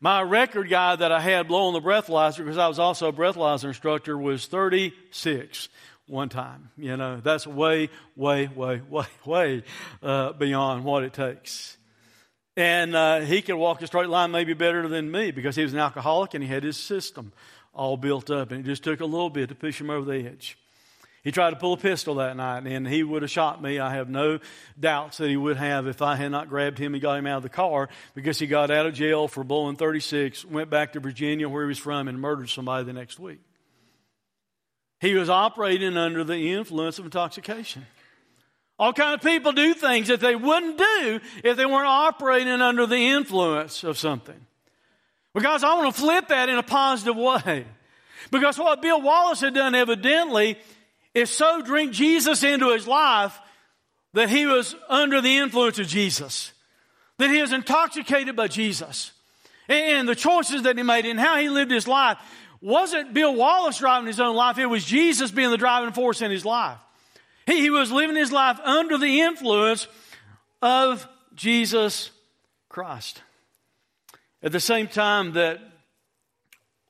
My 0.00 0.20
record 0.22 0.68
guy 0.68 0.96
that 0.96 1.12
I 1.12 1.20
had 1.20 1.46
blowing 1.46 1.74
the 1.74 1.80
breathalyzer, 1.80 2.38
because 2.38 2.58
I 2.58 2.66
was 2.66 2.80
also 2.80 3.08
a 3.08 3.12
breathalyzer 3.12 3.66
instructor, 3.66 4.18
was 4.18 4.46
36 4.46 5.68
one 6.06 6.28
time. 6.28 6.70
You 6.76 6.96
know, 6.96 7.20
that's 7.20 7.46
way, 7.46 7.90
way, 8.16 8.48
way, 8.48 8.82
way, 8.88 9.06
way 9.24 9.62
uh, 10.02 10.32
beyond 10.32 10.84
what 10.84 11.04
it 11.04 11.12
takes. 11.12 11.76
And 12.56 12.94
uh, 12.94 13.20
he 13.20 13.42
could 13.42 13.56
walk 13.56 13.82
a 13.82 13.86
straight 13.86 14.08
line 14.08 14.30
maybe 14.30 14.54
better 14.54 14.86
than 14.86 15.10
me 15.10 15.32
because 15.32 15.56
he 15.56 15.62
was 15.62 15.72
an 15.72 15.80
alcoholic 15.80 16.34
and 16.34 16.44
he 16.44 16.48
had 16.48 16.62
his 16.62 16.76
system 16.76 17.32
all 17.72 17.96
built 17.96 18.30
up. 18.30 18.52
And 18.52 18.60
it 18.64 18.68
just 18.68 18.84
took 18.84 19.00
a 19.00 19.06
little 19.06 19.30
bit 19.30 19.48
to 19.48 19.54
push 19.54 19.80
him 19.80 19.90
over 19.90 20.04
the 20.04 20.26
edge. 20.26 20.56
He 21.24 21.32
tried 21.32 21.50
to 21.50 21.56
pull 21.56 21.72
a 21.72 21.78
pistol 21.78 22.16
that 22.16 22.36
night 22.36 22.66
and 22.66 22.86
he 22.86 23.02
would 23.02 23.22
have 23.22 23.30
shot 23.30 23.60
me. 23.60 23.78
I 23.80 23.94
have 23.94 24.10
no 24.10 24.40
doubts 24.78 25.16
that 25.16 25.30
he 25.30 25.38
would 25.38 25.56
have 25.56 25.86
if 25.86 26.02
I 26.02 26.16
had 26.16 26.30
not 26.30 26.50
grabbed 26.50 26.78
him 26.78 26.92
and 26.92 27.02
got 27.02 27.18
him 27.18 27.26
out 27.26 27.38
of 27.38 27.42
the 27.42 27.48
car 27.48 27.88
because 28.14 28.38
he 28.38 28.46
got 28.46 28.70
out 28.70 28.84
of 28.84 28.92
jail 28.92 29.26
for 29.26 29.42
blowing 29.42 29.76
36, 29.76 30.44
went 30.44 30.68
back 30.68 30.92
to 30.92 31.00
Virginia 31.00 31.48
where 31.48 31.64
he 31.64 31.68
was 31.68 31.78
from 31.78 32.08
and 32.08 32.20
murdered 32.20 32.50
somebody 32.50 32.84
the 32.84 32.92
next 32.92 33.18
week. 33.18 33.40
He 35.04 35.12
was 35.12 35.28
operating 35.28 35.98
under 35.98 36.24
the 36.24 36.54
influence 36.54 36.98
of 36.98 37.04
intoxication. 37.04 37.84
All 38.78 38.94
kind 38.94 39.12
of 39.12 39.20
people 39.20 39.52
do 39.52 39.74
things 39.74 40.08
that 40.08 40.20
they 40.20 40.34
wouldn't 40.34 40.78
do 40.78 41.20
if 41.44 41.58
they 41.58 41.66
weren't 41.66 41.86
operating 41.86 42.48
under 42.62 42.86
the 42.86 43.08
influence 43.08 43.84
of 43.84 43.98
something. 43.98 44.46
Because 45.34 45.62
I 45.62 45.74
want 45.74 45.94
to 45.94 46.00
flip 46.00 46.28
that 46.28 46.48
in 46.48 46.56
a 46.56 46.62
positive 46.62 47.16
way. 47.16 47.66
Because 48.30 48.58
what 48.58 48.80
Bill 48.80 49.02
Wallace 49.02 49.42
had 49.42 49.52
done 49.52 49.74
evidently 49.74 50.56
is 51.12 51.28
so 51.28 51.60
drink 51.60 51.92
Jesus 51.92 52.42
into 52.42 52.72
his 52.72 52.86
life 52.86 53.38
that 54.14 54.30
he 54.30 54.46
was 54.46 54.74
under 54.88 55.20
the 55.20 55.36
influence 55.36 55.78
of 55.78 55.86
Jesus. 55.86 56.52
That 57.18 57.28
he 57.28 57.42
was 57.42 57.52
intoxicated 57.52 58.36
by 58.36 58.48
Jesus. 58.48 59.12
And 59.68 60.08
the 60.08 60.14
choices 60.14 60.62
that 60.62 60.78
he 60.78 60.82
made 60.82 61.04
and 61.04 61.20
how 61.20 61.36
he 61.36 61.50
lived 61.50 61.70
his 61.70 61.86
life 61.86 62.16
wasn't 62.64 63.12
Bill 63.12 63.34
Wallace 63.34 63.78
driving 63.78 64.06
his 64.06 64.18
own 64.18 64.34
life, 64.34 64.56
it 64.58 64.66
was 64.66 64.84
Jesus 64.84 65.30
being 65.30 65.50
the 65.50 65.58
driving 65.58 65.92
force 65.92 66.22
in 66.22 66.30
his 66.30 66.46
life. 66.46 66.78
He, 67.46 67.60
he 67.60 67.70
was 67.70 67.92
living 67.92 68.16
his 68.16 68.32
life 68.32 68.58
under 68.64 68.96
the 68.96 69.20
influence 69.20 69.86
of 70.62 71.06
Jesus 71.34 72.10
Christ. 72.70 73.22
At 74.42 74.52
the 74.52 74.60
same 74.60 74.88
time 74.88 75.34
that 75.34 75.60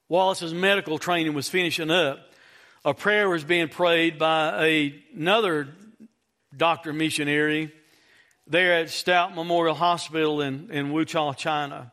Wallace's 0.08 0.54
medical 0.54 0.98
training 0.98 1.34
was 1.34 1.48
finishing 1.48 1.90
up, 1.90 2.20
a 2.84 2.94
prayer 2.94 3.28
was 3.28 3.42
being 3.42 3.68
prayed 3.68 4.16
by 4.16 4.64
a, 4.64 5.02
another 5.16 5.68
doctor 6.56 6.92
missionary 6.92 7.72
there 8.46 8.74
at 8.74 8.90
Stout 8.90 9.34
Memorial 9.34 9.74
Hospital 9.74 10.40
in, 10.40 10.70
in 10.70 10.92
Wuchang, 10.92 11.36
China. 11.36 11.92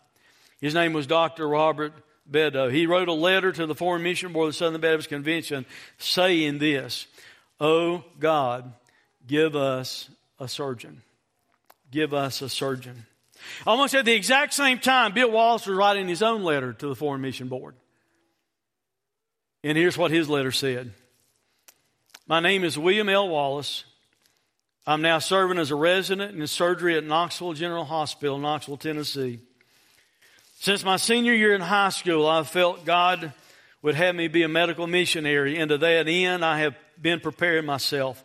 His 0.59 0.75
name 0.75 0.93
was 0.93 1.07
Dr. 1.07 1.47
Robert 1.47 1.93
He 2.31 2.85
wrote 2.85 3.09
a 3.09 3.13
letter 3.13 3.51
to 3.51 3.65
the 3.65 3.75
Foreign 3.75 4.03
Mission 4.03 4.31
Board 4.31 4.47
of 4.47 4.53
the 4.53 4.57
Southern 4.57 4.81
Baptist 4.81 5.09
Convention 5.09 5.65
saying 5.97 6.59
this, 6.59 7.07
Oh 7.59 8.03
God, 8.19 8.71
give 9.27 9.55
us 9.55 10.09
a 10.39 10.47
surgeon. 10.47 11.01
Give 11.91 12.13
us 12.13 12.41
a 12.41 12.49
surgeon. 12.49 13.05
Almost 13.67 13.95
at 13.95 14.05
the 14.05 14.13
exact 14.13 14.53
same 14.53 14.79
time, 14.79 15.13
Bill 15.13 15.31
Wallace 15.31 15.67
was 15.67 15.75
writing 15.75 16.07
his 16.07 16.21
own 16.21 16.43
letter 16.43 16.73
to 16.73 16.87
the 16.87 16.95
Foreign 16.95 17.21
Mission 17.21 17.47
Board. 17.47 17.75
And 19.63 19.77
here's 19.77 19.97
what 19.97 20.11
his 20.11 20.29
letter 20.29 20.51
said 20.51 20.91
My 22.27 22.39
name 22.39 22.63
is 22.63 22.77
William 22.77 23.09
L. 23.09 23.29
Wallace. 23.29 23.83
I'm 24.87 25.01
now 25.01 25.19
serving 25.19 25.59
as 25.59 25.69
a 25.69 25.75
resident 25.75 26.35
in 26.35 26.47
surgery 26.47 26.97
at 26.97 27.03
Knoxville 27.03 27.53
General 27.53 27.85
Hospital, 27.85 28.39
Knoxville, 28.39 28.77
Tennessee. 28.77 29.39
Since 30.61 30.83
my 30.83 30.97
senior 30.97 31.33
year 31.33 31.55
in 31.55 31.61
high 31.61 31.89
school, 31.89 32.27
I've 32.27 32.47
felt 32.47 32.85
God 32.85 33.33
would 33.81 33.95
have 33.95 34.13
me 34.13 34.27
be 34.27 34.43
a 34.43 34.47
medical 34.47 34.85
missionary, 34.85 35.57
and 35.57 35.69
to 35.69 35.79
that 35.79 36.07
end, 36.07 36.45
I 36.45 36.59
have 36.59 36.75
been 37.01 37.19
preparing 37.19 37.65
myself. 37.65 38.23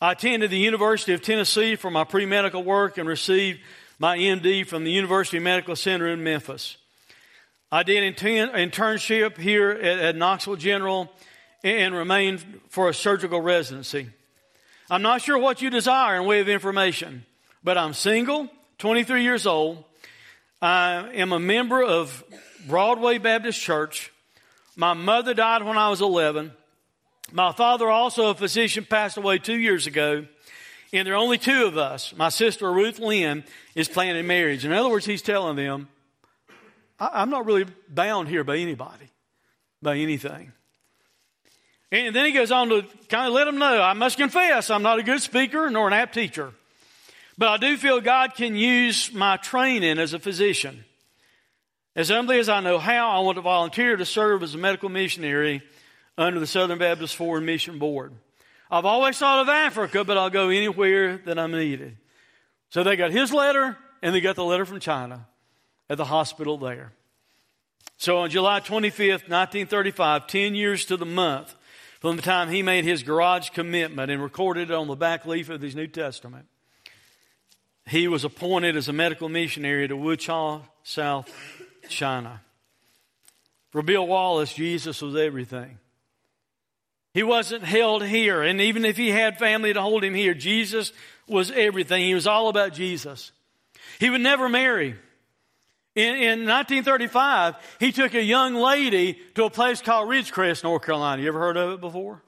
I 0.00 0.12
attended 0.12 0.52
the 0.52 0.58
University 0.58 1.14
of 1.14 1.20
Tennessee 1.20 1.74
for 1.74 1.90
my 1.90 2.04
pre 2.04 2.26
medical 2.26 2.62
work 2.62 2.96
and 2.96 3.08
received 3.08 3.58
my 3.98 4.16
MD 4.18 4.64
from 4.64 4.84
the 4.84 4.92
University 4.92 5.40
Medical 5.40 5.74
Center 5.74 6.06
in 6.06 6.22
Memphis. 6.22 6.76
I 7.72 7.82
did 7.82 8.04
an 8.04 8.14
internship 8.14 9.36
here 9.36 9.72
at, 9.72 9.98
at 9.98 10.14
Knoxville 10.14 10.54
General 10.54 11.12
and 11.64 11.92
remained 11.92 12.60
for 12.68 12.88
a 12.88 12.94
surgical 12.94 13.40
residency. 13.40 14.10
I'm 14.88 15.02
not 15.02 15.22
sure 15.22 15.38
what 15.38 15.60
you 15.60 15.70
desire 15.70 16.20
in 16.20 16.24
way 16.24 16.38
of 16.38 16.48
information, 16.48 17.26
but 17.64 17.76
I'm 17.76 17.94
single, 17.94 18.48
23 18.78 19.24
years 19.24 19.44
old. 19.44 19.82
I 20.62 21.10
am 21.14 21.32
a 21.32 21.40
member 21.40 21.82
of 21.82 22.22
Broadway 22.68 23.18
Baptist 23.18 23.60
Church. 23.60 24.12
My 24.76 24.94
mother 24.94 25.34
died 25.34 25.64
when 25.64 25.76
I 25.76 25.90
was 25.90 26.00
11. 26.00 26.52
My 27.32 27.50
father, 27.50 27.90
also 27.90 28.30
a 28.30 28.34
physician, 28.34 28.86
passed 28.88 29.16
away 29.16 29.38
two 29.38 29.58
years 29.58 29.88
ago. 29.88 30.24
And 30.92 31.06
there 31.06 31.14
are 31.14 31.16
only 31.16 31.36
two 31.36 31.64
of 31.64 31.76
us. 31.76 32.14
My 32.16 32.28
sister 32.28 32.72
Ruth 32.72 33.00
Lynn 33.00 33.42
is 33.74 33.88
planning 33.88 34.24
marriage. 34.28 34.64
In 34.64 34.72
other 34.72 34.88
words, 34.88 35.04
he's 35.04 35.20
telling 35.20 35.56
them, 35.56 35.88
I'm 37.00 37.30
not 37.30 37.44
really 37.44 37.66
bound 37.88 38.28
here 38.28 38.44
by 38.44 38.58
anybody, 38.58 39.10
by 39.82 39.96
anything. 39.96 40.52
And 41.90 42.14
then 42.14 42.24
he 42.24 42.30
goes 42.30 42.52
on 42.52 42.68
to 42.68 42.86
kind 43.08 43.26
of 43.26 43.32
let 43.32 43.46
them 43.46 43.58
know 43.58 43.82
I 43.82 43.94
must 43.94 44.16
confess, 44.16 44.70
I'm 44.70 44.82
not 44.82 45.00
a 45.00 45.02
good 45.02 45.22
speaker 45.22 45.68
nor 45.70 45.88
an 45.88 45.92
apt 45.92 46.14
teacher. 46.14 46.52
But 47.38 47.48
I 47.48 47.56
do 47.56 47.76
feel 47.76 48.00
God 48.00 48.34
can 48.34 48.56
use 48.56 49.12
my 49.12 49.36
training 49.36 49.98
as 49.98 50.12
a 50.12 50.18
physician. 50.18 50.84
As 51.94 52.08
humbly 52.08 52.38
as 52.38 52.48
I 52.48 52.60
know 52.60 52.78
how, 52.78 53.10
I 53.10 53.20
want 53.20 53.36
to 53.36 53.42
volunteer 53.42 53.96
to 53.96 54.06
serve 54.06 54.42
as 54.42 54.54
a 54.54 54.58
medical 54.58 54.88
missionary 54.88 55.62
under 56.16 56.40
the 56.40 56.46
Southern 56.46 56.78
Baptist 56.78 57.16
Foreign 57.16 57.44
Mission 57.44 57.78
Board. 57.78 58.12
I've 58.70 58.86
always 58.86 59.18
thought 59.18 59.40
of 59.40 59.48
Africa, 59.48 60.04
but 60.04 60.16
I'll 60.16 60.30
go 60.30 60.48
anywhere 60.48 61.18
that 61.26 61.38
I'm 61.38 61.52
needed. 61.52 61.98
So 62.70 62.82
they 62.82 62.96
got 62.96 63.10
his 63.10 63.32
letter, 63.32 63.76
and 64.02 64.14
they 64.14 64.20
got 64.22 64.36
the 64.36 64.44
letter 64.44 64.64
from 64.64 64.80
China 64.80 65.26
at 65.90 65.98
the 65.98 66.06
hospital 66.06 66.56
there. 66.56 66.92
So 67.98 68.18
on 68.18 68.30
July 68.30 68.60
25th, 68.60 69.28
1935, 69.28 70.26
10 70.26 70.54
years 70.54 70.86
to 70.86 70.96
the 70.96 71.06
month 71.06 71.54
from 72.00 72.16
the 72.16 72.22
time 72.22 72.48
he 72.48 72.62
made 72.62 72.84
his 72.84 73.02
garage 73.02 73.50
commitment 73.50 74.10
and 74.10 74.22
recorded 74.22 74.70
it 74.70 74.74
on 74.74 74.88
the 74.88 74.96
back 74.96 75.26
leaf 75.26 75.50
of 75.50 75.60
his 75.60 75.76
New 75.76 75.86
Testament, 75.86 76.46
he 77.86 78.08
was 78.08 78.24
appointed 78.24 78.76
as 78.76 78.88
a 78.88 78.92
medical 78.92 79.28
missionary 79.28 79.88
to 79.88 79.96
Wuchang, 79.96 80.62
South 80.82 81.30
China. 81.88 82.40
For 83.70 83.82
Bill 83.82 84.06
Wallace, 84.06 84.52
Jesus 84.52 85.00
was 85.02 85.16
everything. 85.16 85.78
He 87.14 87.22
wasn't 87.22 87.64
held 87.64 88.04
here, 88.04 88.42
and 88.42 88.60
even 88.60 88.84
if 88.84 88.96
he 88.96 89.10
had 89.10 89.38
family 89.38 89.72
to 89.72 89.80
hold 89.82 90.02
him 90.02 90.14
here, 90.14 90.32
Jesus 90.32 90.92
was 91.26 91.50
everything. 91.50 92.04
He 92.04 92.14
was 92.14 92.26
all 92.26 92.48
about 92.48 92.72
Jesus. 92.72 93.32
He 93.98 94.08
would 94.08 94.20
never 94.20 94.48
marry. 94.48 94.96
In, 95.94 96.14
in 96.14 96.46
1935, 96.46 97.54
he 97.78 97.92
took 97.92 98.14
a 98.14 98.22
young 98.22 98.54
lady 98.54 99.18
to 99.34 99.44
a 99.44 99.50
place 99.50 99.82
called 99.82 100.08
Ridgecrest, 100.08 100.64
North 100.64 100.82
Carolina. 100.82 101.20
You 101.20 101.28
ever 101.28 101.38
heard 101.38 101.58
of 101.58 101.72
it 101.72 101.80
before? 101.80 102.22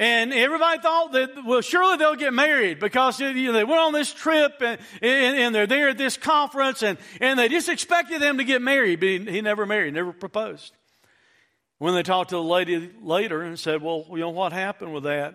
And 0.00 0.32
everybody 0.32 0.80
thought 0.80 1.12
that, 1.12 1.44
well, 1.44 1.60
surely 1.60 1.98
they'll 1.98 2.14
get 2.14 2.32
married 2.32 2.80
because 2.80 3.20
you 3.20 3.34
know, 3.34 3.52
they 3.52 3.64
went 3.64 3.80
on 3.80 3.92
this 3.92 4.10
trip 4.10 4.54
and, 4.62 4.80
and, 5.02 5.36
and, 5.36 5.54
they're 5.54 5.66
there 5.66 5.90
at 5.90 5.98
this 5.98 6.16
conference 6.16 6.82
and, 6.82 6.96
and 7.20 7.38
they 7.38 7.50
just 7.50 7.68
expected 7.68 8.22
them 8.22 8.38
to 8.38 8.44
get 8.44 8.62
married, 8.62 9.00
but 9.00 9.10
he, 9.10 9.18
he 9.30 9.40
never 9.42 9.66
married, 9.66 9.92
never 9.92 10.14
proposed. 10.14 10.72
When 11.76 11.94
they 11.94 12.02
talked 12.02 12.30
to 12.30 12.36
the 12.36 12.42
lady 12.42 12.90
later 13.02 13.42
and 13.42 13.58
said, 13.58 13.82
well, 13.82 14.06
you 14.12 14.20
know, 14.20 14.30
what 14.30 14.54
happened 14.54 14.94
with 14.94 15.02
that? 15.02 15.34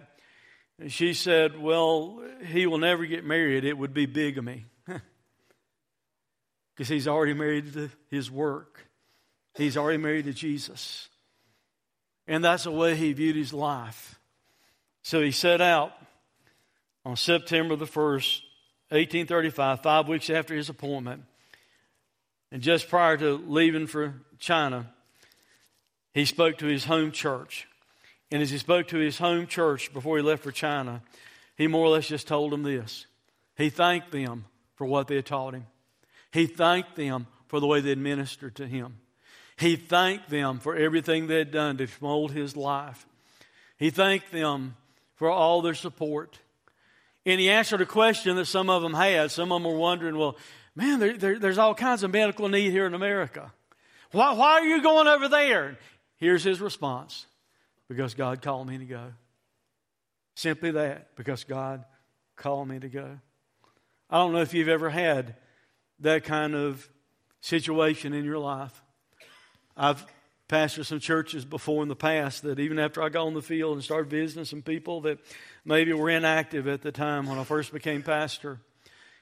And 0.80 0.92
she 0.92 1.14
said, 1.14 1.62
well, 1.62 2.24
he 2.48 2.66
will 2.66 2.80
never 2.80 3.06
get 3.06 3.24
married. 3.24 3.66
It 3.66 3.78
would 3.78 3.94
be 3.94 4.08
bigamy 4.08 4.66
because 6.76 6.88
he's 6.88 7.08
already 7.08 7.36
married 7.36 7.72
to 7.74 7.92
his 8.10 8.32
work. 8.32 8.80
He's 9.54 9.78
already 9.78 10.00
married 10.00 10.26
to 10.26 10.34
Jesus. 10.34 11.08
And 12.28 12.44
that's 12.44 12.64
the 12.64 12.72
way 12.72 12.96
he 12.96 13.14
viewed 13.14 13.36
his 13.36 13.54
life. 13.54 14.15
So 15.06 15.22
he 15.22 15.30
set 15.30 15.62
out 15.62 15.94
on 17.06 17.16
September 17.16 17.76
the 17.76 17.86
1st, 17.86 18.42
1835, 18.90 19.84
five 19.84 20.08
weeks 20.08 20.32
after 20.32 20.56
his 20.56 20.68
appointment. 20.68 21.26
And 22.52 22.60
just 22.60 22.90
prior 22.90 23.16
to 23.18 23.36
leaving 23.36 23.86
for 23.86 24.16
China, 24.40 24.92
he 26.12 26.26
spoke 26.26 26.58
to 26.58 26.66
his 26.66 26.86
home 26.86 27.12
church. 27.12 27.68
And 28.32 28.42
as 28.42 28.50
he 28.50 28.58
spoke 28.58 28.88
to 28.88 28.98
his 28.98 29.20
home 29.20 29.46
church 29.46 29.94
before 29.94 30.18
he 30.18 30.24
left 30.24 30.42
for 30.42 30.52
China, 30.52 31.04
he 31.56 31.68
more 31.68 31.86
or 31.86 31.90
less 31.90 32.08
just 32.08 32.28
told 32.28 32.52
them 32.52 32.64
this. 32.64 33.06
He 33.56 33.70
thanked 33.70 34.12
them 34.12 34.46
for 34.74 34.88
what 34.88 35.08
they 35.08 35.18
had 35.18 35.28
taught 35.28 35.54
him. 35.54 35.68
He 36.32 36.48
thanked 36.48 36.96
them 36.96 37.28
for 37.46 37.60
the 37.60 37.68
way 37.68 37.80
they 37.80 37.90
had 37.90 38.00
ministered 38.00 38.56
to 38.56 38.66
him. 38.66 38.98
He 39.56 39.76
thanked 39.76 40.32
them 40.32 40.58
for 40.58 40.76
everything 40.76 41.28
they 41.28 41.38
had 41.38 41.52
done 41.52 41.78
to 41.78 41.88
mold 42.02 42.32
his 42.32 42.58
life. 42.58 43.06
He 43.78 43.92
thanked 43.92 44.32
them 44.32 44.78
for 45.16 45.30
all 45.30 45.62
their 45.62 45.74
support. 45.74 46.40
And 47.26 47.40
he 47.40 47.50
answered 47.50 47.82
a 47.82 47.86
question 47.86 48.36
that 48.36 48.46
some 48.46 48.70
of 48.70 48.82
them 48.82 48.94
had. 48.94 49.32
Some 49.32 49.52
of 49.52 49.62
them 49.62 49.72
were 49.72 49.78
wondering, 49.78 50.18
well, 50.18 50.38
man, 50.76 51.00
there, 51.00 51.18
there, 51.18 51.40
there's 51.40 51.58
all 51.58 51.74
kinds 51.74 52.04
of 52.04 52.12
medical 52.12 52.48
need 52.50 52.72
here 52.72 52.86
in 52.86 52.94
America. 52.94 53.52
Why, 54.12 54.34
why 54.34 54.52
are 54.60 54.66
you 54.66 54.82
going 54.82 55.08
over 55.08 55.28
there? 55.28 55.78
Here's 56.18 56.44
his 56.44 56.62
response 56.62 57.26
because 57.88 58.14
God 58.14 58.42
called 58.42 58.68
me 58.68 58.78
to 58.78 58.86
go. 58.86 59.14
Simply 60.36 60.72
that, 60.72 61.16
because 61.16 61.44
God 61.44 61.86
called 62.36 62.68
me 62.68 62.80
to 62.80 62.90
go. 62.90 63.20
I 64.10 64.18
don't 64.18 64.34
know 64.34 64.42
if 64.42 64.54
you've 64.54 64.70
ever 64.70 64.90
had 64.90 65.36
that 66.02 66.24
kind 66.26 66.54
of 66.54 66.88
situation 67.42 68.14
in 68.14 68.26
your 68.26 68.38
life. 68.38 68.84
I've 69.78 70.06
pastored 70.48 70.86
some 70.86 71.00
churches 71.00 71.44
before 71.44 71.82
in 71.82 71.90
the 71.90 71.96
past 71.96 72.44
that 72.44 72.60
even 72.60 72.78
after 72.78 73.02
I 73.02 73.10
got 73.10 73.26
on 73.26 73.34
the 73.34 73.42
field 73.42 73.74
and 73.74 73.84
started 73.84 74.10
visiting 74.10 74.46
some 74.46 74.62
people 74.62 75.02
that 75.02 75.20
maybe 75.64 75.92
were 75.94 76.10
inactive 76.10 76.68
at 76.68 76.82
the 76.82 76.92
time 76.92 77.26
when 77.28 77.40
I 77.40 77.44
first 77.44 77.74
became 77.74 78.04
pastor, 78.04 78.60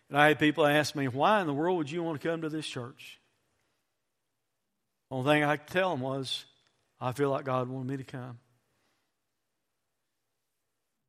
and 0.09 0.17
I 0.17 0.27
had 0.27 0.39
people 0.39 0.65
ask 0.65 0.95
me, 0.95 1.07
Why 1.07 1.41
in 1.41 1.47
the 1.47 1.53
world 1.53 1.77
would 1.77 1.91
you 1.91 2.03
want 2.03 2.21
to 2.21 2.27
come 2.27 2.41
to 2.41 2.49
this 2.49 2.67
church? 2.67 3.19
The 5.09 5.15
only 5.15 5.31
thing 5.31 5.43
I 5.43 5.57
could 5.57 5.67
tell 5.67 5.91
them 5.91 6.01
was, 6.01 6.45
I 6.99 7.11
feel 7.13 7.29
like 7.29 7.45
God 7.45 7.69
wanted 7.69 7.87
me 7.87 7.97
to 7.97 8.03
come. 8.03 8.39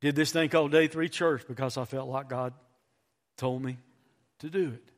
Did 0.01 0.15
this 0.15 0.31
thing 0.31 0.49
called 0.49 0.71
Day 0.71 0.87
3 0.87 1.09
Church 1.09 1.43
because 1.47 1.77
I 1.77 1.85
felt 1.85 2.09
like 2.09 2.29
God 2.29 2.53
told 3.37 3.63
me 3.63 3.77
to 4.39 4.49
do 4.49 4.73
it. 4.75 4.94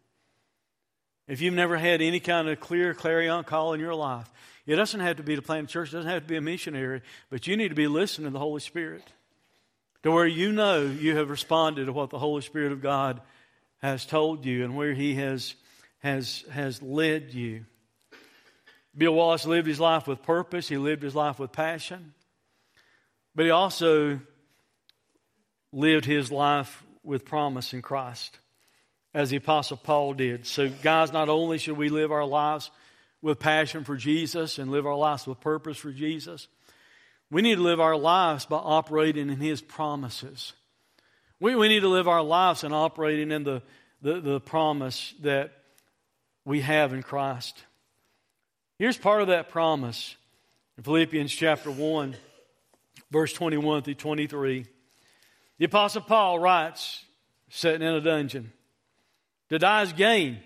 If 1.27 1.41
you've 1.41 1.53
never 1.53 1.77
had 1.77 2.01
any 2.01 2.19
kind 2.19 2.47
of 2.47 2.59
clear 2.59 2.93
clarion 2.93 3.43
call 3.43 3.73
in 3.73 3.79
your 3.79 3.95
life, 3.95 4.31
it 4.65 4.75
doesn't 4.75 4.99
have 4.99 5.17
to 5.17 5.23
be 5.23 5.35
to 5.35 5.41
plant 5.41 5.69
a 5.69 5.71
church, 5.71 5.89
it 5.89 5.97
doesn't 5.97 6.09
have 6.09 6.23
to 6.23 6.27
be 6.27 6.37
a 6.37 6.41
missionary, 6.41 7.01
but 7.29 7.47
you 7.47 7.57
need 7.57 7.69
to 7.69 7.75
be 7.75 7.87
listening 7.87 8.27
to 8.27 8.33
the 8.33 8.39
Holy 8.39 8.61
Spirit 8.61 9.03
to 10.03 10.11
where 10.11 10.25
you 10.25 10.51
know 10.51 10.83
you 10.83 11.17
have 11.17 11.29
responded 11.29 11.85
to 11.85 11.93
what 11.93 12.09
the 12.09 12.19
Holy 12.19 12.41
Spirit 12.41 12.71
of 12.71 12.81
God 12.81 13.21
has 13.79 14.05
told 14.05 14.45
you 14.45 14.63
and 14.63 14.75
where 14.75 14.93
He 14.93 15.15
has, 15.15 15.55
has, 15.99 16.45
has 16.51 16.81
led 16.81 17.33
you. 17.33 17.65
Bill 18.97 19.13
Wallace 19.13 19.45
lived 19.45 19.67
his 19.67 19.79
life 19.79 20.07
with 20.07 20.23
purpose, 20.23 20.67
he 20.67 20.77
lived 20.77 21.03
his 21.03 21.13
life 21.13 21.37
with 21.37 21.51
passion, 21.51 22.13
but 23.35 23.45
he 23.45 23.51
also 23.51 24.19
lived 25.71 26.05
his 26.05 26.31
life 26.31 26.83
with 27.03 27.23
promise 27.23 27.73
in 27.73 27.83
Christ 27.83 28.39
as 29.13 29.30
the 29.30 29.38
Apostle 29.38 29.78
Paul 29.78 30.13
did. 30.13 30.46
So, 30.46 30.70
guys, 30.70 31.12
not 31.12 31.30
only 31.30 31.58
should 31.58 31.78
we 31.78 31.89
live 31.89 32.12
our 32.12 32.26
lives 32.26 32.72
with 33.22 33.39
passion 33.39 33.84
for 33.84 33.96
Jesus 33.96 34.60
and 34.60 34.72
live 34.72 34.86
our 34.86 34.96
lives 34.96 35.26
with 35.26 35.39
purpose 35.39 35.78
for 35.78 35.91
Jesus, 35.91 36.48
We 37.30 37.41
need 37.41 37.56
to 37.56 37.62
live 37.62 37.82
our 37.82 37.98
lives 37.98 38.46
by 38.46 38.58
operating 38.58 39.30
in 39.30 39.41
His 39.41 39.62
promises. 39.62 40.54
We, 41.39 41.56
we 41.56 41.67
need 41.67 41.82
to 41.82 41.89
live 41.89 42.08
our 42.08 42.24
lives 42.24 42.63
and 42.63 42.74
operating 42.74 43.32
in 43.32 43.43
the, 43.43 43.62
the, 44.02 44.22
the 44.22 44.39
promise 44.39 45.13
that 45.22 45.52
we 46.46 46.62
have 46.62 46.93
in 46.93 47.04
Christ. 47.04 47.62
Here's 48.80 48.98
part 48.98 49.22
of 49.22 49.28
that 49.28 49.50
promise 49.50 50.15
in 50.78 50.84
Philippians 50.84 51.34
chapter 51.34 51.70
1, 51.70 52.15
verse 53.12 53.34
21 53.34 53.84
through 53.84 53.96
23. 53.96 54.65
The 55.58 55.65
Apostle 55.65 56.02
Paul 56.04 56.39
writes, 56.39 57.04
sitting 57.50 57.86
in 57.86 57.93
a 57.93 58.02
dungeon, 58.02 58.54
To 59.49 59.60
die 59.60 59.83
is 59.83 59.93
gain. 59.93 60.39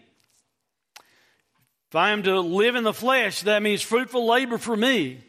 If 1.90 1.96
I 1.96 2.12
am 2.12 2.24
to 2.24 2.40
live 2.40 2.76
in 2.76 2.84
the 2.84 2.94
flesh, 2.94 3.42
that 3.42 3.62
means 3.62 3.82
fruitful 3.82 4.26
labor 4.26 4.58
for 4.58 4.78
me. 4.78 5.20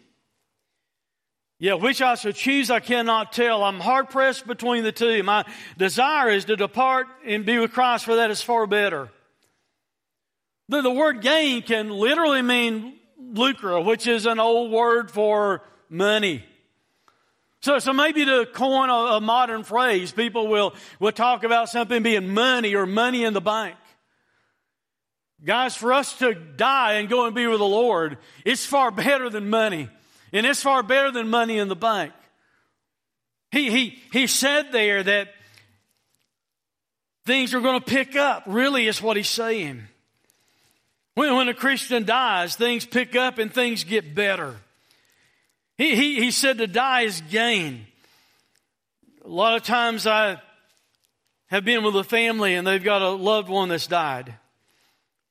Yeah, 1.59 1.75
which 1.75 2.03
I 2.03 2.17
shall 2.17 2.33
choose, 2.33 2.71
I 2.71 2.81
cannot 2.81 3.33
tell. 3.33 3.63
I'm 3.63 3.81
hard 3.81 4.11
pressed 4.11 4.47
between 4.47 4.83
the 4.83 4.93
two. 4.93 5.23
My 5.23 5.45
desire 5.79 6.29
is 6.29 6.45
to 6.47 6.57
depart 6.57 7.07
and 7.25 7.47
be 7.47 7.59
with 7.59 7.73
Christ, 7.73 8.05
for 8.05 8.17
that 8.17 8.31
is 8.31 8.43
far 8.43 8.67
better. 8.67 9.11
The, 10.69 10.83
the 10.83 10.91
word 10.91 11.21
gain 11.21 11.63
can 11.63 11.91
literally 11.91 12.43
mean 12.43 12.95
lucre, 13.19 13.81
which 13.81 14.07
is 14.07 14.27
an 14.27 14.41
old 14.41 14.73
word 14.73 15.11
for 15.11 15.63
money. 15.89 16.45
So, 17.63 17.79
so 17.79 17.93
maybe 17.93 18.25
to 18.25 18.47
coin 18.53 18.91
a, 18.91 19.17
a 19.17 19.21
modern 19.21 19.63
phrase, 19.63 20.11
people 20.11 20.49
will, 20.49 20.75
will 20.99 21.13
talk 21.13 21.45
about 21.45 21.69
something 21.69 22.03
being 22.03 22.35
money 22.35 22.75
or 22.75 22.87
money 22.87 23.25
in 23.25 23.35
the 23.35 23.41
bank. 23.41 23.77
Guys, 25.45 25.77
for 25.77 25.93
us 25.93 26.19
to 26.19 26.35
die 26.35 26.95
and 26.95 27.09
go 27.09 27.27
and 27.27 27.35
be 27.35 27.47
with 27.47 27.59
the 27.59 27.65
Lord, 27.65 28.19
it's 28.45 28.67
far 28.67 28.91
better 28.91 29.31
than 29.31 29.49
money. 29.49 29.89
And 30.33 30.45
it's 30.45 30.63
far 30.63 30.83
better 30.83 31.11
than 31.11 31.29
money 31.29 31.59
in 31.59 31.69
the 31.69 31.77
bank. 31.77 32.13
He, 33.53 33.71
he, 33.71 33.99
he 34.13 34.27
said 34.27 34.73
there 34.73 35.03
that 35.03 35.29
things 37.27 37.55
are 37.55 37.61
going 37.61 37.79
to 37.79 37.85
pick 37.85 38.17
up, 38.17 38.45
really, 38.47 38.89
is 38.89 39.01
what 39.01 39.17
he's 39.17 39.29
saying. 39.29 39.83
When, 41.15 41.37
when 41.37 41.49
a 41.49 41.55
Christian 41.55 42.05
dies, 42.05 42.57
things 42.57 42.87
pick 42.87 43.15
up 43.15 43.39
and 43.39 43.53
things 43.53 43.85
get 43.85 44.15
better. 44.15 44.57
He, 45.79 45.97
he, 45.97 46.21
he 46.21 46.31
said 46.31 46.59
to 46.59 46.67
die 46.67 47.03
is 47.03 47.21
gain. 47.31 47.87
A 49.25 49.29
lot 49.29 49.57
of 49.57 49.63
times 49.63 50.07
I 50.07 50.41
have 51.47 51.65
been 51.65 51.85
with 51.85 51.97
a 51.97 52.05
family 52.05 52.55
and 52.55 52.67
they've 52.67 52.83
got 52.83 53.03
a 53.03 53.11
loved 53.11 53.49
one 53.49 53.69
that's 53.69 53.87
died. 53.87 54.35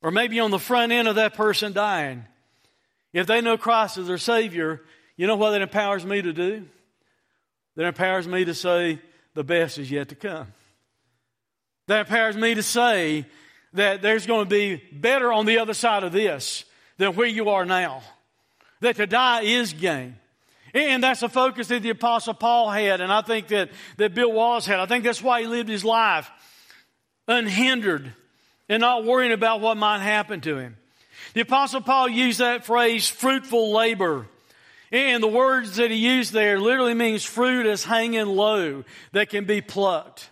Or 0.02 0.12
maybe 0.12 0.40
on 0.40 0.52
the 0.52 0.60
front 0.60 0.92
end 0.92 1.08
of 1.08 1.16
that 1.16 1.36
person 1.36 1.74
dying. 1.74 2.26
If 3.14 3.28
they 3.28 3.42
know 3.42 3.58
Christ 3.58 3.98
as 3.98 4.08
their 4.08 4.18
Savior, 4.18 4.82
you 5.18 5.28
know 5.28 5.36
what 5.36 5.52
that 5.52 5.62
empowers 5.62 6.06
me 6.06 6.22
to 6.22 6.34
do? 6.34 6.66
That 7.76 7.86
empowers 7.86 8.28
me 8.28 8.46
to 8.46 8.54
say, 8.54 9.00
the 9.34 9.44
best 9.44 9.78
is 9.78 9.90
yet 9.92 10.10
to 10.10 10.16
come. 10.16 10.48
That 11.88 12.02
empowers 12.02 12.36
me 12.36 12.56
to 12.56 12.64
say 12.64 13.26
that 13.74 14.02
there's 14.02 14.26
going 14.26 14.46
to 14.46 14.50
be 14.50 14.82
better 14.92 15.32
on 15.32 15.46
the 15.46 15.60
other 15.60 15.74
side 15.74 16.04
of 16.04 16.12
this 16.12 16.66
than 16.98 17.16
where 17.16 17.28
you 17.28 17.50
are 17.50 17.66
now. 17.66 18.04
That 18.82 18.96
to 18.98 19.08
die 19.08 19.42
is 19.44 19.74
gain. 19.74 20.16
And 20.74 21.04
that's 21.04 21.20
the 21.20 21.30
focus 21.30 21.68
that 21.68 21.84
the 21.84 21.90
Apostle 21.90 22.34
Paul 22.34 22.70
had, 22.70 23.02
and 23.02 23.12
I 23.12 23.22
think 23.22 23.48
that, 23.50 23.70
that 23.98 24.14
Bill 24.14 24.32
Wallace 24.32 24.66
had. 24.66 24.80
I 24.80 24.86
think 24.86 25.04
that's 25.04 25.22
why 25.22 25.42
he 25.42 25.48
lived 25.48 25.70
his 25.70 25.84
life 25.84 26.30
unhindered 27.28 28.14
and 28.70 28.82
not 28.82 29.04
worrying 29.04 29.34
about 29.34 29.62
what 29.62 29.78
might 29.78 30.00
happen 30.00 30.42
to 30.42 30.58
him. 30.58 30.78
The 31.34 31.42
Apostle 31.42 31.82
Paul 31.82 32.10
used 32.10 32.40
that 32.40 32.66
phrase, 32.66 33.10
fruitful 33.10 33.72
labor. 33.72 34.28
And 34.92 35.24
the 35.24 35.28
words 35.28 35.78
that 35.78 35.92
he 35.92 35.98
used 35.98 36.34
there 36.34 36.60
literally 36.60 36.94
means 36.94 37.24
fruit 37.24 37.66
is 37.66 37.86
hanging 37.86 38.26
low 38.26 38.84
that 39.14 39.30
can 39.30 39.46
be 39.46 39.62
plucked. 39.62 40.30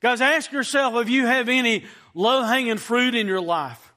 Guys, 0.00 0.20
ask 0.20 0.52
yourself 0.52 0.94
if 0.96 1.08
you 1.08 1.26
have 1.26 1.48
any 1.48 1.84
low 2.14 2.42
hanging 2.42 2.76
fruit 2.76 3.14
in 3.14 3.26
your 3.26 3.40
life. 3.40 3.87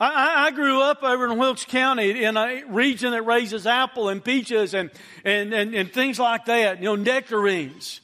I, 0.00 0.46
I, 0.46 0.50
grew 0.52 0.80
up 0.80 1.02
over 1.02 1.30
in 1.30 1.36
Wilkes 1.36 1.66
County 1.66 2.24
in 2.24 2.38
a 2.38 2.62
region 2.68 3.10
that 3.10 3.22
raises 3.22 3.66
apple 3.66 4.08
and 4.08 4.24
peaches 4.24 4.72
and, 4.72 4.90
and, 5.26 5.52
and, 5.52 5.74
and 5.74 5.92
things 5.92 6.18
like 6.18 6.46
that, 6.46 6.78
you 6.78 6.84
know, 6.84 6.96
nectarines. 6.96 8.00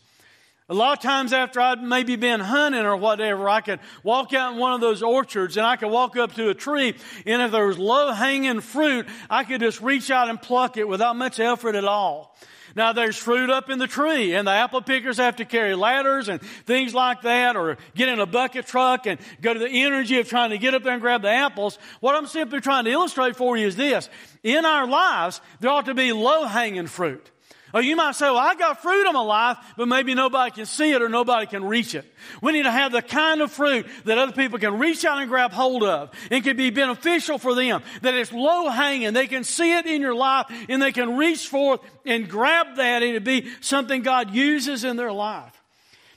A 0.69 0.75
lot 0.75 0.99
of 0.99 1.03
times 1.03 1.33
after 1.33 1.59
I'd 1.59 1.83
maybe 1.83 2.17
been 2.17 2.41
hunting 2.41 2.85
or 2.85 2.97
whatever, 2.97 3.49
I 3.49 3.63
could 3.63 3.81
walk 4.03 4.35
out 4.35 4.53
in 4.53 4.59
one 4.59 4.75
of 4.75 4.83
those 4.83 5.03
orchards 5.03 5.57
and 5.57 5.65
I 5.65 5.77
could 5.77 5.91
walk 5.91 6.19
up 6.19 6.35
to 6.35 6.51
a 6.51 6.55
tree 6.55 6.95
and 7.25 7.41
if 7.41 7.51
there 7.51 7.67
was 7.67 7.79
low 7.79 8.13
hanging 8.13 8.61
fruit, 8.61 9.07
I 9.31 9.45
could 9.45 9.61
just 9.61 9.81
reach 9.81 10.11
out 10.11 10.29
and 10.29 10.43
pluck 10.43 10.77
it 10.77 10.87
without 10.87 11.17
much 11.17 11.41
effort 11.41 11.77
at 11.77 11.85
all. 11.85 12.37
Now 12.77 12.93
there's 12.93 13.17
fruit 13.17 13.49
up 13.49 13.71
in 13.71 13.79
the 13.79 13.87
tree 13.87 14.35
and 14.35 14.47
the 14.47 14.53
apple 14.53 14.83
pickers 14.83 15.17
have 15.17 15.37
to 15.37 15.47
carry 15.47 15.75
ladders 15.75 16.29
and 16.29 16.43
things 16.43 16.93
like 16.93 17.23
that 17.23 17.57
or 17.57 17.79
get 17.95 18.11
in 18.11 18.21
a 18.21 18.27
bucket 18.27 18.67
truck 18.67 19.07
and 19.07 19.19
go 19.41 19.55
to 19.55 19.59
the 19.59 19.69
energy 19.69 20.19
of 20.19 20.29
trying 20.29 20.51
to 20.51 20.59
get 20.59 20.75
up 20.75 20.83
there 20.83 20.93
and 20.93 21.01
grab 21.01 21.23
the 21.23 21.31
apples. 21.31 21.79
What 22.01 22.15
I'm 22.15 22.27
simply 22.27 22.61
trying 22.61 22.85
to 22.85 22.91
illustrate 22.91 23.35
for 23.35 23.57
you 23.57 23.67
is 23.67 23.77
this. 23.77 24.11
In 24.43 24.67
our 24.67 24.87
lives, 24.87 25.41
there 25.61 25.71
ought 25.71 25.87
to 25.87 25.95
be 25.95 26.13
low 26.13 26.45
hanging 26.45 26.87
fruit. 26.87 27.31
Or 27.77 27.83
you 27.83 27.95
might 27.95 28.15
say, 28.15 28.25
well, 28.25 28.39
I 28.39 28.55
got 28.55 28.81
fruit 28.81 29.07
in 29.07 29.13
my 29.13 29.21
life, 29.21 29.59
but 29.77 29.87
maybe 29.87 30.15
nobody 30.15 30.51
can 30.51 30.65
see 30.65 30.93
it 30.93 31.03
or 31.03 31.11
nobody 31.11 31.45
can 31.45 31.63
reach 31.63 31.95
it. 31.95 32.11
We 32.41 32.53
need 32.53 32.63
to 32.63 32.71
have 32.71 32.91
the 32.91 33.03
kind 33.03 33.43
of 33.43 33.53
fruit 33.53 33.87
that 34.07 34.17
other 34.17 34.33
people 34.33 34.59
can 34.59 34.79
reach 34.79 35.05
out 35.05 35.19
and 35.19 35.29
grab 35.29 35.53
hold 35.53 35.83
of 35.83 36.11
and 36.31 36.43
can 36.43 36.57
be 36.57 36.71
beneficial 36.71 37.37
for 37.37 37.55
them. 37.55 37.83
That 38.01 38.15
it's 38.15 38.33
low 38.33 38.71
hanging. 38.71 39.13
They 39.13 39.27
can 39.27 39.45
see 39.45 39.77
it 39.77 39.85
in 39.85 40.01
your 40.01 40.15
life 40.15 40.47
and 40.71 40.81
they 40.81 40.91
can 40.91 41.19
reach 41.19 41.49
forth 41.49 41.81
and 42.07 42.27
grab 42.27 42.77
that 42.77 43.03
and 43.03 43.15
it 43.15 43.25
be 43.25 43.51
something 43.61 44.01
God 44.01 44.35
uses 44.35 44.83
in 44.83 44.97
their 44.97 45.13
life. 45.13 45.53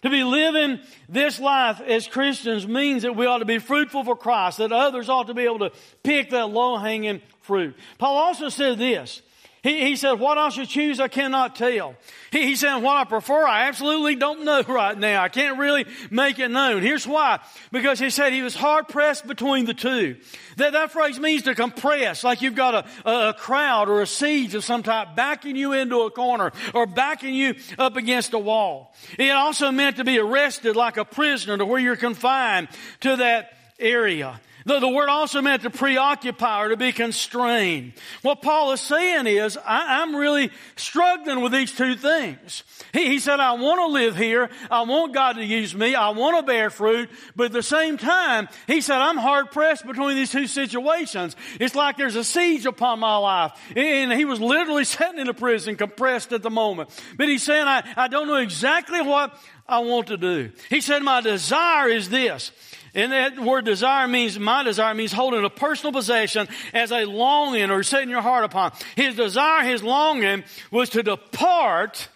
To 0.04 0.10
be 0.10 0.24
living 0.24 0.80
this 1.10 1.42
life 1.42 1.82
as 1.82 2.08
Christians 2.08 2.66
means 2.66 3.04
that 3.04 3.18
we 3.18 3.26
ought 3.26 3.40
to 3.40 3.46
be 3.46 3.60
fruitful 3.60 4.06
for 4.06 4.16
Christ, 4.16 4.60
that 4.60 4.72
others 4.72 5.10
ought 5.10 5.28
to 5.28 5.34
be 5.34 5.44
able 5.44 5.60
to 5.60 5.74
pick 6.04 6.30
that 6.30 6.52
low 6.52 6.78
hanging 6.78 7.20
fruit. 7.42 7.76
Paul 7.98 8.16
also 8.16 8.48
said 8.48 8.78
this 8.78 9.22
he, 9.62 9.86
he 9.88 9.96
said, 9.98 10.14
what 10.14 10.38
I 10.38 10.50
should 10.50 10.70
choose, 10.70 11.00
I 11.00 11.10
cannot 11.10 11.56
tell. 11.56 11.96
He, 12.32 12.46
he 12.46 12.56
said, 12.56 12.78
what 12.78 12.96
I 12.96 13.04
prefer, 13.04 13.46
I 13.46 13.68
absolutely 13.68 14.16
don't 14.16 14.46
know 14.46 14.62
right 14.68 14.98
now. 14.98 15.22
I 15.22 15.28
can't 15.28 15.58
really 15.60 15.86
make 16.10 16.40
it 16.40 16.50
known. 16.50 16.82
Here's 16.82 17.06
why. 17.06 17.40
Because 17.72 18.00
he 18.00 18.10
said 18.10 18.32
he 18.32 18.42
was 18.42 18.56
hard 18.56 18.88
pressed 18.88 19.28
between 19.28 19.66
the 19.66 19.74
two. 19.74 20.18
That, 20.58 20.74
that 20.74 20.92
phrase 20.92 21.20
means 21.20 21.44
to 21.44 21.56
compress, 21.56 22.24
like 22.24 22.42
you've 22.42 22.56
got 22.56 22.86
a, 23.06 23.10
a, 23.10 23.30
a 23.30 23.34
crowd 23.34 23.90
or 23.90 24.02
a 24.02 24.08
siege 24.08 24.56
of 24.56 24.64
some 24.64 24.82
type 24.82 25.16
backing 25.16 25.58
you 25.58 25.74
into 25.74 26.02
a 26.02 26.12
corner 26.12 26.54
or 26.74 26.86
backing 26.86 27.36
you 27.36 27.56
up 27.78 27.98
against 27.98 28.34
a 28.34 28.40
wall. 28.40 28.94
It 29.18 29.32
also 29.32 29.72
meant 29.72 29.98
to 29.98 30.06
be 30.06 30.20
arrested 30.20 30.78
like 30.78 30.96
a 30.98 31.06
prisoner 31.06 31.58
to 31.58 31.66
where 31.66 31.80
you're 31.80 31.98
confined 31.98 32.70
to 33.02 33.18
that 33.18 33.54
area. 33.78 34.40
The, 34.66 34.80
the 34.80 34.90
word 34.90 35.10
also 35.10 35.42
meant 35.42 35.64
to 35.64 35.70
preoccupy 35.70 36.64
or 36.66 36.70
to 36.70 36.78
be 36.78 36.92
constrained. 36.92 37.94
What 38.22 38.42
Paul 38.42 38.74
is 38.74 38.82
saying 38.82 39.26
is, 39.28 39.58
I, 39.66 40.04
am 40.04 40.16
really 40.16 40.52
struggling 40.76 41.42
with 41.42 41.54
these 41.54 41.72
two 41.72 41.96
things. 41.96 42.64
He, 42.92 43.08
he 43.08 43.20
said, 43.20 43.40
I 43.40 43.54
want 43.54 43.80
to 43.80 43.88
live 43.88 44.18
here. 44.18 44.50
I 44.70 44.82
want 44.82 45.14
God 45.14 45.34
to 45.34 45.46
use 45.46 45.74
me. 45.74 45.96
I 45.96 46.10
want 46.10 46.38
to 46.38 46.44
bear 46.44 46.70
fruit. 46.70 47.10
But 47.36 47.46
at 47.46 47.52
the 47.54 47.64
same 47.64 47.98
time, 47.98 48.50
he 48.68 48.82
said, 48.82 48.98
I'm 48.98 49.18
hard 49.18 49.52
pressed 49.52 49.88
between 49.88 50.18
these 50.18 50.32
two 50.32 50.48
situations. 50.48 51.36
It's 51.60 51.76
like 51.76 51.96
there's 51.96 52.18
a 52.18 52.24
siege 52.24 52.66
upon 52.66 53.00
my 53.00 53.16
life. 53.18 53.54
And 53.76 54.12
he 54.12 54.26
was 54.26 54.42
literally 54.42 54.84
sitting 54.86 55.20
in 55.20 55.30
a 55.30 55.34
prison, 55.34 55.78
compressed 55.78 56.34
at 56.34 56.44
the 56.44 56.50
moment. 56.50 56.90
But 57.18 57.30
he's 57.30 57.44
saying, 57.44 57.66
I, 57.66 57.84
I 57.96 58.08
don't 58.10 58.28
know 58.28 58.36
exactly 58.36 59.02
what 59.02 59.40
I 59.70 59.80
want 59.80 60.08
to 60.08 60.18
do. 60.18 60.52
He 60.70 60.82
said, 60.82 61.02
my 61.04 61.22
desire 61.22 61.88
is 61.88 62.10
this. 62.10 62.52
And 62.94 63.12
that 63.12 63.40
word 63.40 63.66
desire 63.66 64.08
means, 64.08 64.40
my 64.40 64.64
desire 64.64 64.94
means 64.94 65.12
holding 65.12 65.44
a 65.44 65.50
personal 65.50 65.94
possession 65.94 66.48
as 66.74 66.92
a 66.92 67.06
longing 67.06 67.70
or 67.72 67.84
setting 67.84 68.10
your 68.10 68.22
heart 68.22 68.44
upon. 68.44 68.72
His 68.96 69.16
desire, 69.16 69.64
his 69.64 69.84
longing 69.84 70.44
was 70.72 70.90
to 70.92 71.04
depart 71.04 72.08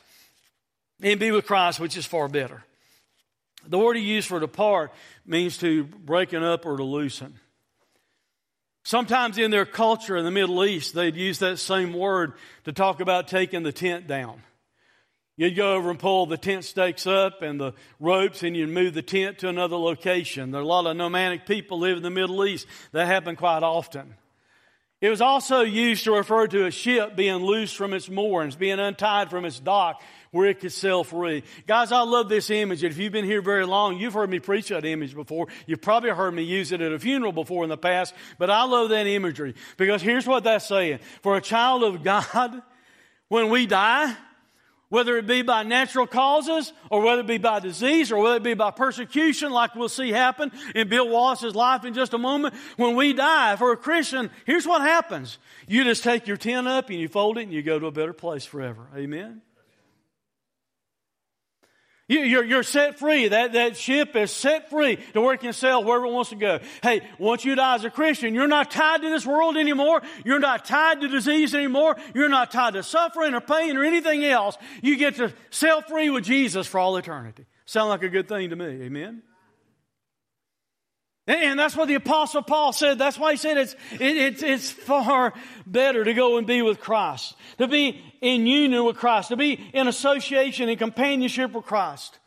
and 1.02 1.20
be 1.20 1.32
with 1.32 1.46
Christ, 1.46 1.80
which 1.80 1.98
is 1.98 2.06
far 2.06 2.28
better. 2.28 2.64
The 3.68 3.80
word 3.80 3.96
he 3.96 4.04
used 4.04 4.28
for 4.28 4.40
depart 4.40 4.92
means 5.26 5.58
to 5.60 5.84
breaking 5.84 6.44
up 6.44 6.66
or 6.66 6.78
to 6.78 6.84
loosen. 6.84 7.40
Sometimes 8.84 9.38
in 9.38 9.52
their 9.52 9.66
culture 9.66 10.18
in 10.18 10.26
the 10.26 10.32
Middle 10.32 10.66
East, 10.66 10.94
they'd 10.94 11.16
use 11.16 11.40
that 11.40 11.58
same 11.58 11.94
word 11.94 12.34
to 12.66 12.74
talk 12.74 13.00
about 13.00 13.30
taking 13.30 13.64
the 13.64 13.72
tent 13.72 14.08
down. 14.08 14.42
You'd 15.36 15.56
go 15.56 15.74
over 15.74 15.90
and 15.90 15.98
pull 15.98 16.28
the 16.28 16.38
tent 16.38 16.64
stakes 16.64 17.08
up 17.08 17.42
and 17.42 17.60
the 17.60 17.74
ropes 18.00 18.44
and 18.44 18.56
you'd 18.56 18.70
move 18.70 18.94
the 18.94 19.02
tent 19.02 19.40
to 19.40 19.50
another 19.50 19.78
location. 19.78 20.52
There 20.52 20.62
are 20.62 20.64
a 20.64 20.68
lot 20.68 20.86
of 20.86 20.96
nomadic 20.96 21.48
people 21.48 21.80
live 21.80 21.98
in 21.98 22.04
the 22.04 22.12
Middle 22.12 22.46
East. 22.46 22.68
That 22.92 23.08
happened 23.08 23.40
quite 23.40 23.64
often. 23.64 24.14
It 25.02 25.10
was 25.10 25.22
also 25.22 25.62
used 25.62 26.06
to 26.06 26.14
refer 26.14 26.48
to 26.48 26.66
a 26.66 26.72
ship 26.72 27.16
being 27.18 27.44
loose 27.44 27.74
from 27.74 27.94
its 27.94 28.10
moorings, 28.10 28.56
being 28.56 28.80
untied 28.80 29.30
from 29.30 29.44
its 29.44 29.60
dock 29.60 30.02
where 30.32 30.48
it 30.48 30.60
could 30.62 30.72
sail 30.72 31.04
free. 31.04 31.44
Guys, 31.68 31.92
I 31.92 32.04
love 32.04 32.30
this 32.30 32.50
image. 32.50 32.84
If 32.84 32.98
you've 32.98 33.12
been 33.12 33.26
here 33.26 33.42
very 33.42 33.66
long, 33.66 33.98
you've 33.98 34.14
heard 34.14 34.30
me 34.30 34.40
preach 34.40 34.70
that 34.70 34.86
image 34.86 35.14
before. 35.14 35.48
You've 35.68 35.82
probably 35.82 36.12
heard 36.12 36.34
me 36.34 36.44
use 36.44 36.72
it 36.72 36.80
at 36.80 36.94
a 36.94 37.00
funeral 37.00 37.34
before 37.34 37.64
in 37.64 37.70
the 37.70 37.78
past, 37.78 38.14
but 38.38 38.50
I 38.50 38.64
love 38.64 38.90
that 38.90 39.06
imagery 39.06 39.56
because 39.78 40.02
here's 40.02 40.26
what 40.26 40.46
that's 40.46 40.68
saying. 40.68 41.00
For 41.22 41.36
a 41.36 41.42
child 41.42 41.84
of 41.84 42.02
God, 42.02 42.62
when 43.28 43.50
we 43.50 43.66
die, 43.66 44.16
whether 44.94 45.18
it 45.18 45.26
be 45.26 45.42
by 45.42 45.64
natural 45.64 46.06
causes 46.06 46.72
or 46.92 47.02
whether 47.02 47.22
it 47.22 47.26
be 47.26 47.40
by 47.40 47.60
disease 47.60 48.12
or 48.12 48.22
whether 48.22 48.36
it 48.36 48.44
be 48.44 48.54
by 48.54 48.70
persecution, 48.70 49.52
like 49.52 49.74
we'll 49.74 49.90
see 49.90 50.12
happen 50.12 50.52
in 50.76 50.88
Bill 50.88 51.10
Wallace's 51.10 51.56
life 51.56 51.84
in 51.84 51.96
just 51.96 52.14
a 52.14 52.20
moment. 52.20 52.54
When 52.78 52.96
we 52.96 53.14
die, 53.14 53.56
for 53.56 53.72
a 53.72 53.76
Christian, 53.76 54.30
here's 54.46 54.68
what 54.68 54.84
happens. 54.84 55.40
You 55.68 55.84
just 55.84 56.04
take 56.04 56.28
your 56.28 56.38
tent 56.38 56.68
up 56.68 56.92
and 56.92 57.00
you 57.00 57.08
fold 57.08 57.40
it 57.40 57.42
and 57.42 57.52
you 57.52 57.64
go 57.64 57.80
to 57.80 57.88
a 57.88 57.92
better 57.92 58.14
place 58.14 58.46
forever. 58.46 58.88
Amen? 58.96 59.42
You're, 62.22 62.44
you're 62.44 62.64
set 62.64 63.00
free. 63.00 63.28
That, 63.28 63.54
that 63.54 63.78
ship 63.78 64.16
is 64.16 64.32
set 64.32 64.70
free 64.70 64.98
to 65.14 65.30
it 65.30 65.40
can 65.40 65.54
sail 65.54 65.84
wherever 65.84 66.06
it 66.06 66.12
wants 66.12 66.30
to 66.30 66.36
go. 66.36 66.60
Hey, 66.82 67.02
once 67.18 67.44
you 67.46 67.56
die 67.56 67.76
as 67.76 67.84
a 67.84 67.90
Christian, 67.90 68.36
you're 68.36 68.48
not 68.48 68.72
tied 68.72 69.02
to 69.02 69.10
this 69.10 69.26
world 69.26 69.58
anymore. 69.58 70.02
You're 70.24 70.40
not 70.40 70.66
tied 70.66 71.02
to 71.02 71.08
disease 71.08 71.56
anymore. 71.56 71.98
You're 72.14 72.30
not 72.30 72.52
tied 72.52 72.74
to 72.74 72.84
suffering 72.84 73.34
or 73.34 73.42
pain 73.42 73.78
or 73.78 73.84
anything 73.84 74.24
else. 74.24 74.58
You 74.82 74.98
get 74.98 75.16
to 75.16 75.34
sail 75.50 75.82
free 75.82 76.10
with 76.10 76.24
Jesus 76.24 76.68
for 76.68 76.80
all 76.80 76.98
eternity. 76.98 77.46
Sound 77.66 77.90
like 77.90 78.04
a 78.04 78.10
good 78.10 78.28
thing 78.28 78.50
to 78.50 78.56
me. 78.56 78.66
Amen? 78.84 79.24
And 81.26 81.58
that's 81.58 81.76
what 81.76 81.88
the 81.88 81.96
apostle 81.96 82.42
Paul 82.42 82.74
said. 82.74 83.00
That's 83.00 83.18
why 83.18 83.32
he 83.32 83.38
said 83.38 83.58
it's, 83.58 83.74
it, 83.94 84.02
it's, 84.02 84.44
it's 84.44 84.72
far 84.72 85.34
better 85.66 86.04
to 86.04 86.14
go 86.14 86.38
and 86.38 86.46
be 86.46 86.62
with 86.62 86.82
Christ, 86.82 87.36
to 87.60 87.68
be 87.68 88.02
in 88.20 88.46
union 88.46 88.84
with 88.84 88.98
Christ, 88.98 89.30
to 89.30 89.38
be 89.38 89.54
in 89.74 89.88
association 89.88 90.68
and 90.68 90.78
companionship 90.78 91.54
with 91.54 91.64
Christ. 91.66 92.20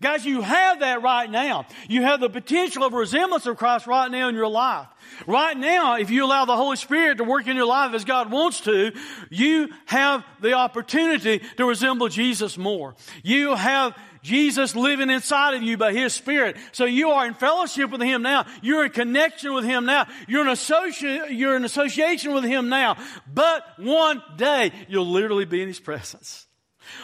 Guys, 0.00 0.26
you 0.26 0.42
have 0.42 0.80
that 0.80 1.02
right 1.02 1.30
now. 1.30 1.66
You 1.88 2.02
have 2.02 2.20
the 2.20 2.28
potential 2.28 2.84
of 2.84 2.92
resemblance 2.92 3.46
of 3.46 3.56
Christ 3.56 3.86
right 3.86 4.10
now 4.10 4.28
in 4.28 4.34
your 4.34 4.48
life. 4.48 4.86
Right 5.26 5.56
now, 5.56 5.96
if 5.96 6.10
you 6.10 6.24
allow 6.24 6.44
the 6.44 6.56
Holy 6.56 6.76
Spirit 6.76 7.18
to 7.18 7.24
work 7.24 7.46
in 7.46 7.56
your 7.56 7.66
life 7.66 7.94
as 7.94 8.04
God 8.04 8.30
wants 8.30 8.60
to, 8.62 8.92
you 9.30 9.70
have 9.86 10.24
the 10.40 10.52
opportunity 10.52 11.40
to 11.56 11.64
resemble 11.64 12.08
Jesus 12.08 12.58
more. 12.58 12.94
You 13.22 13.54
have 13.54 13.96
Jesus 14.24 14.74
living 14.74 15.10
inside 15.10 15.52
of 15.52 15.62
you 15.62 15.76
by 15.76 15.92
His 15.92 16.14
Spirit. 16.14 16.56
So 16.72 16.86
you 16.86 17.10
are 17.10 17.26
in 17.26 17.34
fellowship 17.34 17.90
with 17.90 18.00
Him 18.00 18.22
now. 18.22 18.46
You're 18.62 18.86
in 18.86 18.90
connection 18.90 19.52
with 19.52 19.66
Him 19.66 19.84
now. 19.84 20.06
You're 20.26 20.48
in, 20.48 20.52
associ- 20.52 21.38
you're 21.38 21.54
in 21.56 21.64
association 21.64 22.32
with 22.32 22.44
Him 22.44 22.70
now. 22.70 22.96
But 23.32 23.62
one 23.76 24.22
day, 24.36 24.72
you'll 24.88 25.10
literally 25.10 25.44
be 25.44 25.60
in 25.60 25.68
His 25.68 25.78
presence. 25.78 26.46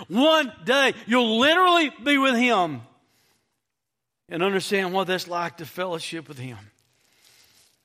One 0.08 0.50
day, 0.64 0.94
you'll 1.06 1.38
literally 1.38 1.92
be 2.02 2.16
with 2.16 2.36
Him 2.36 2.80
and 4.30 4.42
understand 4.42 4.94
what 4.94 5.06
that's 5.06 5.28
like 5.28 5.58
to 5.58 5.66
fellowship 5.66 6.26
with 6.26 6.38
Him. 6.38 6.56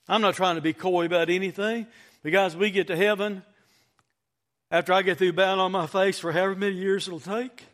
I'm 0.07 0.21
not 0.21 0.35
trying 0.35 0.55
to 0.55 0.61
be 0.61 0.71
coy 0.71 1.07
about 1.07 1.29
anything 1.29 1.87
because 2.23 2.55
we 2.55 2.71
get 2.71 2.87
to 2.87 2.95
heaven 2.95 3.43
after 4.71 4.93
I 4.93 5.01
get 5.01 5.17
through 5.17 5.33
bowing 5.33 5.59
on 5.59 5.73
my 5.73 5.87
face 5.87 6.19
for 6.19 6.31
however 6.31 6.55
many 6.55 6.75
years 6.75 7.05
it'll 7.05 7.19
take 7.19 7.65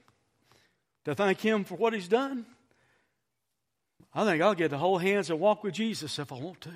to 1.05 1.15
thank 1.15 1.39
Him 1.39 1.63
for 1.63 1.75
what 1.75 1.93
He's 1.93 2.07
done. 2.07 2.45
I 4.13 4.25
think 4.25 4.41
I'll 4.41 4.55
get 4.55 4.69
to 4.69 4.77
hold 4.77 5.01
hands 5.01 5.29
and 5.29 5.39
walk 5.39 5.63
with 5.63 5.73
Jesus 5.73 6.19
if 6.19 6.31
I 6.31 6.35
want 6.35 6.61
to. 6.61 6.71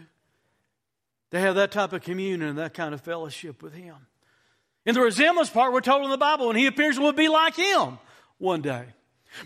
To 1.32 1.40
have 1.40 1.56
that 1.56 1.72
type 1.72 1.92
of 1.92 2.02
communion 2.02 2.44
and 2.44 2.58
that 2.58 2.74
kind 2.74 2.94
of 2.94 3.02
fellowship 3.02 3.62
with 3.62 3.74
Him. 3.74 3.96
In 4.86 4.94
the 4.94 5.02
resemblance 5.02 5.50
part, 5.50 5.74
we're 5.74 5.82
told 5.82 6.04
in 6.04 6.12
the 6.12 6.18
Bible, 6.18 6.48
when 6.48 6.56
He 6.56 6.68
appears, 6.68 7.00
we'll 7.00 7.12
be 7.12 7.28
like 7.28 7.56
Him 7.56 7.98
one 8.38 8.62
day. 8.62 8.86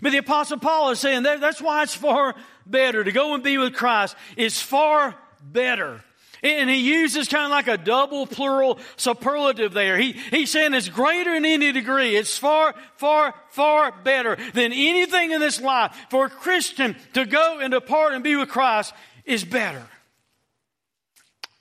But 0.00 0.12
the 0.12 0.18
Apostle 0.18 0.58
Paul 0.58 0.90
is 0.90 1.00
saying 1.00 1.24
that 1.24 1.40
that's 1.40 1.60
why 1.60 1.82
it's 1.82 1.94
far 1.94 2.34
better 2.64 3.02
to 3.02 3.10
go 3.10 3.34
and 3.34 3.42
be 3.42 3.58
with 3.58 3.74
Christ. 3.74 4.14
It's 4.36 4.62
far 4.62 5.16
better. 5.42 6.04
And 6.42 6.70
he 6.70 6.76
uses 6.76 7.28
kind 7.28 7.44
of 7.44 7.50
like 7.50 7.68
a 7.68 7.76
double 7.76 8.26
plural 8.26 8.78
superlative 8.96 9.72
there. 9.72 9.98
He, 9.98 10.12
he's 10.12 10.50
saying 10.50 10.72
it's 10.72 10.88
greater 10.88 11.34
in 11.34 11.44
any 11.44 11.72
degree. 11.72 12.16
It's 12.16 12.38
far, 12.38 12.74
far, 12.96 13.34
far 13.50 13.92
better 13.92 14.36
than 14.54 14.72
anything 14.72 15.32
in 15.32 15.40
this 15.40 15.60
life. 15.60 15.94
For 16.08 16.26
a 16.26 16.30
Christian 16.30 16.96
to 17.12 17.26
go 17.26 17.58
and 17.60 17.72
depart 17.72 18.14
and 18.14 18.24
be 18.24 18.36
with 18.36 18.48
Christ 18.48 18.94
is 19.24 19.44
better. 19.44 19.86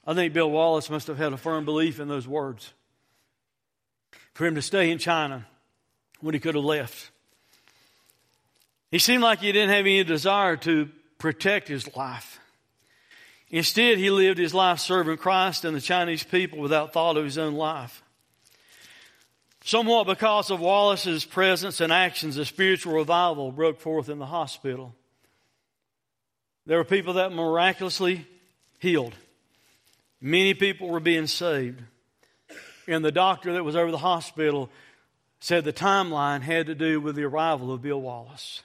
I 0.08 0.14
think 0.14 0.34
Bill 0.34 0.50
Wallace 0.50 0.90
must 0.90 1.08
have 1.08 1.18
had 1.18 1.34
a 1.34 1.38
firm 1.38 1.66
belief 1.66 2.00
in 2.00 2.08
those 2.08 2.28
words. 2.28 2.72
For 4.34 4.46
him 4.46 4.56
to 4.56 4.62
stay 4.62 4.90
in 4.90 4.98
China 4.98 5.46
when 6.22 6.34
he 6.34 6.40
could 6.40 6.56
have 6.56 6.64
left. 6.64 7.12
He 8.92 9.00
seemed 9.00 9.22
like 9.22 9.40
he 9.40 9.52
didn't 9.52 9.70
have 9.70 9.86
any 9.86 10.04
desire 10.04 10.56
to 10.58 10.90
protect 11.18 11.68
his 11.68 11.96
life. 11.96 12.39
Instead, 13.52 13.98
he 13.98 14.12
lived 14.12 14.38
his 14.38 14.54
life 14.54 14.80
serving 14.80 15.18
Christ 15.18 15.66
and 15.66 15.76
the 15.76 15.82
Chinese 15.82 16.24
people 16.24 16.60
without 16.60 16.94
thought 16.94 17.18
of 17.18 17.26
his 17.26 17.38
own 17.38 17.56
life. 17.56 18.04
Somewhat 19.64 20.08
because 20.08 20.52
of 20.52 20.60
Wallace's 20.60 21.26
presence 21.26 21.82
and 21.82 21.92
actions, 21.92 22.38
a 22.38 22.46
spiritual 22.46 22.94
revival 22.94 23.52
broke 23.52 23.80
forth 23.80 24.08
in 24.08 24.20
the 24.20 24.26
hospital. 24.26 24.96
There 26.66 26.78
were 26.78 26.86
people 26.86 27.14
that 27.14 27.34
miraculously 27.34 28.28
healed. 28.78 29.16
Many 30.22 30.54
people 30.54 30.88
were 30.88 31.00
being 31.00 31.28
saved. 31.28 31.82
And 32.88 33.04
the 33.04 33.12
doctor 33.12 33.54
that 33.54 33.64
was 33.64 33.76
over 33.76 33.92
the 33.92 33.98
hospital 33.98 34.70
said 35.40 35.64
the 35.64 35.74
timeline 35.74 36.42
had 36.42 36.68
to 36.68 36.76
do 36.76 37.00
with 37.02 37.16
the 37.16 37.24
arrival 37.24 37.74
of 37.74 37.82
Bill 37.82 38.02
Wallace. 38.02 38.62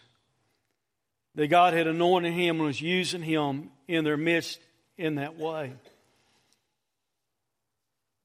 That 1.35 1.49
God 1.49 1.75
had 1.75 1.87
anointed 1.87 2.33
him 2.33 2.57
and 2.57 2.67
was 2.67 2.81
using 2.81 3.23
him 3.23 3.71
in 3.89 4.05
their 4.05 4.17
midst 4.17 4.61
in 4.97 5.17
that 5.17 5.37
way. 5.37 5.73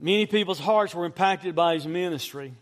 Many 0.00 0.26
people's 0.26 0.58
hearts 0.58 0.94
were 0.94 1.04
impacted 1.04 1.54
by 1.54 1.74
his 1.74 1.86
ministry. 1.86 2.54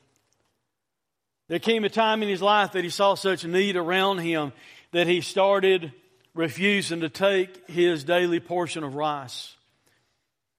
There 1.48 1.58
came 1.58 1.84
a 1.84 1.88
time 1.88 2.22
in 2.22 2.28
his 2.28 2.42
life 2.42 2.72
that 2.72 2.84
he 2.84 2.90
saw 2.90 3.14
such 3.14 3.44
need 3.44 3.76
around 3.76 4.18
him 4.18 4.52
that 4.92 5.06
he 5.06 5.20
started 5.20 5.92
refusing 6.34 7.00
to 7.00 7.08
take 7.08 7.68
his 7.68 8.04
daily 8.04 8.40
portion 8.40 8.84
of 8.84 8.94
rice. 8.94 9.54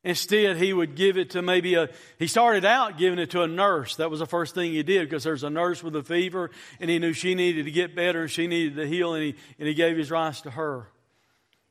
Instead, 0.04 0.56
he 0.56 0.72
would 0.72 0.96
give 0.96 1.18
it 1.18 1.32
to 1.32 1.42
maybe 1.42 1.76
a, 1.76 1.90
he 2.18 2.28
started 2.28 2.64
out 2.64 2.98
giving 2.98 3.20
it 3.20 3.32
to 3.32 3.42
a 3.42 3.48
nurse. 3.48 3.98
That 3.98 4.10
was 4.10 4.20
the 4.20 4.26
first 4.26 4.56
thing 4.56 4.72
he 4.72 4.82
did 4.82 5.10
because 5.10 5.26
there's 5.26 5.44
a 5.44 5.50
nurse 5.50 5.84
with 5.84 5.96
a 5.96 6.04
fever 6.04 6.52
and 6.80 6.90
he 6.90 7.00
knew 7.00 7.12
she 7.12 7.36
needed 7.36 7.66
to 7.66 7.72
get 7.72 7.96
better 7.96 8.22
and 8.22 8.32
she 8.32 8.48
needed 8.48 8.78
to 8.78 8.88
heal 8.88 9.14
and 9.14 9.24
he, 9.24 9.36
and 9.60 9.68
he 9.68 9.74
gave 9.74 9.98
his 9.98 10.10
rice 10.10 10.42
to 10.42 10.52
her. 10.52 10.88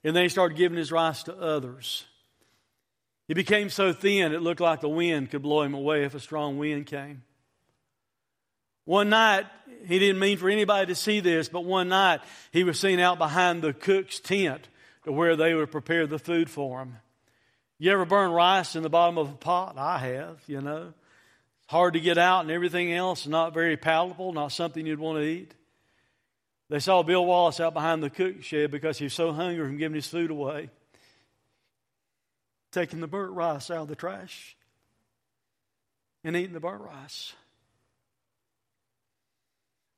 And 0.04 0.14
then 0.14 0.22
he 0.22 0.28
started 0.28 0.56
giving 0.56 0.78
his 0.78 0.92
rice 0.92 1.24
to 1.24 1.37
others. 1.37 2.04
He 3.26 3.34
became 3.34 3.68
so 3.68 3.92
thin 3.92 4.32
it 4.32 4.42
looked 4.42 4.61
like 4.61 4.80
the 4.80 4.88
wind 4.88 5.30
could 5.30 5.42
blow 5.42 5.62
him 5.62 5.74
away 5.74 6.04
if 6.04 6.14
a 6.14 6.20
strong 6.20 6.56
wind 6.56 6.87
came. 6.87 7.22
One 8.84 9.11
night, 9.11 9.44
he 9.87 9.98
didn't 9.98 10.18
mean 10.18 10.38
for 10.38 10.48
anybody 10.48 10.87
to 10.87 10.94
see 10.94 11.20
this, 11.20 11.50
but 11.50 11.64
one 11.64 11.90
night 11.90 12.20
he 12.52 12.64
was 12.64 12.80
seen 12.80 13.00
out 13.00 13.18
behind 13.18 13.61
the 13.61 13.74
cook's 13.74 14.18
tent 14.18 14.66
to 15.04 15.12
where 15.12 15.37
they 15.37 15.52
would 15.52 15.70
prepare 15.70 16.06
the 16.06 16.18
food 16.18 16.48
for 16.48 16.80
him. 16.80 16.96
You 17.78 17.92
ever 17.92 18.06
burn 18.06 18.30
rice 18.32 18.76
in 18.76 18.82
the 18.82 18.88
bottom 18.88 19.18
of 19.18 19.28
a 19.28 19.34
pot? 19.34 19.76
I 19.76 19.98
have, 19.98 20.42
you 20.46 20.62
know. 20.62 20.94
It's 21.62 21.70
hard 21.70 21.94
to 21.94 22.00
get 22.00 22.16
out 22.16 22.40
and 22.40 22.50
everything 22.50 22.92
else, 22.92 23.26
not 23.26 23.52
very 23.52 23.76
palatable, 23.76 24.32
not 24.32 24.52
something 24.52 24.87
you'd 24.87 24.98
want 24.98 25.18
to 25.18 25.24
eat. 25.24 25.52
They 26.70 26.81
saw 26.81 27.02
Bill 27.02 27.24
Wallace 27.24 27.61
out 27.61 27.72
behind 27.72 28.02
the 28.02 28.11
cook 28.11 28.42
shed 28.42 28.70
because 28.70 28.98
he 28.98 29.04
was 29.04 29.14
so 29.14 29.33
hungry 29.33 29.64
from 29.64 29.78
giving 29.78 29.94
his 29.94 30.07
food 30.07 30.31
away, 30.31 30.70
taking 32.72 33.00
the 33.00 33.07
burnt 33.07 33.33
rice 33.33 33.70
out 33.70 33.83
of 33.83 33.88
the 33.88 33.96
trash 33.96 34.57
and 36.24 36.37
eating 36.37 36.52
the 36.52 36.61
burnt 36.61 36.83
rice. 36.83 37.33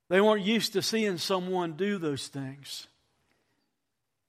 They 0.09 0.21
weren't 0.21 0.45
used 0.45 0.73
to 0.75 0.83
seeing 0.83 1.19
someone 1.19 1.73
do 1.73 1.99
those 1.99 2.29
things. 2.29 2.87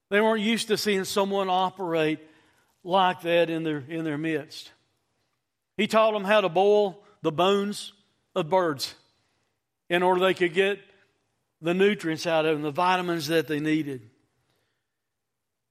They 0.09 0.19
weren't 0.19 0.41
used 0.41 0.67
to 0.69 0.77
seeing 0.77 1.05
someone 1.05 1.49
operate 1.49 2.19
like 2.83 3.21
that 3.21 3.49
in 3.49 3.63
their, 3.63 3.83
in 3.87 4.03
their 4.03 4.17
midst. 4.17 4.71
He 5.77 5.87
taught 5.87 6.13
them 6.13 6.23
how 6.23 6.41
to 6.41 6.49
boil 6.49 7.01
the 7.21 7.31
bones 7.31 7.93
of 8.35 8.49
birds 8.49 8.93
in 9.89 10.03
order 10.03 10.21
they 10.21 10.33
could 10.33 10.53
get 10.53 10.79
the 11.61 11.73
nutrients 11.73 12.25
out 12.25 12.45
of 12.45 12.55
them, 12.55 12.63
the 12.63 12.71
vitamins 12.71 13.27
that 13.27 13.47
they 13.47 13.59
needed. 13.59 14.01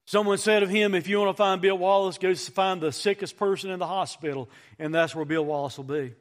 Someone 0.07 0.39
said 0.39 0.63
of 0.63 0.69
him, 0.69 0.95
if 0.95 1.09
you 1.09 1.21
want 1.21 1.37
to 1.37 1.37
find 1.37 1.61
Bill 1.61 1.79
Wallace, 1.79 2.19
go 2.19 2.35
find 2.35 2.81
the 2.81 2.93
sickest 2.93 3.37
person 3.37 3.71
in 3.71 3.79
the 3.79 3.87
hospital, 3.87 4.49
and 4.79 4.95
that's 4.95 5.15
where 5.15 5.25
Bill 5.25 5.45
Wallace 5.45 5.77
will 5.77 5.85
be. 5.85 6.15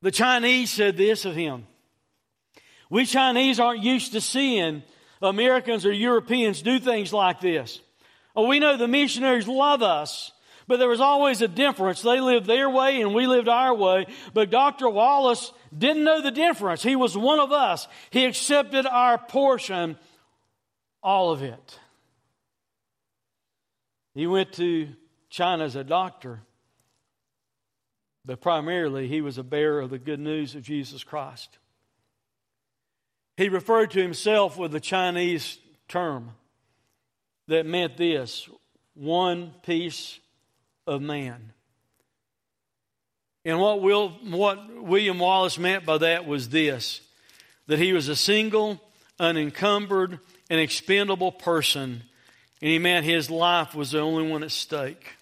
The 0.00 0.10
Chinese 0.10 0.70
said 0.70 0.96
this 0.96 1.24
of 1.24 1.34
him. 1.34 1.66
We 2.90 3.06
Chinese 3.06 3.60
aren't 3.60 3.82
used 3.82 4.12
to 4.12 4.20
seeing 4.20 4.82
Americans 5.22 5.86
or 5.86 5.92
Europeans 5.92 6.62
do 6.62 6.78
things 6.78 7.12
like 7.12 7.40
this. 7.40 7.80
Oh, 8.34 8.46
we 8.46 8.58
know 8.58 8.76
the 8.76 8.88
missionaries 8.88 9.46
love 9.46 9.82
us, 9.82 10.32
but 10.66 10.78
there 10.78 10.88
was 10.88 11.00
always 11.00 11.42
a 11.42 11.48
difference. 11.48 12.02
They 12.02 12.20
lived 12.20 12.46
their 12.46 12.68
way 12.68 13.00
and 13.00 13.14
we 13.14 13.26
lived 13.26 13.48
our 13.48 13.74
way. 13.74 14.06
But 14.32 14.50
Dr. 14.50 14.88
Wallace 14.88 15.52
didn't 15.76 16.04
know 16.04 16.20
the 16.20 16.30
difference. 16.30 16.82
He 16.82 16.96
was 16.96 17.16
one 17.16 17.40
of 17.40 17.52
us. 17.52 17.88
He 18.10 18.24
accepted 18.24 18.86
our 18.86 19.18
portion, 19.18 19.96
all 21.02 21.32
of 21.32 21.42
it. 21.42 21.78
He 24.14 24.26
went 24.26 24.52
to 24.54 24.88
China 25.30 25.64
as 25.64 25.76
a 25.76 25.84
doctor. 25.84 26.40
but 28.24 28.40
primarily 28.40 29.08
he 29.08 29.20
was 29.20 29.38
a 29.38 29.42
bearer 29.42 29.80
of 29.80 29.90
the 29.90 29.98
good 29.98 30.20
news 30.20 30.54
of 30.54 30.62
Jesus 30.62 31.02
Christ. 31.02 31.58
He 33.36 33.48
referred 33.48 33.90
to 33.92 34.02
himself 34.02 34.56
with 34.56 34.74
a 34.74 34.80
Chinese 34.80 35.58
term 35.88 36.32
that 37.48 37.66
meant 37.66 37.96
this 37.96 38.48
one 38.94 39.52
piece 39.62 40.20
of 40.86 41.02
man. 41.02 41.52
And 43.44 43.60
what, 43.60 43.80
Will, 43.80 44.10
what 44.10 44.82
William 44.82 45.18
Wallace 45.18 45.58
meant 45.58 45.84
by 45.84 45.98
that 45.98 46.26
was 46.26 46.48
this 46.48 47.00
that 47.68 47.78
he 47.78 47.92
was 47.92 48.08
a 48.08 48.16
single, 48.16 48.80
unencumbered, 49.20 50.18
and 50.50 50.60
expendable 50.60 51.32
person, 51.32 52.02
and 52.60 52.70
he 52.70 52.78
meant 52.78 53.06
his 53.06 53.30
life 53.30 53.74
was 53.74 53.92
the 53.92 54.00
only 54.00 54.28
one 54.28 54.42
at 54.42 54.50
stake. 54.50 55.14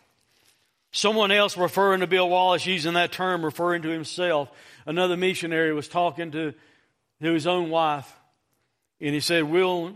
Someone 0.90 1.30
else 1.30 1.56
referring 1.56 2.00
to 2.00 2.06
Bill 2.06 2.28
Wallace 2.28 2.66
using 2.66 2.94
that 2.94 3.12
term, 3.12 3.44
referring 3.44 3.82
to 3.82 3.90
himself, 3.90 4.50
another 4.86 5.16
missionary 5.16 5.72
was 5.72 5.86
talking 5.86 6.32
to, 6.32 6.54
to 7.22 7.32
his 7.32 7.46
own 7.46 7.70
wife, 7.70 8.12
and 9.00 9.14
he 9.14 9.20
said, 9.20 9.44
Will 9.44 9.94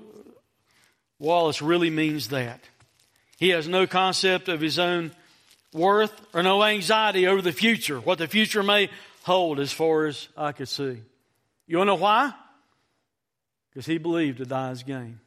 Wallace 1.18 1.62
really 1.62 1.90
means 1.90 2.28
that. 2.28 2.60
He 3.38 3.48
has 3.48 3.66
no 3.66 3.86
concept 3.86 4.48
of 4.48 4.60
his 4.60 4.78
own 4.78 5.12
worth 5.74 6.18
or 6.32 6.42
no 6.42 6.64
anxiety 6.64 7.26
over 7.26 7.42
the 7.42 7.52
future, 7.52 8.00
what 8.00 8.18
the 8.18 8.28
future 8.28 8.62
may 8.62 8.88
hold 9.24 9.60
as 9.60 9.72
far 9.72 10.06
as 10.06 10.28
I 10.36 10.52
could 10.52 10.68
see. 10.68 11.02
You 11.66 11.78
want 11.78 11.88
to 11.88 11.96
know 11.96 12.00
why? 12.00 12.32
Because 13.70 13.84
he 13.84 13.98
believed 13.98 14.38
to 14.38 14.46
die 14.46 14.70
is 14.70 14.82
gain. 14.82 15.18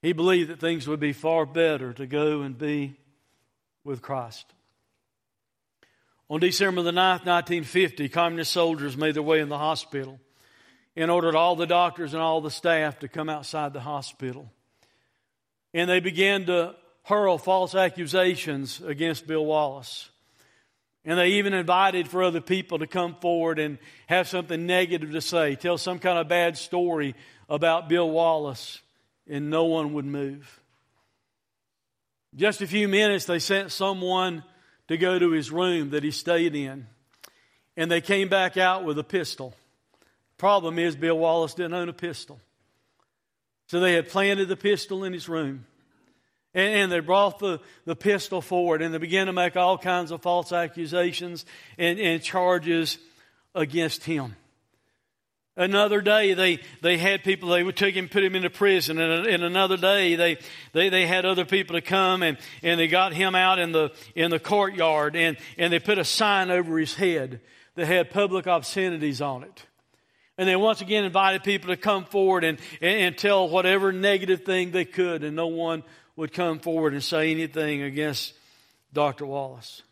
He 0.00 0.12
believed 0.12 0.50
that 0.50 0.60
things 0.60 0.86
would 0.86 1.00
be 1.00 1.12
far 1.12 1.46
better 1.46 1.92
to 1.94 2.06
go 2.06 2.42
and 2.42 2.56
be 2.56 2.94
with 3.84 4.02
Christ. 4.02 4.46
On 6.30 6.40
December 6.40 6.82
the 6.82 6.90
9th, 6.90 7.26
1950, 7.26 8.08
communist 8.08 8.52
soldiers 8.52 8.96
made 8.96 9.14
their 9.14 9.22
way 9.22 9.40
in 9.40 9.48
the 9.48 9.58
hospital 9.58 10.20
and 10.96 11.10
ordered 11.10 11.34
all 11.34 11.56
the 11.56 11.66
doctors 11.66 12.14
and 12.14 12.22
all 12.22 12.40
the 12.40 12.50
staff 12.50 13.00
to 13.00 13.08
come 13.08 13.28
outside 13.28 13.72
the 13.72 13.80
hospital. 13.80 14.50
And 15.72 15.90
they 15.90 16.00
began 16.00 16.46
to 16.46 16.76
hurl 17.04 17.38
false 17.38 17.74
accusations 17.74 18.80
against 18.80 19.26
Bill 19.26 19.44
Wallace. 19.44 20.10
And 21.04 21.18
they 21.18 21.32
even 21.32 21.52
invited 21.52 22.08
for 22.08 22.22
other 22.22 22.40
people 22.40 22.78
to 22.78 22.86
come 22.86 23.14
forward 23.16 23.58
and 23.58 23.78
have 24.06 24.26
something 24.26 24.66
negative 24.66 25.12
to 25.12 25.20
say, 25.20 25.54
tell 25.54 25.76
some 25.76 25.98
kind 25.98 26.18
of 26.18 26.28
bad 26.28 26.56
story 26.56 27.14
about 27.48 27.90
Bill 27.90 28.10
Wallace, 28.10 28.80
and 29.28 29.50
no 29.50 29.64
one 29.64 29.92
would 29.92 30.06
move. 30.06 30.60
Just 32.34 32.62
a 32.62 32.66
few 32.66 32.88
minutes, 32.88 33.26
they 33.26 33.38
sent 33.38 33.70
someone 33.70 34.42
to 34.88 34.96
go 34.96 35.18
to 35.18 35.30
his 35.30 35.50
room 35.50 35.90
that 35.90 36.02
he 36.02 36.10
stayed 36.10 36.56
in, 36.56 36.86
and 37.76 37.90
they 37.90 38.00
came 38.00 38.28
back 38.28 38.56
out 38.56 38.84
with 38.84 38.98
a 38.98 39.04
pistol. 39.04 39.54
Problem 40.38 40.78
is, 40.78 40.96
Bill 40.96 41.18
Wallace 41.18 41.52
didn't 41.52 41.74
own 41.74 41.90
a 41.90 41.94
pistol. 41.94 42.40
So 43.66 43.78
they 43.78 43.92
had 43.92 44.08
planted 44.08 44.48
the 44.48 44.56
pistol 44.56 45.04
in 45.04 45.12
his 45.12 45.28
room. 45.28 45.66
And, 46.54 46.74
and, 46.74 46.92
they 46.92 47.00
brought 47.00 47.40
the, 47.40 47.60
the 47.84 47.96
pistol 47.96 48.40
forward 48.40 48.80
and 48.80 48.94
they 48.94 48.98
began 48.98 49.26
to 49.26 49.32
make 49.32 49.56
all 49.56 49.76
kinds 49.76 50.12
of 50.12 50.22
false 50.22 50.52
accusations 50.52 51.44
and, 51.78 51.98
and 51.98 52.22
charges 52.22 52.98
against 53.54 54.04
him. 54.04 54.36
Another 55.56 56.00
day, 56.00 56.34
they, 56.34 56.58
they 56.82 56.98
had 56.98 57.22
people, 57.22 57.50
they 57.50 57.62
would 57.62 57.76
take 57.76 57.94
him, 57.94 58.08
put 58.08 58.24
him 58.24 58.34
into 58.34 58.50
prison. 58.50 59.00
And, 59.00 59.26
and 59.26 59.44
another 59.44 59.76
day, 59.76 60.16
they, 60.16 60.38
they, 60.72 60.88
they 60.88 61.06
had 61.06 61.24
other 61.24 61.44
people 61.44 61.76
to 61.76 61.80
come 61.80 62.24
and, 62.24 62.38
and 62.62 62.80
they 62.80 62.88
got 62.88 63.12
him 63.12 63.36
out 63.36 63.60
in 63.60 63.70
the, 63.70 63.92
in 64.16 64.30
the 64.30 64.40
courtyard 64.40 65.14
and, 65.14 65.36
and 65.56 65.72
they 65.72 65.78
put 65.78 65.98
a 65.98 66.04
sign 66.04 66.50
over 66.50 66.76
his 66.76 66.94
head 66.94 67.40
that 67.76 67.86
had 67.86 68.10
public 68.10 68.48
obscenities 68.48 69.20
on 69.20 69.44
it. 69.44 69.66
And 70.36 70.48
they 70.48 70.56
once 70.56 70.80
again 70.80 71.04
invited 71.04 71.44
people 71.44 71.68
to 71.68 71.76
come 71.76 72.04
forward 72.04 72.42
and, 72.42 72.58
and, 72.80 73.00
and 73.00 73.18
tell 73.18 73.48
whatever 73.48 73.92
negative 73.92 74.42
thing 74.42 74.72
they 74.72 74.84
could, 74.84 75.22
and 75.22 75.36
no 75.36 75.46
one 75.46 75.84
would 76.16 76.32
come 76.32 76.58
forward 76.58 76.92
and 76.92 77.02
say 77.02 77.30
anything 77.30 77.82
against 77.82 78.34
Dr. 78.92 79.26
Wallace. 79.26 79.82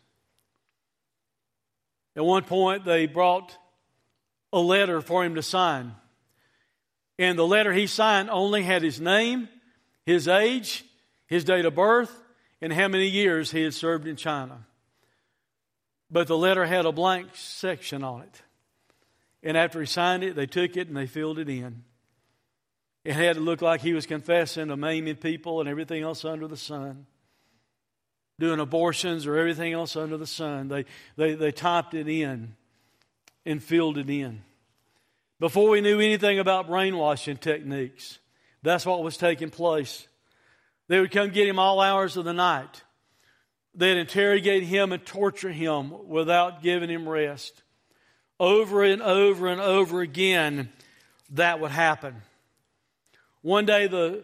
At 2.15 2.23
one 2.23 2.43
point, 2.43 2.85
they 2.85 3.07
brought 3.07 3.57
a 4.51 4.59
letter 4.59 5.01
for 5.01 5.23
him 5.23 5.35
to 5.35 5.41
sign. 5.41 5.95
And 7.19 7.37
the 7.37 7.47
letter 7.47 7.73
he 7.73 7.87
signed 7.87 8.29
only 8.29 8.63
had 8.63 8.83
his 8.83 9.01
name, 9.01 9.49
his 10.05 10.27
age, 10.27 10.85
his 11.27 11.43
date 11.43 11.65
of 11.65 11.75
birth, 11.75 12.11
and 12.61 12.71
how 12.71 12.87
many 12.87 13.07
years 13.07 13.51
he 13.51 13.63
had 13.63 13.73
served 13.73 14.07
in 14.07 14.15
China. 14.15 14.65
But 16.09 16.27
the 16.27 16.37
letter 16.37 16.65
had 16.65 16.85
a 16.85 16.91
blank 16.91 17.29
section 17.33 18.03
on 18.03 18.21
it. 18.21 18.41
And 19.41 19.57
after 19.57 19.79
he 19.79 19.85
signed 19.85 20.23
it, 20.23 20.35
they 20.35 20.45
took 20.45 20.77
it 20.77 20.87
and 20.87 20.95
they 20.95 21.07
filled 21.07 21.39
it 21.39 21.49
in. 21.49 21.83
It 23.03 23.13
had 23.13 23.35
to 23.35 23.41
look 23.41 23.61
like 23.61 23.81
he 23.81 23.93
was 23.93 24.05
confessing 24.05 24.69
to 24.69 24.77
maiming 24.77 25.17
people 25.17 25.59
and 25.59 25.67
everything 25.67 26.03
else 26.03 26.23
under 26.23 26.47
the 26.47 26.57
sun, 26.57 27.05
doing 28.39 28.59
abortions 28.59 29.27
or 29.27 29.37
everything 29.37 29.73
else 29.73 29.95
under 29.95 30.17
the 30.17 30.27
sun. 30.27 30.69
They, 30.69 30.85
they, 31.17 31.35
they 31.35 31.51
typed 31.51 31.93
it 31.93 32.07
in 32.07 32.55
and 33.45 33.61
filled 33.61 33.97
it 33.97 34.09
in. 34.09 34.41
Before 35.39 35.69
we 35.69 35.81
knew 35.81 35.99
anything 35.99 36.39
about 36.39 36.67
brainwashing 36.67 37.37
techniques, 37.37 38.19
that's 38.61 38.85
what 38.85 39.03
was 39.03 39.17
taking 39.17 39.49
place. 39.49 40.07
They 40.87 40.99
would 41.01 41.11
come 41.11 41.31
get 41.31 41.47
him 41.47 41.59
all 41.59 41.81
hours 41.81 42.15
of 42.15 42.23
the 42.23 42.33
night. 42.33 42.83
They'd 43.75 43.97
interrogate 43.97 44.63
him 44.63 44.93
and 44.93 45.05
torture 45.05 45.51
him 45.51 46.07
without 46.07 46.61
giving 46.61 46.89
him 46.89 47.09
rest. 47.09 47.63
Over 48.39 48.83
and 48.83 49.01
over 49.01 49.47
and 49.47 49.59
over 49.59 50.01
again, 50.01 50.69
that 51.31 51.59
would 51.59 51.71
happen. 51.71 52.21
One 53.43 53.65
day, 53.65 53.87
the 53.87 54.23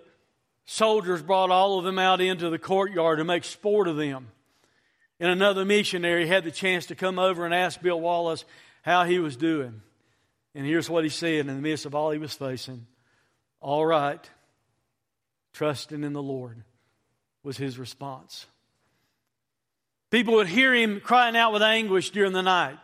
soldiers 0.65 1.21
brought 1.21 1.51
all 1.51 1.77
of 1.77 1.85
them 1.85 1.99
out 1.99 2.21
into 2.21 2.49
the 2.49 2.57
courtyard 2.57 3.19
to 3.19 3.23
make 3.23 3.43
sport 3.43 3.87
of 3.87 3.97
them. 3.97 4.29
And 5.19 5.29
another 5.29 5.65
missionary 5.65 6.25
had 6.25 6.45
the 6.45 6.51
chance 6.51 6.87
to 6.87 6.95
come 6.95 7.19
over 7.19 7.45
and 7.45 7.53
ask 7.53 7.81
Bill 7.81 7.99
Wallace 7.99 8.45
how 8.81 9.03
he 9.03 9.19
was 9.19 9.35
doing. 9.35 9.81
And 10.55 10.65
here's 10.65 10.89
what 10.89 11.03
he 11.03 11.09
said 11.09 11.41
in 11.41 11.47
the 11.47 11.53
midst 11.55 11.85
of 11.85 11.93
all 11.93 12.11
he 12.11 12.17
was 12.17 12.33
facing 12.33 12.87
All 13.61 13.85
right, 13.85 14.27
trusting 15.53 16.03
in 16.03 16.13
the 16.13 16.23
Lord 16.23 16.63
was 17.43 17.57
his 17.57 17.77
response. 17.77 18.45
People 20.11 20.35
would 20.35 20.47
hear 20.47 20.73
him 20.73 21.01
crying 21.01 21.35
out 21.35 21.53
with 21.53 21.61
anguish 21.61 22.09
during 22.09 22.33
the 22.33 22.41
night. 22.41 22.77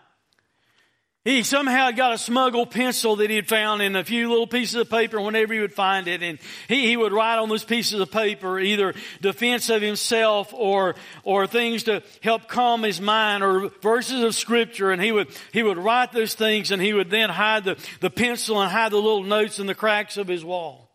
He 1.26 1.41
somehow 1.41 1.89
got 1.89 2.13
a 2.13 2.19
smuggled 2.19 2.69
pencil 2.69 3.15
that 3.15 3.32
he 3.32 3.36
had 3.36 3.47
found 3.47 3.82
in 3.82 3.95
a 3.95 4.03
few 4.03 4.30
little 4.30 4.45
pieces 4.45 4.76
of 4.76 4.91
paper 4.91 5.19
whenever 5.19 5.55
he 5.55 5.59
would 5.59 5.73
find 5.73 6.07
it. 6.07 6.21
And 6.21 6.38
he, 6.67 6.86
he 6.86 6.95
would 6.95 7.11
write 7.11 7.39
on 7.39 7.49
those 7.49 7.63
pieces 7.63 7.99
of 7.99 8.11
paper 8.11 8.59
either 8.59 8.93
defense 9.21 9.71
of 9.71 9.82
himself 9.82 10.53
or, 10.53 10.93
or 11.23 11.47
things 11.47 11.82
to 11.86 12.03
help 12.21 12.47
calm 12.47 12.84
his 12.84 13.01
mind 13.01 13.43
or 13.43 13.69
verses 13.82 14.21
of 14.21 14.36
scripture. 14.36 14.91
And 14.91 15.01
he 15.01 15.11
would, 15.11 15.30
he 15.51 15.63
would 15.63 15.80
write 15.80 16.11
those 16.11 16.36
things 16.36 16.69
and 16.69 16.80
he 16.80 16.93
would 16.93 17.09
then 17.09 17.32
hide 17.32 17.63
the, 17.63 17.84
the 18.01 18.11
pencil 18.11 18.61
and 18.61 18.71
hide 18.71 18.91
the 18.91 18.97
little 18.97 19.23
notes 19.23 19.57
in 19.57 19.65
the 19.65 19.73
cracks 19.73 20.17
of 20.17 20.28
his 20.28 20.45
wall. 20.45 20.91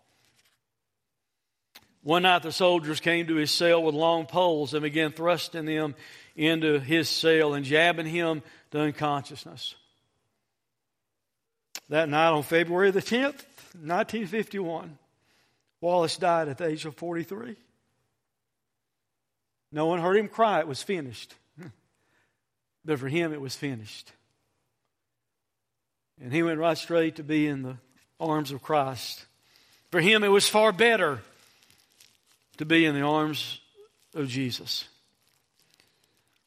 One 2.04 2.22
night 2.22 2.44
the 2.44 2.52
soldiers 2.52 3.00
came 3.00 3.26
to 3.26 3.34
his 3.34 3.50
cell 3.50 3.82
with 3.82 3.96
long 3.96 4.26
poles 4.26 4.74
and 4.74 4.82
began 4.84 5.10
thrusting 5.10 5.64
them 5.64 5.96
into 6.36 6.78
his 6.78 7.08
cell 7.08 7.54
and 7.54 7.64
jabbing 7.64 8.06
him 8.06 8.42
to 8.70 8.78
unconsciousness. 8.78 9.74
That 11.90 12.08
night 12.08 12.30
on 12.30 12.44
February 12.44 12.92
the 12.92 13.02
10th, 13.02 13.42
1951, 13.82 14.96
Wallace 15.80 16.16
died 16.16 16.48
at 16.48 16.58
the 16.58 16.68
age 16.68 16.84
of 16.84 16.94
43. 16.94 17.56
No 19.72 19.86
one 19.86 20.00
heard 20.00 20.16
him 20.16 20.28
cry, 20.28 20.60
it 20.60 20.68
was 20.68 20.82
finished. 20.82 21.34
But 22.82 22.98
for 22.98 23.08
him, 23.08 23.34
it 23.34 23.40
was 23.42 23.54
finished. 23.54 24.10
And 26.22 26.32
he 26.32 26.42
went 26.42 26.58
right 26.58 26.78
straight 26.78 27.16
to 27.16 27.22
be 27.22 27.46
in 27.46 27.62
the 27.62 27.76
arms 28.18 28.52
of 28.52 28.62
Christ. 28.62 29.26
For 29.90 30.00
him, 30.00 30.24
it 30.24 30.28
was 30.28 30.48
far 30.48 30.72
better 30.72 31.20
to 32.56 32.64
be 32.64 32.86
in 32.86 32.94
the 32.94 33.02
arms 33.02 33.60
of 34.14 34.28
Jesus. 34.28 34.86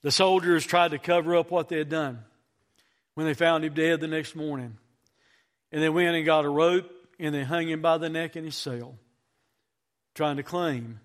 The 0.02 0.12
soldiers 0.12 0.66
tried 0.66 0.92
to 0.92 0.98
cover 0.98 1.36
up 1.36 1.52
what 1.52 1.70
they 1.70 1.78
had 1.78 1.90
done 1.90 2.20
when 3.14 3.28
they 3.28 3.36
found 3.36 3.64
him 3.64 3.74
dead 3.74 4.00
the 4.00 4.08
next 4.08 4.36
morning. 4.36 4.78
And 5.74 5.82
they 5.82 5.90
went 5.90 6.16
and 6.16 6.24
got 6.26 6.46
a 6.46 6.50
rope 6.50 6.90
and 7.20 7.34
they 7.34 7.44
hung 7.44 7.68
him 7.68 7.82
by 7.82 7.98
the 7.98 8.08
neck 8.08 8.36
in 8.36 8.46
his 8.46 8.56
cell, 8.56 8.96
trying 10.14 10.38
to 10.38 10.44
claim 10.44 11.00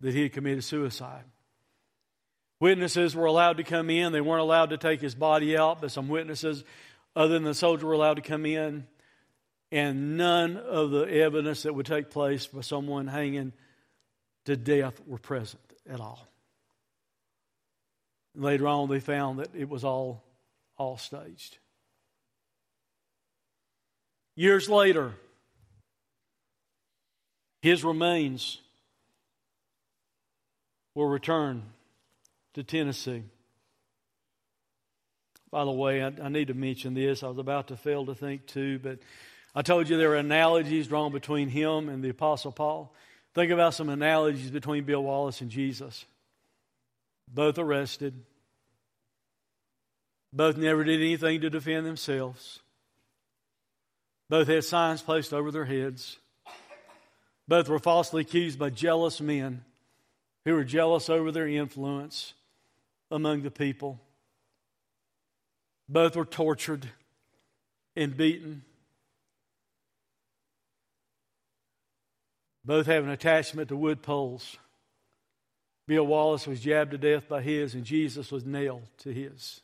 that 0.00 0.14
he 0.14 0.22
had 0.22 0.32
committed 0.32 0.62
suicide. 0.62 1.24
Witnesses 2.60 3.16
were 3.16 3.26
allowed 3.26 3.56
to 3.56 3.64
come 3.64 3.90
in. 3.90 4.12
They 4.12 4.20
weren't 4.20 4.40
allowed 4.40 4.70
to 4.70 4.78
take 4.78 5.00
his 5.00 5.16
body 5.16 5.58
out, 5.58 5.80
but 5.80 5.90
some 5.90 6.06
witnesses, 6.06 6.62
other 7.16 7.34
than 7.34 7.42
the 7.42 7.54
soldier, 7.54 7.86
were 7.86 7.92
allowed 7.92 8.14
to 8.14 8.22
come 8.22 8.46
in. 8.46 8.86
And 9.72 10.16
none 10.16 10.56
of 10.56 10.92
the 10.92 11.02
evidence 11.02 11.64
that 11.64 11.74
would 11.74 11.86
take 11.86 12.08
place 12.08 12.46
for 12.46 12.62
someone 12.62 13.08
hanging 13.08 13.52
to 14.44 14.56
death 14.56 15.00
were 15.06 15.18
present 15.18 15.62
at 15.90 16.00
all. 16.00 16.24
Later 18.36 18.68
on, 18.68 18.88
they 18.88 19.00
found 19.00 19.40
that 19.40 19.54
it 19.54 19.68
was 19.68 19.82
all, 19.82 20.22
all 20.76 20.98
staged. 20.98 21.58
Years 24.38 24.68
later, 24.68 25.14
his 27.60 27.82
remains 27.82 28.60
were 30.94 31.08
returned 31.08 31.64
to 32.54 32.62
Tennessee. 32.62 33.24
By 35.50 35.64
the 35.64 35.72
way, 35.72 36.04
I, 36.04 36.12
I, 36.22 36.28
need 36.28 36.46
to 36.46 36.54
mention 36.54 36.94
this. 36.94 37.24
I 37.24 37.26
was 37.26 37.38
about 37.38 37.66
to 37.66 37.76
fail 37.76 38.06
to 38.06 38.14
think 38.14 38.46
too, 38.46 38.78
but 38.78 39.00
I 39.56 39.62
told 39.62 39.88
you 39.88 39.96
there 39.96 40.12
are 40.12 40.16
analogies 40.16 40.86
drawn 40.86 41.10
between 41.10 41.48
him 41.48 41.88
and 41.88 42.00
the 42.00 42.10
Apostle 42.10 42.52
Paul. 42.52 42.94
Think 43.34 43.50
about 43.50 43.74
some 43.74 43.88
analogies 43.88 44.52
between 44.52 44.84
Bill 44.84 45.02
Wallace 45.02 45.40
and 45.40 45.50
Jesus. 45.50 46.04
Both 47.26 47.58
arrested, 47.58 48.14
both 50.32 50.56
never 50.56 50.84
did 50.84 51.00
anything 51.00 51.40
to 51.40 51.50
defend 51.50 51.86
themselves, 51.86 52.60
both 54.28 54.48
had 54.48 54.64
signs 54.64 55.02
placed 55.02 55.32
over 55.32 55.50
their 55.50 55.64
heads, 55.64 56.18
both 57.46 57.68
were 57.68 57.78
falsely 57.78 58.22
accused 58.22 58.58
by 58.58 58.70
jealous 58.70 59.20
men 59.20 59.64
who 60.44 60.54
were 60.54 60.64
jealous 60.64 61.08
over 61.08 61.32
their 61.32 61.48
influence 61.48 62.34
among 63.10 63.42
the 63.42 63.50
people. 63.50 64.00
Both 65.88 66.16
were 66.16 66.26
tortured 66.26 66.86
and 67.96 68.16
beaten. 68.16 68.64
Both 72.64 72.86
have 72.86 73.04
an 73.04 73.10
attachment 73.10 73.70
to 73.70 73.76
wood 73.76 74.02
poles. 74.02 74.58
Bill 75.86 76.06
Wallace 76.06 76.46
was 76.46 76.60
jabbed 76.60 76.90
to 76.90 76.98
death 76.98 77.28
by 77.28 77.40
his, 77.40 77.74
and 77.74 77.84
Jesus 77.84 78.30
was 78.30 78.44
nailed 78.44 78.82
to 78.98 79.10
his. 79.10 79.62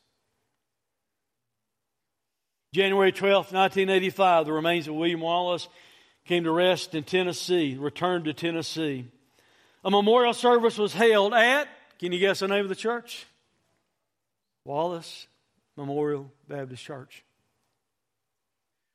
January 2.74 3.12
12, 3.12 3.52
1985, 3.52 4.46
the 4.46 4.52
remains 4.52 4.88
of 4.88 4.96
William 4.96 5.20
Wallace 5.20 5.68
came 6.24 6.42
to 6.42 6.50
rest 6.50 6.96
in 6.96 7.04
Tennessee, 7.04 7.76
returned 7.78 8.24
to 8.24 8.34
Tennessee. 8.34 9.06
A 9.84 9.92
memorial 9.92 10.34
service 10.34 10.76
was 10.76 10.92
held 10.92 11.34
at, 11.34 11.68
can 12.00 12.10
you 12.10 12.18
guess 12.18 12.40
the 12.40 12.48
name 12.48 12.64
of 12.64 12.68
the 12.68 12.74
church? 12.74 13.26
Wallace 14.64 15.28
Memorial 15.76 16.32
Baptist 16.48 16.82
Church. 16.82 17.22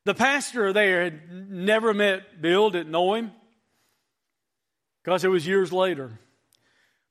The 0.04 0.14
pastor 0.14 0.74
there 0.74 1.06
had 1.06 1.50
never 1.50 1.94
met 1.94 2.42
Bill, 2.42 2.70
didn't 2.72 2.92
know 2.92 3.14
him, 3.14 3.32
because 5.06 5.24
it 5.24 5.30
was 5.30 5.48
years 5.48 5.72
later. 5.72 6.12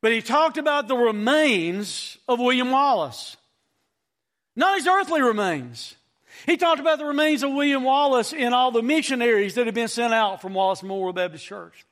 But 0.02 0.12
he 0.12 0.20
talked 0.20 0.58
about 0.58 0.86
the 0.86 0.96
remains 0.98 2.18
of 2.28 2.38
William 2.38 2.70
Wallace, 2.70 3.38
not 4.54 4.76
his 4.76 4.86
earthly 4.86 5.22
remains. 5.22 5.94
He 6.46 6.56
talked 6.56 6.80
about 6.80 6.98
the 6.98 7.04
remains 7.04 7.42
of 7.42 7.52
William 7.52 7.84
Wallace 7.84 8.32
and 8.32 8.54
all 8.54 8.70
the 8.70 8.82
missionaries 8.82 9.54
that 9.54 9.66
had 9.66 9.74
been 9.74 9.88
sent 9.88 10.14
out 10.14 10.40
from 10.40 10.54
Wallace 10.54 10.82
Memorial 10.82 11.12
Baptist 11.12 11.44
Church. 11.44 11.84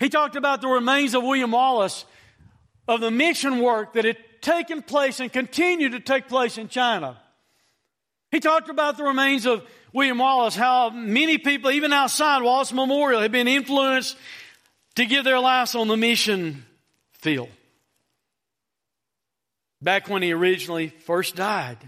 He 0.00 0.08
talked 0.08 0.36
about 0.36 0.60
the 0.60 0.68
remains 0.68 1.14
of 1.14 1.22
William 1.22 1.50
Wallace 1.50 2.04
of 2.86 3.00
the 3.00 3.10
mission 3.10 3.60
work 3.60 3.94
that 3.94 4.04
had 4.04 4.18
taken 4.40 4.82
place 4.82 5.20
and 5.20 5.32
continued 5.32 5.92
to 5.92 6.00
take 6.00 6.28
place 6.28 6.58
in 6.58 6.68
China. 6.68 7.18
He 8.30 8.40
talked 8.40 8.68
about 8.68 8.96
the 8.96 9.04
remains 9.04 9.46
of 9.46 9.64
William 9.92 10.18
Wallace, 10.18 10.56
how 10.56 10.90
many 10.90 11.38
people, 11.38 11.70
even 11.70 11.92
outside 11.92 12.42
Wallace 12.42 12.72
Memorial, 12.72 13.20
had 13.20 13.32
been 13.32 13.48
influenced 13.48 14.16
to 14.96 15.06
give 15.06 15.24
their 15.24 15.38
lives 15.38 15.74
on 15.74 15.88
the 15.88 15.96
mission 15.96 16.64
field. 17.12 17.48
Back 19.80 20.08
when 20.08 20.22
he 20.22 20.32
originally 20.32 20.88
first 20.88 21.36
died. 21.36 21.78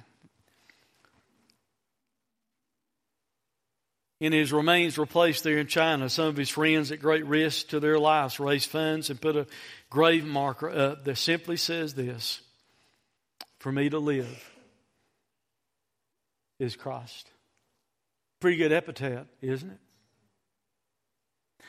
And 4.20 4.32
his 4.32 4.52
remains 4.52 4.96
were 4.96 5.06
placed 5.06 5.44
there 5.44 5.58
in 5.58 5.66
China. 5.66 6.08
Some 6.08 6.26
of 6.26 6.36
his 6.36 6.48
friends, 6.48 6.90
at 6.90 7.00
great 7.00 7.26
risk 7.26 7.68
to 7.68 7.80
their 7.80 7.98
lives, 7.98 8.40
raised 8.40 8.70
funds 8.70 9.10
and 9.10 9.20
put 9.20 9.36
a 9.36 9.46
grave 9.90 10.24
marker 10.24 10.70
up 10.70 11.04
that 11.04 11.18
simply 11.18 11.56
says 11.56 11.94
this 11.94 12.40
For 13.58 13.70
me 13.70 13.90
to 13.90 13.98
live 13.98 14.50
is 16.58 16.76
Christ. 16.76 17.30
Pretty 18.40 18.56
good 18.56 18.72
epitaph, 18.72 19.26
isn't 19.42 19.70
it? 19.70 19.78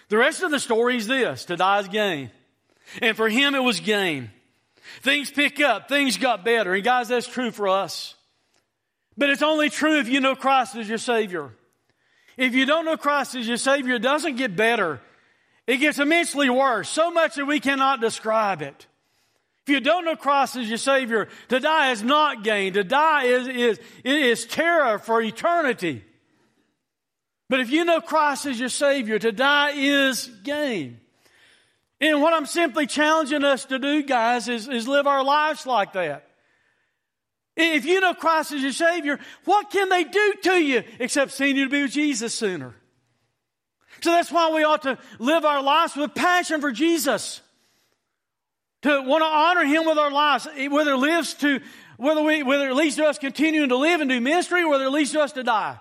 The 0.10 0.18
rest 0.18 0.42
of 0.42 0.52
the 0.52 0.60
story 0.60 0.98
is 0.98 1.08
this 1.08 1.46
to 1.46 1.58
die 1.58 1.80
is 1.80 1.88
gain. 1.90 2.32
And 3.02 3.18
for 3.18 3.28
him, 3.28 3.56
it 3.56 3.64
was 3.64 3.82
gain. 3.82 4.32
Things 5.02 5.30
pick 5.30 5.60
up, 5.60 5.90
things 5.90 6.16
got 6.18 6.46
better. 6.46 6.74
And 6.74 6.84
guys, 6.84 7.10
that's 7.10 7.28
true 7.28 7.52
for 7.52 7.68
us. 7.68 8.16
But 9.18 9.30
it's 9.30 9.42
only 9.42 9.70
true 9.70 10.00
if 10.00 10.08
you 10.08 10.22
know 10.22 10.36
Christ 10.36 10.76
as 10.76 10.88
your 10.88 10.98
Savior. 10.98 11.52
If 12.38 12.54
you 12.54 12.66
don't 12.66 12.86
know 12.86 12.98
Christ 12.98 13.36
as 13.36 13.48
your 13.48 13.58
Savior, 13.58 13.96
it 13.96 14.02
doesn't 14.02 14.36
get 14.36 14.56
better. 14.56 15.02
It 15.66 15.78
gets 15.78 16.00
immensely 16.00 16.50
worse, 16.50 16.88
so 16.88 17.12
much 17.12 17.36
that 17.36 17.46
we 17.46 17.60
cannot 17.60 18.00
describe 18.00 18.62
it. 18.62 18.88
If 19.66 19.74
you 19.74 19.80
don't 19.82 20.06
know 20.06 20.16
Christ 20.16 20.56
as 20.56 20.70
your 20.70 20.78
Savior, 20.78 21.28
to 21.50 21.60
die 21.60 21.92
is 21.92 22.02
not 22.02 22.44
gain. 22.44 22.74
To 22.74 22.86
die 22.86 23.26
is, 23.26 23.48
is, 23.50 23.80
is 24.06 24.46
terror 24.46 24.98
for 24.98 25.22
eternity. 25.22 26.06
But 27.50 27.60
if 27.60 27.70
you 27.70 27.84
know 27.84 28.00
Christ 28.00 28.46
as 28.46 28.60
your 28.60 28.70
Savior, 28.70 29.20
to 29.20 29.32
die 29.34 29.72
is 29.76 30.28
gain. 30.44 31.02
And 32.00 32.22
what 32.22 32.34
I'm 32.34 32.46
simply 32.46 32.86
challenging 32.86 33.44
us 33.44 33.66
to 33.66 33.80
do, 33.80 34.04
guys, 34.04 34.48
is, 34.48 34.70
is 34.70 34.88
live 34.88 35.08
our 35.08 35.24
lives 35.24 35.66
like 35.66 35.94
that. 35.94 36.27
If 37.58 37.86
you 37.86 38.00
know 38.00 38.14
Christ 38.14 38.52
as 38.52 38.62
your 38.62 38.72
Savior, 38.72 39.20
what 39.46 39.72
can 39.72 39.90
they 39.90 40.04
do 40.04 40.34
to 40.44 40.54
you 40.54 40.84
except 41.00 41.32
seeing 41.32 41.58
you 41.58 41.64
to 41.66 41.70
be 41.72 41.82
with 41.82 41.92
Jesus 41.92 42.36
sooner? 42.36 42.76
So 44.02 44.12
that's 44.12 44.32
why 44.32 44.52
we 44.54 44.64
ought 44.64 44.84
to 44.84 45.00
live 45.18 45.44
our 45.44 45.64
lives 45.64 45.96
with 45.96 46.14
passion 46.14 46.62
for 46.62 46.72
Jesus. 46.72 47.42
To 48.84 49.02
want 49.02 49.24
to 49.24 49.26
honor 49.26 49.66
Him 49.66 49.88
with 49.88 49.98
our 49.98 50.12
lives, 50.12 50.48
whether 50.70 50.94
it 50.94 50.98
lives 50.98 51.34
to, 51.36 51.60
whether 51.98 52.22
we, 52.22 52.44
whether 52.44 52.70
it 52.70 52.76
leads 52.76 52.96
to 52.98 53.06
us 53.06 53.18
continuing 53.18 53.70
to 53.70 53.76
live 53.76 54.02
and 54.02 54.10
do 54.10 54.22
ministry, 54.22 54.62
or 54.62 54.70
whether 54.70 54.86
it 54.86 54.92
leads 54.92 55.14
to 55.14 55.22
us 55.22 55.32
to 55.32 55.44
die. 55.44 55.80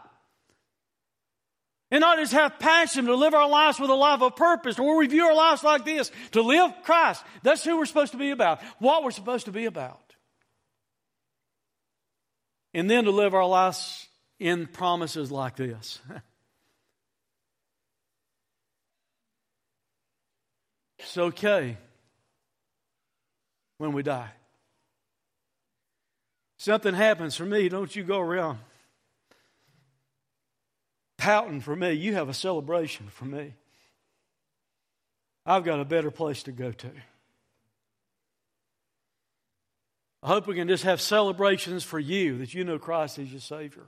And 1.91 2.01
not 2.01 2.19
just 2.19 2.33
have 2.33 2.59
passion 2.59 3.05
to 3.05 3.15
live 3.15 3.35
our 3.35 3.49
lives 3.49 3.79
with 3.79 3.91
a 3.91 3.95
life 3.95 4.23
of 4.23 4.35
purpose, 4.35 4.79
or 4.79 4.97
we 4.97 5.09
view 5.09 5.27
our 5.27 5.35
lives 5.35 5.63
like 5.63 5.85
this, 5.85 6.11
to 6.33 6.41
live 6.41 6.73
Christ. 6.85 7.23
That's 7.43 7.63
who 7.63 7.77
we're 7.77 7.85
supposed 7.85 8.13
to 8.13 8.19
be 8.19 8.31
about, 8.31 8.63
what 8.79 9.05
we're 9.05 9.11
supposed 9.11 9.45
to 9.45 9.53
be 9.53 9.67
about 9.67 10.06
and 12.77 12.89
then 12.91 13.05
to 13.05 13.11
live 13.11 13.35
our 13.35 13.47
lives 13.47 14.07
in 14.39 14.67
promises 14.67 15.33
like 15.33 15.57
this. 15.57 15.99
it's 20.99 21.17
okay 21.17 21.79
when 23.79 23.93
we 23.93 24.03
die. 24.03 24.29
Something 26.59 26.93
happens 26.93 27.35
for 27.35 27.47
me, 27.47 27.71
don't 27.71 27.97
you 27.97 28.05
go 28.05 28.21
around 28.21 28.59
pouting 31.17 31.63
for 31.63 31.75
me. 31.75 31.93
You 31.95 32.13
have 32.13 32.29
a 32.29 32.35
celebration 32.35 33.07
for 33.09 33.25
me. 33.25 33.55
I've 35.47 35.65
got 35.65 35.81
a 35.81 35.85
better 35.87 36.11
place 36.11 36.43
to 36.43 36.53
go 36.53 36.73
to. 36.73 36.91
I 40.27 40.31
hope 40.31 40.49
we 40.49 40.57
can 40.57 40.67
just 40.67 40.83
have 40.83 41.01
celebrations 41.01 41.85
for 41.85 42.01
you 42.01 42.39
that 42.39 42.53
you 42.53 42.65
know 42.65 42.81
Christ 42.81 43.21
is 43.21 43.31
your 43.31 43.41
Savior. 43.41 43.87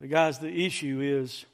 But, 0.00 0.10
guys, 0.10 0.40
the 0.40 0.50
issue 0.66 1.00
is 1.00 1.46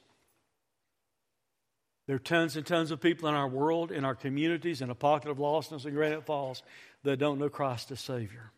there 2.07 2.17
are 2.17 2.19
tons 2.19 2.57
and 2.57 2.65
tons 2.65 2.91
of 2.91 3.03
people 3.03 3.29
in 3.29 3.35
our 3.35 3.49
world, 3.49 3.93
in 3.93 4.07
our 4.07 4.15
communities, 4.15 4.81
in 4.81 4.89
a 4.89 4.95
pocket 4.95 5.31
of 5.31 5.37
lostness 5.37 5.85
in 5.85 5.93
Granite 5.93 6.25
Falls 6.25 6.63
that 7.03 7.19
don't 7.19 7.39
know 7.39 7.51
Christ 7.51 7.91
as 7.91 8.01
Savior. 8.01 8.51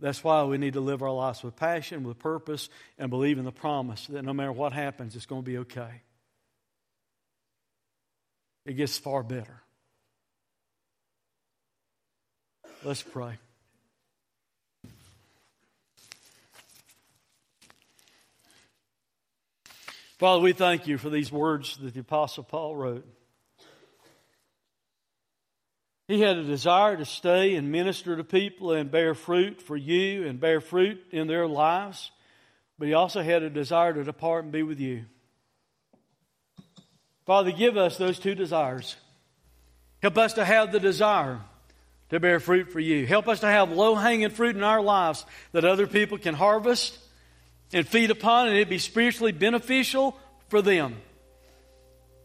That's 0.00 0.24
why 0.24 0.42
we 0.42 0.58
need 0.58 0.72
to 0.72 0.80
live 0.80 1.02
our 1.02 1.12
lives 1.12 1.44
with 1.44 1.54
passion, 1.54 2.02
with 2.02 2.18
purpose, 2.18 2.68
and 2.98 3.08
believe 3.08 3.38
in 3.38 3.44
the 3.44 3.52
promise 3.52 4.08
that 4.08 4.24
no 4.24 4.32
matter 4.32 4.50
what 4.50 4.72
happens, 4.72 5.14
it's 5.14 5.26
going 5.26 5.42
to 5.42 5.48
be 5.48 5.58
okay. 5.58 6.02
It 8.66 8.72
gets 8.72 8.98
far 8.98 9.22
better. 9.22 9.62
Let's 12.84 13.02
pray. 13.02 13.38
Father, 20.18 20.42
we 20.42 20.52
thank 20.52 20.88
you 20.88 20.98
for 20.98 21.08
these 21.08 21.30
words 21.30 21.76
that 21.76 21.94
the 21.94 22.00
Apostle 22.00 22.42
Paul 22.42 22.74
wrote. 22.74 23.06
He 26.08 26.20
had 26.20 26.38
a 26.38 26.42
desire 26.42 26.96
to 26.96 27.04
stay 27.04 27.54
and 27.54 27.70
minister 27.70 28.16
to 28.16 28.24
people 28.24 28.72
and 28.72 28.90
bear 28.90 29.14
fruit 29.14 29.62
for 29.62 29.76
you 29.76 30.26
and 30.26 30.40
bear 30.40 30.60
fruit 30.60 31.00
in 31.12 31.28
their 31.28 31.46
lives, 31.46 32.10
but 32.80 32.88
he 32.88 32.94
also 32.94 33.22
had 33.22 33.44
a 33.44 33.50
desire 33.50 33.92
to 33.92 34.02
depart 34.02 34.42
and 34.42 34.52
be 34.52 34.64
with 34.64 34.80
you. 34.80 35.04
Father, 37.26 37.52
give 37.52 37.76
us 37.76 37.96
those 37.96 38.18
two 38.18 38.34
desires. 38.34 38.96
Help 40.00 40.18
us 40.18 40.32
to 40.32 40.44
have 40.44 40.72
the 40.72 40.80
desire 40.80 41.42
to 42.12 42.20
bear 42.20 42.38
fruit 42.38 42.70
for 42.70 42.78
you. 42.78 43.06
Help 43.06 43.26
us 43.26 43.40
to 43.40 43.46
have 43.46 43.72
low 43.72 43.94
hanging 43.94 44.28
fruit 44.28 44.54
in 44.54 44.62
our 44.62 44.82
lives 44.82 45.24
that 45.52 45.64
other 45.64 45.86
people 45.86 46.18
can 46.18 46.34
harvest 46.34 46.96
and 47.72 47.88
feed 47.88 48.10
upon, 48.10 48.48
and 48.48 48.56
it 48.58 48.68
be 48.68 48.78
spiritually 48.78 49.32
beneficial 49.32 50.14
for 50.48 50.60
them. 50.60 50.94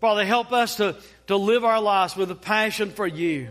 Father, 0.02 0.26
help 0.26 0.52
us 0.52 0.76
to, 0.76 0.98
to 1.28 1.38
live 1.38 1.64
our 1.64 1.82
lives 1.82 2.18
with 2.18 2.30
a 2.30 2.36
passion 2.36 2.92
for 2.92 3.08
you. 3.08 3.48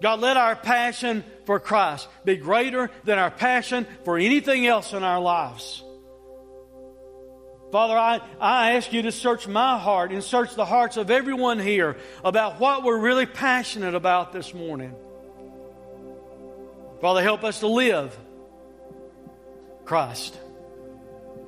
God, 0.00 0.20
let 0.20 0.38
our 0.38 0.56
passion 0.56 1.22
for 1.44 1.60
Christ 1.60 2.08
be 2.24 2.36
greater 2.36 2.90
than 3.04 3.18
our 3.18 3.30
passion 3.30 3.86
for 4.06 4.16
anything 4.16 4.66
else 4.66 4.94
in 4.94 5.02
our 5.02 5.20
lives. 5.20 5.84
Father, 7.70 7.98
I, 7.98 8.20
I 8.40 8.72
ask 8.72 8.94
you 8.94 9.02
to 9.02 9.12
search 9.12 9.46
my 9.46 9.78
heart 9.78 10.10
and 10.10 10.24
search 10.24 10.54
the 10.54 10.64
hearts 10.64 10.96
of 10.96 11.10
everyone 11.10 11.58
here 11.58 11.98
about 12.24 12.58
what 12.58 12.82
we're 12.82 12.98
really 12.98 13.26
passionate 13.26 13.94
about 13.94 14.32
this 14.32 14.54
morning. 14.54 14.96
Father, 17.00 17.22
help 17.22 17.44
us 17.44 17.60
to 17.60 17.66
live 17.66 18.16
Christ, 19.84 20.38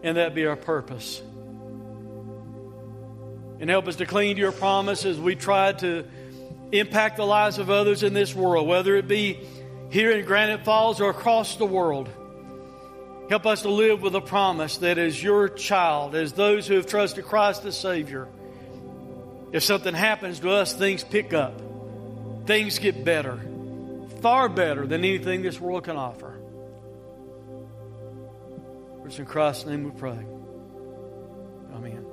and 0.02 0.16
that 0.16 0.34
be 0.34 0.46
our 0.46 0.56
purpose. 0.56 1.20
And 3.60 3.70
help 3.70 3.86
us 3.86 3.96
to 3.96 4.06
cling 4.06 4.34
to 4.34 4.40
your 4.40 4.52
promise 4.52 5.04
as 5.04 5.20
we 5.20 5.36
try 5.36 5.72
to 5.72 6.04
impact 6.72 7.18
the 7.18 7.26
lives 7.26 7.58
of 7.58 7.70
others 7.70 8.02
in 8.02 8.14
this 8.14 8.34
world, 8.34 8.66
whether 8.66 8.96
it 8.96 9.06
be 9.06 9.38
here 9.90 10.10
in 10.10 10.24
Granite 10.24 10.64
Falls 10.64 11.00
or 11.00 11.10
across 11.10 11.56
the 11.56 11.66
world. 11.66 12.08
Help 13.28 13.46
us 13.46 13.62
to 13.62 13.68
live 13.68 14.02
with 14.02 14.14
a 14.14 14.20
promise 14.20 14.78
that 14.78 14.98
as 14.98 15.22
your 15.22 15.48
child, 15.48 16.14
as 16.14 16.32
those 16.32 16.66
who 16.66 16.74
have 16.74 16.86
trusted 16.86 17.24
Christ 17.24 17.64
as 17.64 17.78
Savior, 17.78 18.26
if 19.52 19.62
something 19.62 19.94
happens 19.94 20.40
to 20.40 20.50
us, 20.50 20.72
things 20.72 21.04
pick 21.04 21.34
up. 21.34 21.60
Things 22.46 22.78
get 22.78 23.04
better, 23.04 23.38
far 24.22 24.48
better 24.48 24.86
than 24.86 25.04
anything 25.04 25.42
this 25.42 25.60
world 25.60 25.84
can 25.84 25.96
offer. 25.96 26.38
It's 29.04 29.18
in 29.18 29.26
Christ's 29.26 29.66
name 29.66 29.84
we 29.84 29.90
pray. 29.90 30.18
Amen. 31.74 32.06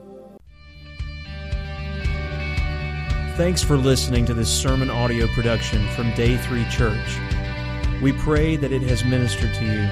Thanks 3.37 3.63
for 3.63 3.77
listening 3.77 4.25
to 4.25 4.33
this 4.33 4.49
sermon 4.49 4.89
audio 4.89 5.27
production 5.27 5.87
from 5.89 6.11
Day 6.15 6.35
3 6.35 6.65
Church. 6.69 7.19
We 8.01 8.11
pray 8.11 8.57
that 8.57 8.73
it 8.73 8.81
has 8.81 9.05
ministered 9.05 9.53
to 9.53 9.65
you. 9.65 9.87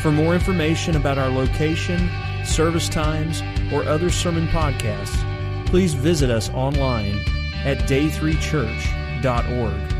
For 0.00 0.10
more 0.10 0.34
information 0.34 0.96
about 0.96 1.18
our 1.18 1.28
location, 1.28 2.08
service 2.44 2.88
times, 2.88 3.42
or 3.70 3.84
other 3.84 4.08
sermon 4.08 4.46
podcasts, 4.46 5.26
please 5.66 5.92
visit 5.94 6.30
us 6.30 6.48
online 6.50 7.18
at 7.64 7.78
day3church.org. 7.88 9.99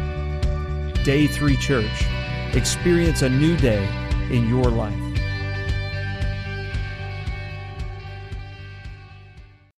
Day 1.05 1.27
3 1.27 1.57
Church. 1.57 2.07
Experience 2.53 3.23
a 3.23 3.29
new 3.29 3.57
day 3.57 3.89
in 4.31 4.47
your 4.49 4.65
life. 4.65 5.10